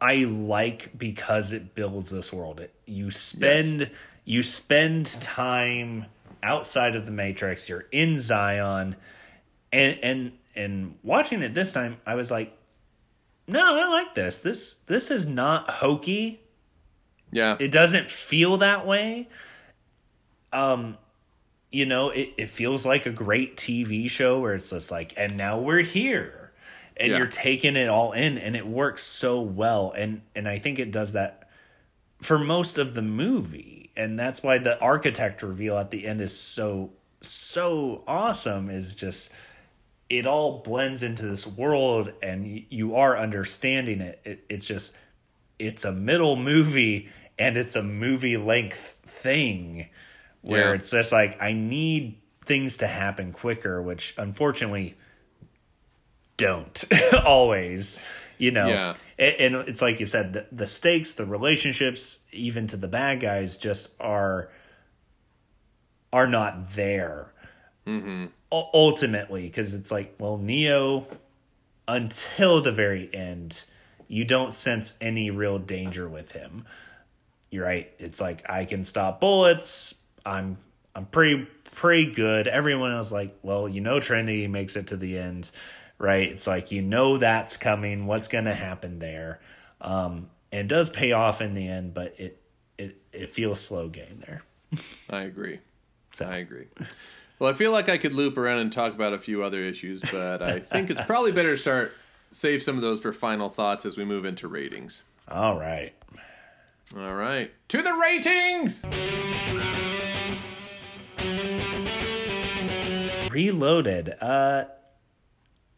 I 0.00 0.16
like 0.16 0.98
because 0.98 1.52
it 1.52 1.74
builds 1.74 2.10
this 2.10 2.32
world. 2.32 2.60
It, 2.60 2.74
you 2.84 3.10
spend 3.10 3.90
you 4.24 4.42
spend 4.42 5.06
time 5.06 6.06
outside 6.42 6.96
of 6.96 7.06
the 7.06 7.12
matrix. 7.12 7.68
You're 7.68 7.86
in 7.92 8.18
Zion, 8.18 8.96
and 9.72 9.98
and 10.02 10.32
and 10.54 10.98
watching 11.02 11.42
it 11.42 11.54
this 11.54 11.72
time, 11.72 11.98
I 12.06 12.14
was 12.14 12.30
like, 12.30 12.56
no, 13.46 13.76
I 13.76 13.88
like 13.88 14.14
this. 14.14 14.38
This 14.38 14.80
this 14.86 15.10
is 15.10 15.26
not 15.26 15.70
hokey. 15.70 16.40
Yeah. 17.30 17.56
It 17.58 17.68
doesn't 17.68 18.10
feel 18.10 18.56
that 18.58 18.86
way. 18.86 19.28
Um, 20.52 20.96
you 21.70 21.84
know, 21.84 22.10
it, 22.10 22.30
it 22.38 22.50
feels 22.50 22.86
like 22.86 23.04
a 23.04 23.10
great 23.10 23.56
TV 23.56 24.08
show 24.08 24.40
where 24.40 24.54
it's 24.54 24.70
just 24.70 24.90
like, 24.90 25.12
and 25.16 25.36
now 25.36 25.58
we're 25.58 25.82
here. 25.82 26.45
And 26.98 27.10
Yeah. 27.10 27.18
you're 27.18 27.26
taking 27.26 27.76
it 27.76 27.88
all 27.88 28.12
in 28.12 28.38
and 28.38 28.56
it 28.56 28.66
works 28.66 29.02
so 29.02 29.40
well. 29.40 29.92
And 29.96 30.22
and 30.34 30.48
I 30.48 30.58
think 30.58 30.78
it 30.78 30.90
does 30.90 31.12
that 31.12 31.48
for 32.22 32.38
most 32.38 32.78
of 32.78 32.94
the 32.94 33.02
movie. 33.02 33.90
And 33.96 34.18
that's 34.18 34.42
why 34.42 34.58
the 34.58 34.78
architect 34.80 35.42
reveal 35.42 35.76
at 35.78 35.90
the 35.90 36.06
end 36.06 36.20
is 36.20 36.38
so 36.38 36.92
so 37.22 38.02
awesome 38.06 38.70
is 38.70 38.94
just 38.94 39.28
it 40.08 40.24
all 40.26 40.60
blends 40.60 41.02
into 41.02 41.26
this 41.26 41.46
world 41.46 42.12
and 42.22 42.44
y- 42.44 42.64
you 42.70 42.94
are 42.94 43.18
understanding 43.18 44.00
it. 44.00 44.20
it 44.24 44.44
it's 44.48 44.64
just 44.66 44.96
it's 45.58 45.84
a 45.84 45.92
middle 45.92 46.36
movie 46.36 47.08
and 47.38 47.56
it's 47.56 47.74
a 47.76 47.82
movie 47.82 48.36
length 48.36 48.94
thing 49.06 49.88
where 50.42 50.68
Yeah. 50.68 50.80
it's 50.80 50.90
just 50.90 51.10
like 51.12 51.36
I 51.42 51.52
need 51.52 52.18
things 52.44 52.76
to 52.78 52.86
happen 52.86 53.32
quicker, 53.32 53.82
which 53.82 54.14
unfortunately 54.16 54.94
don't 56.36 56.84
always, 57.24 58.00
you 58.38 58.50
know. 58.50 58.68
Yeah. 58.68 58.94
A- 59.18 59.42
And, 59.46 59.54
it's 59.68 59.80
like 59.82 60.00
you 60.00 60.06
said, 60.06 60.32
the, 60.32 60.46
the 60.52 60.66
stakes, 60.66 61.12
the 61.12 61.24
relationships, 61.24 62.20
even 62.32 62.66
to 62.68 62.76
the 62.76 62.88
bad 62.88 63.20
guys, 63.20 63.56
just 63.56 63.94
are 64.00 64.50
are 66.12 66.26
not 66.26 66.74
there. 66.74 67.32
Mm-hmm. 67.86 68.24
U- 68.52 68.64
ultimately 68.74 69.42
because 69.42 69.74
it's 69.74 69.90
like 69.92 70.14
well 70.18 70.38
neo 70.38 71.06
until 71.88 72.60
the 72.60 72.72
very 72.72 73.08
end 73.14 73.64
you 74.08 74.24
don't 74.24 74.52
sense 74.54 74.96
any 75.00 75.30
real 75.30 75.58
danger 75.58 76.08
with 76.08 76.32
him. 76.32 76.64
You're 77.50 77.64
right. 77.64 77.92
It's 77.98 78.20
like 78.20 78.48
i 78.48 78.64
can 78.64 78.82
stop 78.84 79.20
bullets. 79.20 80.02
I'm 80.24 80.58
i'm 80.94 81.06
pretty 81.06 81.46
pretty 81.74 82.10
good. 82.12 82.48
Everyone 82.48 82.92
else 82.92 83.12
like 83.12 83.36
well 83.42 83.68
you 83.68 83.80
know 83.80 84.00
trinity 84.00 84.46
makes 84.48 84.74
it 84.76 84.88
to 84.88 84.96
the 84.96 85.16
end 85.18 85.50
right 85.98 86.30
it's 86.30 86.46
like 86.46 86.70
you 86.70 86.82
know 86.82 87.18
that's 87.18 87.56
coming 87.56 88.06
what's 88.06 88.28
gonna 88.28 88.54
happen 88.54 88.98
there 88.98 89.40
um 89.80 90.28
and 90.52 90.60
it 90.62 90.68
does 90.68 90.90
pay 90.90 91.12
off 91.12 91.40
in 91.40 91.54
the 91.54 91.66
end 91.66 91.92
but 91.94 92.14
it 92.18 92.40
it, 92.78 93.00
it 93.12 93.34
feels 93.34 93.60
slow 93.60 93.88
game 93.88 94.22
there 94.26 94.42
I 95.10 95.20
agree. 95.22 95.60
So- 96.14 96.26
I 96.26 96.36
agree. 96.36 96.66
Well, 97.38 97.50
I 97.50 97.52
feel 97.52 97.70
like 97.70 97.88
I 97.90 97.98
could 97.98 98.14
loop 98.14 98.36
around 98.38 98.58
and 98.58 98.72
talk 98.72 98.94
about 98.94 99.12
a 99.12 99.18
few 99.18 99.42
other 99.42 99.60
issues, 99.60 100.02
but 100.10 100.42
I 100.42 100.58
think 100.58 100.88
it's 100.90 101.02
probably 101.02 101.32
better 101.32 101.52
to 101.54 101.58
start 101.58 101.92
save 102.30 102.62
some 102.62 102.76
of 102.76 102.82
those 102.82 102.98
for 103.00 103.12
final 103.12 103.48
thoughts 103.50 103.84
as 103.86 103.96
we 103.98 104.04
move 104.06 104.24
into 104.24 104.48
ratings. 104.48 105.02
all 105.30 105.58
right 105.58 105.92
All 106.96 107.14
right. 107.14 107.52
To 107.68 107.82
the 107.82 107.92
ratings. 107.92 108.82
Reloaded. 113.30 114.14
Uh 114.20 114.64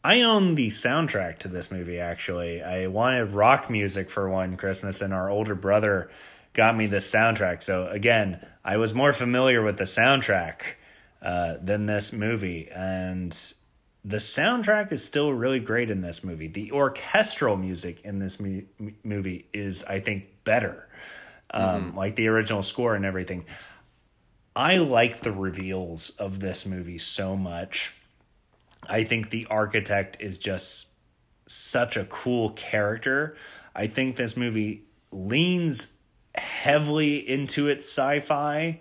I 0.05 0.21
own 0.21 0.55
the 0.55 0.69
soundtrack 0.69 1.39
to 1.41 1.49
this 1.49 1.71
movie 1.71 1.99
actually. 1.99 2.63
I 2.63 2.87
wanted 2.87 3.33
rock 3.33 3.69
music 3.69 4.11
for 4.11 4.29
one 4.29 4.57
Christmas 4.57 5.01
and 5.01 5.13
our 5.13 5.29
older 5.29 5.55
brother 5.55 6.11
got 6.55 6.77
me 6.77 6.87
the 6.87 6.99
soundtrack. 6.99 7.63
So 7.63 7.89
again, 7.89 8.45
I 8.65 8.77
was 8.77 8.95
more 8.95 9.13
familiar 9.13 9.63
with 9.63 9.77
the 9.79 9.85
soundtrack 9.85 10.61
uh 11.21 11.57
than 11.61 11.87
this 11.87 12.13
movie 12.13 12.69
and 12.73 13.37
the 14.05 14.19
soundtrack 14.19 14.93
is 14.93 15.05
still 15.05 15.33
really 15.33 15.59
great 15.61 15.91
in 15.91 16.01
this 16.01 16.23
movie. 16.23 16.47
The 16.47 16.71
orchestral 16.71 17.57
music 17.57 18.01
in 18.03 18.21
this 18.21 18.39
mu- 18.39 18.63
movie 19.03 19.49
is 19.53 19.83
I 19.85 19.99
think 20.01 20.45
better. 20.45 20.89
Um 21.51 21.97
like 21.97 22.15
the 22.15 22.29
original 22.29 22.63
score 22.63 22.95
and 22.95 23.05
everything. 23.05 23.47
I 24.55 24.77
like 24.77 25.21
the 25.21 25.33
reveals 25.33 26.11
of 26.11 26.39
this 26.41 26.67
movie 26.67 26.99
so 26.99 27.37
much. 27.37 27.95
I 28.89 29.05
think 29.05 29.31
the 29.31 29.47
architect 29.47 30.17
is 30.21 30.39
just 30.39 30.89
such 31.47 31.97
a 31.97 32.05
cool 32.05 32.51
character. 32.51 33.37
I 33.75 33.87
think 33.87 34.17
this 34.17 34.37
movie 34.37 34.85
leans 35.11 35.93
heavily 36.35 37.17
into 37.17 37.69
its 37.69 37.87
sci-fi, 37.87 38.81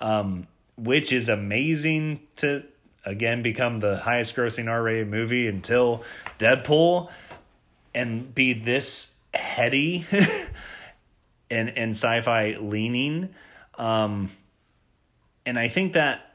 um, 0.00 0.46
which 0.76 1.12
is 1.12 1.28
amazing 1.28 2.20
to 2.36 2.64
again 3.04 3.42
become 3.42 3.80
the 3.80 3.98
highest 3.98 4.36
grossing 4.36 4.68
R-rated 4.68 5.08
movie 5.08 5.46
until 5.46 6.02
Deadpool 6.38 7.10
and 7.94 8.34
be 8.34 8.52
this 8.52 9.18
heady 9.34 10.06
and 11.50 11.70
and 11.70 11.90
sci-fi 11.92 12.56
leaning. 12.60 13.34
Um, 13.76 14.30
and 15.46 15.58
I 15.58 15.68
think 15.68 15.94
that 15.94 16.27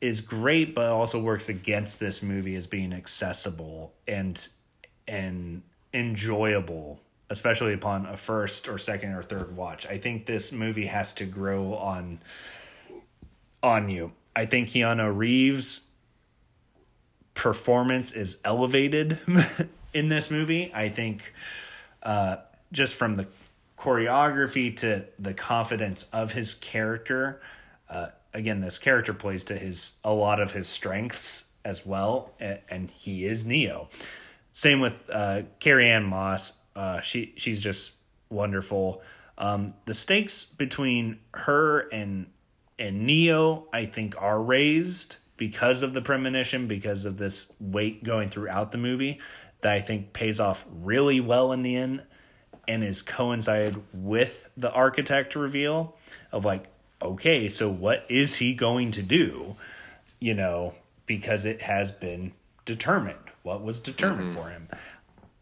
is 0.00 0.20
great, 0.20 0.74
but 0.74 0.86
also 0.86 1.20
works 1.20 1.48
against 1.48 2.00
this 2.00 2.22
movie 2.22 2.54
as 2.54 2.66
being 2.66 2.92
accessible 2.92 3.94
and 4.06 4.48
and 5.06 5.62
enjoyable, 5.92 7.00
especially 7.30 7.72
upon 7.72 8.06
a 8.06 8.16
first 8.16 8.68
or 8.68 8.78
second 8.78 9.12
or 9.12 9.22
third 9.22 9.56
watch. 9.56 9.86
I 9.86 9.98
think 9.98 10.26
this 10.26 10.52
movie 10.52 10.86
has 10.86 11.12
to 11.14 11.24
grow 11.24 11.74
on 11.74 12.20
on 13.62 13.88
you. 13.88 14.12
I 14.36 14.46
think 14.46 14.70
Keanu 14.70 15.16
Reeves 15.16 15.90
performance 17.34 18.12
is 18.12 18.38
elevated 18.44 19.18
in 19.94 20.08
this 20.08 20.30
movie. 20.30 20.70
I 20.74 20.88
think 20.88 21.32
uh, 22.02 22.36
just 22.72 22.94
from 22.94 23.16
the 23.16 23.26
choreography 23.78 24.76
to 24.76 25.04
the 25.18 25.32
confidence 25.34 26.08
of 26.12 26.32
his 26.32 26.54
character, 26.54 27.40
uh, 27.88 28.08
again, 28.34 28.60
this 28.60 28.78
character 28.78 29.14
plays 29.14 29.44
to 29.44 29.56
his 29.56 29.98
a 30.04 30.12
lot 30.12 30.40
of 30.40 30.52
his 30.52 30.68
strengths 30.68 31.50
as 31.64 31.84
well, 31.84 32.34
and, 32.40 32.60
and 32.68 32.90
he 32.90 33.24
is 33.24 33.46
Neo. 33.46 33.88
Same 34.52 34.80
with 34.80 34.94
uh, 35.12 35.42
Carrie 35.60 35.88
Ann 35.88 36.04
Moss. 36.04 36.58
Uh, 36.74 37.00
she 37.00 37.32
she's 37.36 37.60
just 37.60 37.94
wonderful. 38.28 39.02
Um, 39.36 39.74
the 39.86 39.94
stakes 39.94 40.44
between 40.44 41.20
her 41.34 41.80
and 41.90 42.26
and 42.78 43.06
Neo, 43.06 43.68
I 43.72 43.86
think, 43.86 44.14
are 44.18 44.40
raised 44.40 45.16
because 45.36 45.82
of 45.82 45.92
the 45.92 46.02
premonition, 46.02 46.66
because 46.66 47.04
of 47.04 47.18
this 47.18 47.52
weight 47.60 48.04
going 48.04 48.30
throughout 48.30 48.72
the 48.72 48.78
movie, 48.78 49.20
that 49.60 49.72
I 49.72 49.80
think 49.80 50.12
pays 50.12 50.40
off 50.40 50.64
really 50.70 51.20
well 51.20 51.52
in 51.52 51.62
the 51.62 51.76
end, 51.76 52.02
and 52.66 52.84
is 52.84 53.02
coincided 53.02 53.82
with 53.92 54.48
the 54.56 54.70
architect 54.70 55.34
reveal 55.34 55.96
of 56.30 56.44
like, 56.44 56.66
okay, 57.00 57.48
so 57.48 57.70
what 57.70 58.04
is 58.08 58.36
he 58.36 58.54
going 58.54 58.90
to 58.92 59.02
do? 59.02 59.56
You 60.20 60.34
know, 60.34 60.74
because 61.06 61.44
it 61.44 61.62
has 61.62 61.90
been 61.90 62.32
determined 62.64 63.18
what 63.42 63.62
was 63.62 63.80
determined 63.80 64.34
for 64.34 64.50
him. 64.50 64.68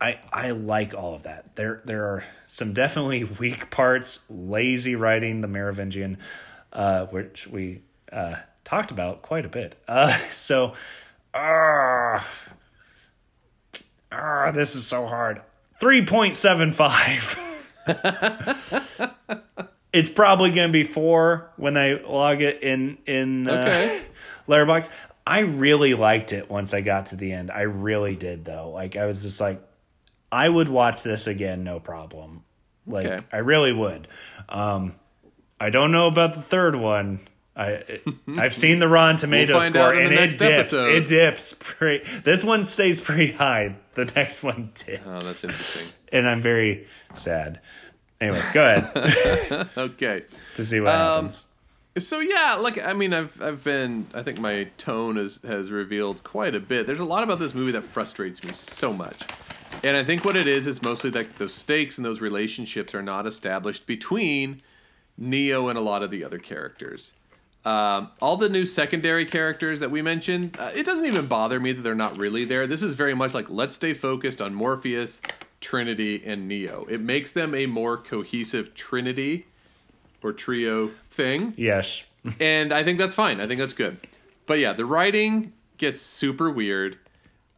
I 0.00 0.18
I 0.32 0.50
like 0.50 0.94
all 0.94 1.14
of 1.14 1.22
that. 1.24 1.56
There 1.56 1.80
there 1.84 2.04
are 2.04 2.24
some 2.46 2.72
definitely 2.72 3.24
weak 3.38 3.70
parts, 3.70 4.24
lazy 4.30 4.94
writing, 4.94 5.40
the 5.40 5.48
Merovingian, 5.48 6.18
uh, 6.72 7.06
which 7.06 7.46
we 7.46 7.82
uh, 8.12 8.36
talked 8.64 8.90
about 8.90 9.22
quite 9.22 9.44
a 9.44 9.48
bit. 9.48 9.76
Uh, 9.88 10.16
so, 10.32 10.74
ah, 11.32 12.26
ah, 14.12 14.50
this 14.52 14.74
is 14.76 14.86
so 14.86 15.06
hard. 15.06 15.40
Three 15.80 16.04
point 16.04 16.36
seven 16.36 16.72
five. 16.72 17.40
it's 19.98 20.10
probably 20.10 20.50
gonna 20.50 20.72
be 20.72 20.84
four 20.84 21.50
when 21.56 21.76
I 21.76 21.94
log 21.94 22.42
it 22.42 22.62
in 22.62 22.98
in 23.06 23.48
uh, 23.48 23.52
Okay. 23.60 24.02
Letterboxd. 24.48 24.90
I 25.26 25.40
really 25.40 25.94
liked 25.94 26.32
it 26.32 26.48
once 26.48 26.72
I 26.72 26.82
got 26.82 27.06
to 27.06 27.16
the 27.16 27.32
end. 27.32 27.50
I 27.50 27.62
really 27.62 28.14
did 28.14 28.44
though. 28.44 28.70
Like 28.70 28.94
I 28.96 29.06
was 29.06 29.22
just 29.22 29.40
like, 29.40 29.60
I 30.30 30.48
would 30.48 30.68
watch 30.68 31.02
this 31.02 31.26
again, 31.26 31.64
no 31.64 31.80
problem. 31.80 32.44
Like 32.86 33.06
Okay. 33.06 33.24
I 33.32 33.38
really 33.38 33.72
would. 33.72 34.06
Um, 34.48 34.94
I 35.60 35.70
don't 35.70 35.90
know 35.90 36.06
about 36.06 36.34
the 36.34 36.42
third 36.42 36.76
one. 36.76 37.26
I 37.56 37.82
I've 38.38 38.54
seen 38.54 38.78
the 38.78 38.86
Rotten 38.86 39.16
Tomato 39.16 39.58
find 39.58 39.74
score 39.74 39.94
and 39.94 40.12
it 40.12 40.38
dips. 40.38 40.42
episode. 40.72 40.92
It 40.92 41.06
dips. 41.06 41.56
Pretty, 41.58 42.04
this 42.20 42.44
one 42.44 42.64
stays 42.66 43.00
pretty 43.00 43.32
high. 43.32 43.76
The 43.94 44.04
next 44.04 44.42
one 44.42 44.72
dips, 44.86 45.00
Oh, 45.06 45.20
that's 45.20 45.42
interesting. 45.42 45.88
and 46.12 46.28
I'm 46.28 46.42
very 46.42 46.86
sad. 47.14 47.60
Anyway, 48.20 48.42
go 48.54 48.64
ahead 48.64 49.68
Okay. 49.76 50.24
to 50.54 50.64
see 50.64 50.80
what 50.80 50.88
Um, 50.94 51.26
happens. 51.26 51.44
So 51.98 52.20
yeah, 52.20 52.54
like 52.60 52.82
I 52.82 52.92
mean, 52.92 53.14
I've 53.14 53.40
I've 53.40 53.64
been 53.64 54.06
I 54.14 54.22
think 54.22 54.38
my 54.38 54.64
tone 54.76 55.16
has 55.16 55.40
has 55.46 55.70
revealed 55.70 56.22
quite 56.24 56.54
a 56.54 56.60
bit. 56.60 56.86
There's 56.86 57.00
a 57.00 57.04
lot 57.04 57.22
about 57.22 57.38
this 57.38 57.54
movie 57.54 57.72
that 57.72 57.84
frustrates 57.84 58.44
me 58.44 58.52
so 58.52 58.92
much, 58.92 59.22
and 59.82 59.96
I 59.96 60.04
think 60.04 60.22
what 60.24 60.36
it 60.36 60.46
is 60.46 60.66
is 60.66 60.82
mostly 60.82 61.08
that 61.10 61.36
those 61.36 61.54
stakes 61.54 61.96
and 61.96 62.04
those 62.04 62.20
relationships 62.20 62.94
are 62.94 63.00
not 63.02 63.26
established 63.26 63.86
between 63.86 64.60
Neo 65.16 65.68
and 65.68 65.78
a 65.78 65.80
lot 65.82 66.02
of 66.02 66.10
the 66.10 66.22
other 66.22 66.38
characters. 66.38 67.12
Um, 67.64 68.10
all 68.20 68.36
the 68.36 68.48
new 68.50 68.66
secondary 68.66 69.24
characters 69.24 69.80
that 69.80 69.90
we 69.90 70.00
mentioned, 70.02 70.56
uh, 70.60 70.70
it 70.74 70.84
doesn't 70.86 71.06
even 71.06 71.26
bother 71.26 71.58
me 71.58 71.72
that 71.72 71.80
they're 71.82 71.94
not 71.96 72.16
really 72.18 72.44
there. 72.44 72.66
This 72.66 72.82
is 72.82 72.92
very 72.94 73.14
much 73.14 73.32
like 73.34 73.48
let's 73.48 73.74
stay 73.74 73.92
focused 73.94 74.40
on 74.42 74.52
Morpheus, 74.54 75.20
Trinity, 75.60 76.22
and 76.24 76.46
Neo. 76.48 76.86
It 76.88 77.00
makes 77.00 77.32
them 77.32 77.54
a 77.54 77.66
more 77.66 77.96
cohesive 77.96 78.74
Trinity 78.74 79.46
or 80.22 80.32
trio 80.32 80.90
thing 81.10 81.54
Yes. 81.56 82.02
and 82.40 82.72
I 82.72 82.82
think 82.82 82.98
that's 82.98 83.14
fine. 83.14 83.40
I 83.40 83.46
think 83.46 83.60
that's 83.60 83.74
good. 83.74 83.98
But 84.46 84.58
yeah, 84.58 84.72
the 84.72 84.84
writing 84.84 85.52
gets 85.78 86.00
super 86.00 86.50
weird. 86.50 86.98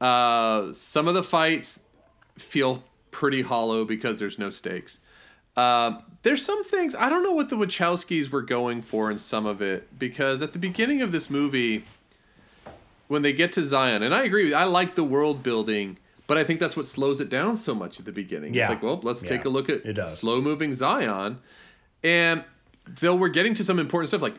Uh, 0.01 0.73
some 0.73 1.09
of 1.09 1.15
the 1.15 1.23
fights 1.23 1.81
feel 2.37 2.85
pretty 3.11 3.43
hollow 3.43 3.85
because 3.85 4.19
there's 4.19 4.39
no 4.39 4.51
stakes. 4.51 5.01
Um, 5.57 6.05
there's 6.23 6.45
some 6.45 6.63
things 6.63 6.95
I 6.95 7.09
don't 7.09 7.23
know 7.23 7.33
what 7.33 7.49
the 7.49 7.57
Wachowskis 7.57 8.31
were 8.31 8.43
going 8.43 8.81
for 8.83 9.11
in 9.11 9.19
some 9.19 9.45
of 9.45 9.61
it 9.61 9.99
because 9.99 10.41
at 10.41 10.53
the 10.53 10.59
beginning 10.59 11.03
of 11.03 11.11
this 11.11 11.29
movie, 11.29 11.85
when 13.09 13.23
they 13.23 13.33
get 13.33 13.53
to 13.53 13.65
Zion, 13.65 14.03
and 14.03 14.15
I 14.15 14.23
agree, 14.25 14.45
with 14.45 14.55
I 14.55 14.65
like 14.65 14.95
the 14.95 15.05
world 15.05 15.43
building, 15.43 15.99
but 16.29 16.39
I 16.39 16.45
think 16.45 16.61
that's 16.61 16.77
what 16.77 16.87
slows 16.87 17.21
it 17.21 17.29
down 17.29 17.57
so 17.57 17.75
much 17.75 17.99
at 17.99 18.07
the 18.07 18.13
beginning. 18.13 18.55
Yeah. 18.55 18.65
It's 18.65 18.75
like, 18.75 18.83
well, 18.85 19.01
let's 19.03 19.23
take 19.23 19.45
a 19.45 19.49
look 19.49 19.69
at 19.69 20.09
slow 20.09 20.41
moving 20.41 20.75
Zion, 20.75 21.41
and 22.05 22.45
though 22.87 23.17
we're 23.17 23.29
getting 23.29 23.55
to 23.55 23.65
some 23.65 23.81
important 23.81 24.09
stuff, 24.09 24.23
like 24.23 24.37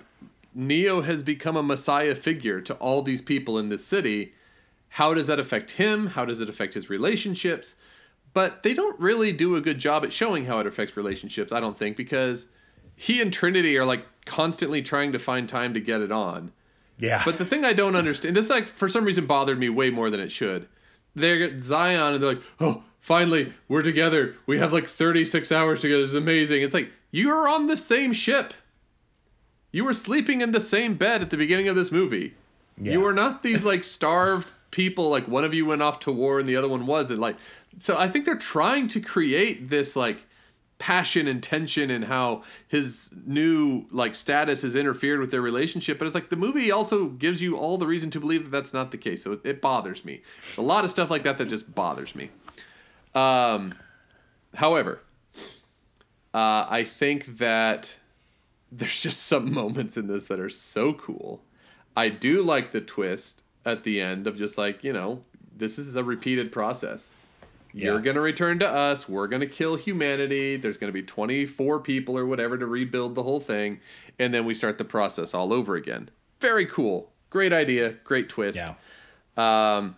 Neo 0.56 1.02
has 1.02 1.22
become 1.22 1.58
a 1.58 1.64
messiah 1.64 2.16
figure 2.16 2.62
to 2.62 2.74
all 2.76 3.02
these 3.02 3.22
people 3.22 3.58
in 3.58 3.68
this 3.68 3.86
city. 3.86 4.34
How 4.94 5.14
does 5.14 5.28
that 5.28 5.40
affect 5.40 5.72
him? 5.72 6.08
How 6.08 6.26
does 6.26 6.40
it 6.40 6.50
affect 6.50 6.74
his 6.74 6.90
relationships? 6.90 7.76
But 8.34 8.64
they 8.64 8.74
don't 8.74 9.00
really 9.00 9.32
do 9.32 9.56
a 9.56 9.62
good 9.62 9.80
job 9.80 10.04
at 10.04 10.14
showing 10.14 10.46
how 10.46 10.60
it 10.60 10.68
affects 10.68 10.98
relationships, 10.98 11.52
I 11.52 11.60
don't 11.60 11.78
think, 11.78 11.98
because 11.98 12.48
he 12.96 13.22
and 13.22 13.32
Trinity 13.32 13.78
are 13.78 13.86
like 13.86 14.06
constantly 14.26 14.82
trying 14.82 15.12
to 15.12 15.20
find 15.20 15.48
time 15.48 15.74
to 15.74 15.80
get 15.80 16.02
it 16.02 16.12
on. 16.12 16.52
Yeah. 17.00 17.22
But 17.24 17.38
the 17.38 17.46
thing 17.46 17.64
I 17.66 17.74
don't 17.74 17.96
understand, 17.96 18.36
this 18.36 18.50
like 18.50 18.68
for 18.68 18.90
some 18.90 19.06
reason 19.06 19.26
bothered 19.26 19.58
me 19.58 19.70
way 19.70 19.90
more 19.90 20.10
than 20.10 20.20
it 20.20 20.32
should. 20.32 20.68
They're 21.16 21.44
at 21.44 21.62
Zion 21.62 22.14
and 22.14 22.24
they're 22.24 22.34
like, 22.34 22.44
oh, 22.60 22.84
finally 23.00 23.54
we're 23.68 23.82
together. 23.82 24.36
We 24.46 24.60
have 24.60 24.74
like 24.74 24.88
36 24.88 25.52
hours 25.52 25.82
together. 25.82 26.04
It's 26.04 26.14
amazing. 26.14 26.62
It's 26.62 26.74
like 26.74 26.92
you're 27.12 27.48
on 27.48 27.68
the 27.68 27.78
same 27.78 28.14
ship. 28.14 28.54
You 29.72 29.86
were 29.86 29.94
sleeping 29.94 30.42
in 30.42 30.52
the 30.52 30.60
same 30.60 30.96
bed 30.96 31.22
at 31.22 31.30
the 31.30 31.38
beginning 31.38 31.68
of 31.68 31.76
this 31.76 31.92
movie. 31.92 32.34
Yeah. 32.78 32.94
You 32.94 33.02
were 33.02 33.14
not 33.14 33.44
these 33.44 33.64
like 33.64 33.84
starved 33.84 34.48
people. 34.72 35.10
Like 35.10 35.28
one 35.28 35.44
of 35.44 35.54
you 35.54 35.66
went 35.66 35.82
off 35.82 36.00
to 36.02 36.12
war 36.12 36.40
and 36.40 36.48
the 36.48 36.56
other 36.56 36.70
one 36.70 36.86
wasn't. 36.88 37.20
Like 37.20 37.36
so, 37.80 37.98
I 37.98 38.08
think 38.08 38.26
they're 38.26 38.36
trying 38.36 38.88
to 38.90 39.00
create 39.00 39.70
this 39.70 39.96
like 39.96 40.26
passion 40.80 41.28
and 41.28 41.44
tension 41.44 41.92
and 41.92 42.06
how 42.06 42.42
his 42.68 43.14
new 43.26 43.86
like 43.92 44.16
status 44.16 44.62
has 44.62 44.76
interfered 44.76 45.20
with 45.20 45.30
their 45.30 45.42
relationship 45.42 46.00
but 46.00 46.06
it's 46.06 46.16
like 46.16 46.30
the 46.30 46.38
movie 46.38 46.72
also 46.72 47.08
gives 47.08 47.42
you 47.42 47.58
all 47.58 47.78
the 47.78 47.86
reason 47.86 48.10
to 48.10 48.20
believe 48.20 48.44
that 48.44 48.50
that's 48.50 48.74
not 48.74 48.92
the 48.92 48.98
case 48.98 49.24
so 49.24 49.34
it, 49.34 49.42
it 49.44 49.62
bothers 49.62 50.06
me. 50.06 50.22
There's 50.46 50.58
a 50.58 50.62
lot 50.62 50.86
of 50.86 50.90
stuff 50.90 51.12
like 51.12 51.24
that 51.24 51.38
that 51.38 51.48
just 51.48 51.76
bothers 51.76 52.16
me. 52.16 52.30
Um 53.14 53.76
however 54.56 55.02
uh 56.34 56.66
i 56.70 56.84
think 56.84 57.38
that 57.38 58.00
there's 58.72 59.02
just 59.02 59.24
some 59.24 59.54
moments 59.62 59.98
in 59.98 60.08
this 60.08 60.26
that 60.28 60.40
are 60.40 60.50
so 60.50 60.94
cool. 60.94 61.44
I 61.96 62.10
do 62.10 62.42
like 62.42 62.72
the 62.72 62.82
twist 62.82 63.44
at 63.66 63.84
the 63.84 64.00
end 64.00 64.28
of 64.28 64.38
just 64.38 64.58
like 64.58 64.84
you 64.84 64.94
know 64.94 65.24
this 65.56 65.78
is 65.78 65.96
a 65.96 66.04
repeated 66.04 66.52
process 66.52 67.14
you're 67.74 68.00
going 68.00 68.16
to 68.16 68.22
return 68.22 68.60
to 68.60 68.70
us. 68.70 69.08
We're 69.08 69.28
going 69.28 69.42
to 69.42 69.48
kill 69.48 69.76
humanity. 69.76 70.56
There's 70.58 70.78
going 70.78 70.90
to 70.90 70.94
be 70.94 71.04
24 71.04 71.80
people 71.80 72.18
or 72.18 72.26
whatever 72.26 72.58
to 72.58 72.66
rebuild 72.66 73.16
the 73.16 73.24
whole 73.24 73.40
thing. 73.40 73.80
And 74.18 74.34
then 74.34 74.46
we 74.46 74.54
start 74.54 74.78
the 74.78 74.86
process 74.86 75.34
all 75.34 75.54
over 75.54 75.76
again. 75.76 76.10
Very 76.40 76.66
cool. 76.66 77.12
Great 77.30 77.54
idea. 77.54 77.92
Great 78.04 78.30
twist. 78.30 78.58
yeah. 78.58 78.76
Um, 79.38 79.96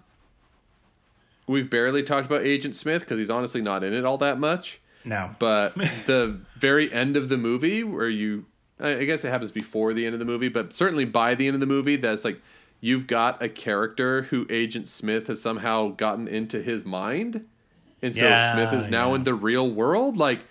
we've 1.48 1.70
barely 1.70 2.04
talked 2.04 2.28
about 2.28 2.44
Agent 2.44 2.76
Smith 2.76 3.02
because 3.02 3.18
he's 3.20 3.30
honestly 3.30 3.62
not 3.62 3.84
in 3.84 3.94
it 3.94 4.06
all 4.06 4.18
that 4.20 4.40
much. 4.40 4.80
No. 5.04 5.36
But 5.40 5.76
the 6.06 6.40
very 6.58 6.92
end 6.92 7.18
of 7.18 7.30
the 7.30 7.38
movie, 7.38 7.84
where 7.84 8.10
you, 8.10 8.46
I 8.80 8.98
I 8.98 9.06
guess 9.06 9.24
it 9.24 9.30
happens 9.30 9.52
before 9.52 9.94
the 9.94 10.06
end 10.06 10.14
of 10.14 10.20
the 10.20 10.26
movie, 10.26 10.50
but 10.50 10.74
certainly 10.74 11.06
by 11.06 11.36
the 11.36 11.48
end 11.48 11.56
of 11.56 11.60
the 11.60 11.66
movie, 11.66 11.96
that's 11.96 12.24
like 12.26 12.42
you've 12.80 13.08
got 13.08 13.42
a 13.42 13.50
character 13.50 14.24
who 14.24 14.46
Agent 14.50 14.90
Smith 14.90 15.28
has 15.28 15.42
somehow 15.42 15.90
gotten 15.90 16.28
into 16.28 16.62
his 16.62 16.86
mind. 16.86 17.46
And 18.02 18.16
so 18.16 18.28
Yeah, 18.28 18.54
Smith 18.54 18.82
is 18.82 18.90
now 18.90 19.10
yeah. 19.10 19.16
in 19.16 19.24
the 19.24 19.34
real 19.34 19.70
world. 19.70 20.18
Like, 20.18 20.42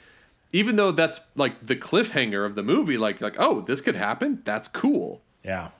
even 0.53 0.77
though 0.77 0.93
that's 0.93 1.21
like 1.35 1.67
the 1.67 1.77
cliffhanger 1.77 2.45
of 2.45 2.55
the 2.55 2.63
movie, 2.63 2.97
like, 2.97 3.21
like 3.21 3.37
oh, 3.39 3.61
this 3.63 3.81
could 3.81 3.97
happen. 3.97 4.43
That's 4.45 4.69
cool. 4.69 5.23
yeah. 5.45 5.71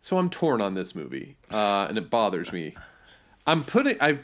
So 0.00 0.18
I'm 0.18 0.28
torn 0.28 0.60
on 0.60 0.74
this 0.74 0.94
movie, 0.94 1.36
uh, 1.50 1.86
and 1.88 1.96
it 1.96 2.10
bothers 2.10 2.52
me. 2.52 2.74
I'm 3.46 3.64
putting 3.64 3.96
I 4.02 4.18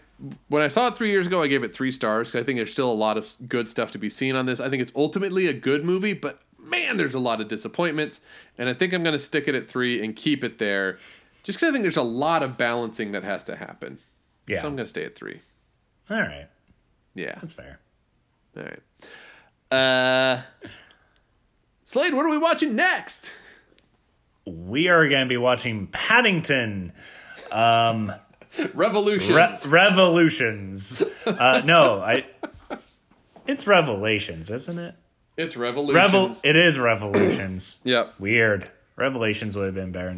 when 0.48 0.62
I 0.62 0.68
saw 0.68 0.88
it 0.88 0.96
three 0.96 1.10
years 1.10 1.26
ago, 1.26 1.42
I 1.42 1.46
gave 1.46 1.62
it 1.62 1.74
three 1.74 1.90
stars 1.90 2.28
because 2.28 2.42
I 2.42 2.44
think 2.44 2.58
there's 2.58 2.72
still 2.72 2.90
a 2.90 2.92
lot 2.92 3.16
of 3.16 3.34
good 3.48 3.68
stuff 3.68 3.90
to 3.92 3.98
be 3.98 4.10
seen 4.10 4.36
on 4.36 4.46
this. 4.46 4.60
I 4.60 4.68
think 4.68 4.82
it's 4.82 4.92
ultimately 4.94 5.46
a 5.46 5.54
good 5.54 5.84
movie, 5.84 6.12
but 6.12 6.42
man, 6.58 6.96
there's 6.96 7.14
a 7.14 7.18
lot 7.18 7.40
of 7.40 7.48
disappointments, 7.48 8.20
and 8.58 8.68
I 8.68 8.74
think 8.74 8.92
I'm 8.92 9.02
going 9.02 9.14
to 9.14 9.18
stick 9.18 9.48
it 9.48 9.54
at 9.54 9.66
three 9.66 10.02
and 10.04 10.14
keep 10.14 10.44
it 10.44 10.58
there, 10.58 10.98
just 11.42 11.58
because 11.58 11.70
I 11.70 11.72
think 11.72 11.84
there's 11.84 11.96
a 11.96 12.02
lot 12.02 12.42
of 12.42 12.58
balancing 12.58 13.12
that 13.12 13.24
has 13.24 13.44
to 13.44 13.56
happen. 13.56 13.98
Yeah. 14.46 14.60
So 14.60 14.68
I'm 14.68 14.76
going 14.76 14.84
to 14.84 14.90
stay 14.90 15.04
at 15.04 15.14
three. 15.14 15.40
All 16.10 16.20
right. 16.20 16.48
Yeah. 17.14 17.36
That's 17.40 17.52
fair. 17.52 17.80
All 18.56 18.62
right. 18.62 18.80
Uh, 19.70 20.42
Slade, 21.84 22.14
what 22.14 22.24
are 22.26 22.30
we 22.30 22.38
watching 22.38 22.74
next? 22.76 23.30
We 24.46 24.88
are 24.88 25.08
going 25.08 25.22
to 25.24 25.28
be 25.28 25.36
watching 25.36 25.86
Paddington 25.88 26.92
Um, 27.52 28.12
Revolutions. 28.74 29.66
Re- 29.66 29.72
Revolutions. 29.72 31.02
Uh, 31.26 31.62
no, 31.64 32.00
I. 32.00 32.26
It's 33.46 33.66
Revelations, 33.66 34.50
isn't 34.50 34.78
it? 34.78 34.94
it's 35.36 35.56
Revolutions. 35.56 35.94
Revel. 35.94 36.30
It 36.44 36.56
is 36.56 36.78
Revolutions. 36.78 37.80
Yep. 37.84 38.14
Weird. 38.20 38.70
Revelations 38.96 39.56
would 39.56 39.66
have 39.66 39.74
been 39.74 39.92
better 39.92 40.16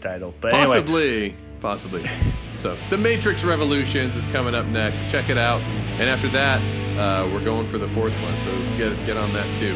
title. 0.00 0.34
But 0.40 0.54
anyway, 0.54 0.66
Possibly, 0.80 1.34
possibly. 1.60 2.10
So, 2.62 2.78
The 2.90 2.96
Matrix 2.96 3.42
Revolutions 3.42 4.14
is 4.14 4.24
coming 4.26 4.54
up 4.54 4.66
next. 4.66 5.10
Check 5.10 5.28
it 5.28 5.36
out. 5.36 5.60
And 5.98 6.08
after 6.08 6.28
that, 6.28 6.60
uh, 6.96 7.28
we're 7.28 7.42
going 7.44 7.66
for 7.66 7.76
the 7.76 7.88
fourth 7.88 8.12
one. 8.22 8.38
So 8.38 8.52
get 8.78 8.94
get 9.04 9.16
on 9.16 9.32
that 9.32 9.56
too. 9.56 9.74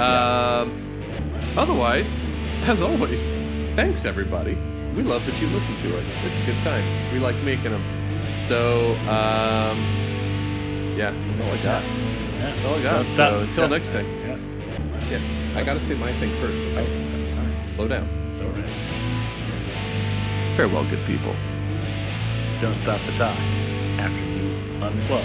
Um, 0.00 0.70
otherwise, 1.58 2.16
as 2.62 2.80
always, 2.80 3.24
thanks 3.74 4.04
everybody. 4.04 4.54
We 4.94 5.02
love 5.02 5.26
that 5.26 5.40
you 5.40 5.48
listen 5.48 5.76
to 5.78 5.98
us. 5.98 6.06
It's 6.24 6.38
a 6.38 6.44
good 6.46 6.62
time. 6.62 7.12
We 7.12 7.18
like 7.18 7.34
making 7.42 7.72
them. 7.72 7.82
So, 8.36 8.92
um, 9.08 9.78
yeah, 10.96 11.10
that's 11.26 11.40
all 11.40 11.50
I 11.50 11.60
got. 11.60 11.82
yeah. 11.82 12.54
That's 12.54 12.64
all 12.66 12.74
I 12.76 12.82
got. 12.82 13.08
Stop. 13.08 13.30
So 13.32 13.38
until 13.40 13.62
Don't- 13.68 13.70
next 13.72 13.90
time. 13.92 14.06
Yeah. 14.06 15.18
Yeah, 15.18 15.58
I 15.58 15.64
gotta 15.64 15.80
say 15.80 15.94
my 15.94 16.12
thing 16.20 16.30
first. 16.40 16.62
Oh, 16.76 16.82
Okay? 16.82 17.02
so 17.04 17.34
sorry. 17.34 17.66
Slow 17.66 17.88
down. 17.88 18.06
Sorry. 18.30 18.62
Farewell, 20.54 20.84
good 20.88 21.04
people. 21.04 21.34
Don't 22.60 22.74
stop 22.74 23.00
the 23.06 23.12
talk 23.12 23.38
after 24.00 24.18
you 24.18 24.56
unplug 24.80 25.22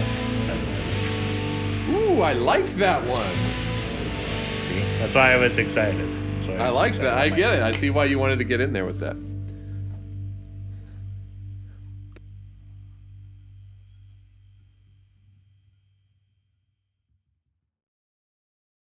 out 0.49 0.55
of 0.55 0.67
the 0.67 0.84
Matrix. 0.84 1.89
Ooh, 1.89 2.21
I 2.21 2.34
liked 2.34 2.77
that 2.77 3.07
one. 3.07 3.36
See, 4.67 4.79
that's 4.99 5.15
why 5.15 5.34
I 5.34 5.38
was 5.38 5.57
excited. 5.57 6.07
I 6.49 6.65
was 6.65 6.75
liked 6.75 6.99
that. 6.99 7.17
I 7.17 7.29
get 7.29 7.53
it. 7.53 7.63
I 7.63 7.71
see 7.71 7.89
why 7.89 8.05
you 8.05 8.19
wanted 8.19 8.38
to 8.38 8.43
get 8.43 8.61
in 8.61 8.71
there 8.73 8.86
with 8.86 8.99
that. 8.99 9.15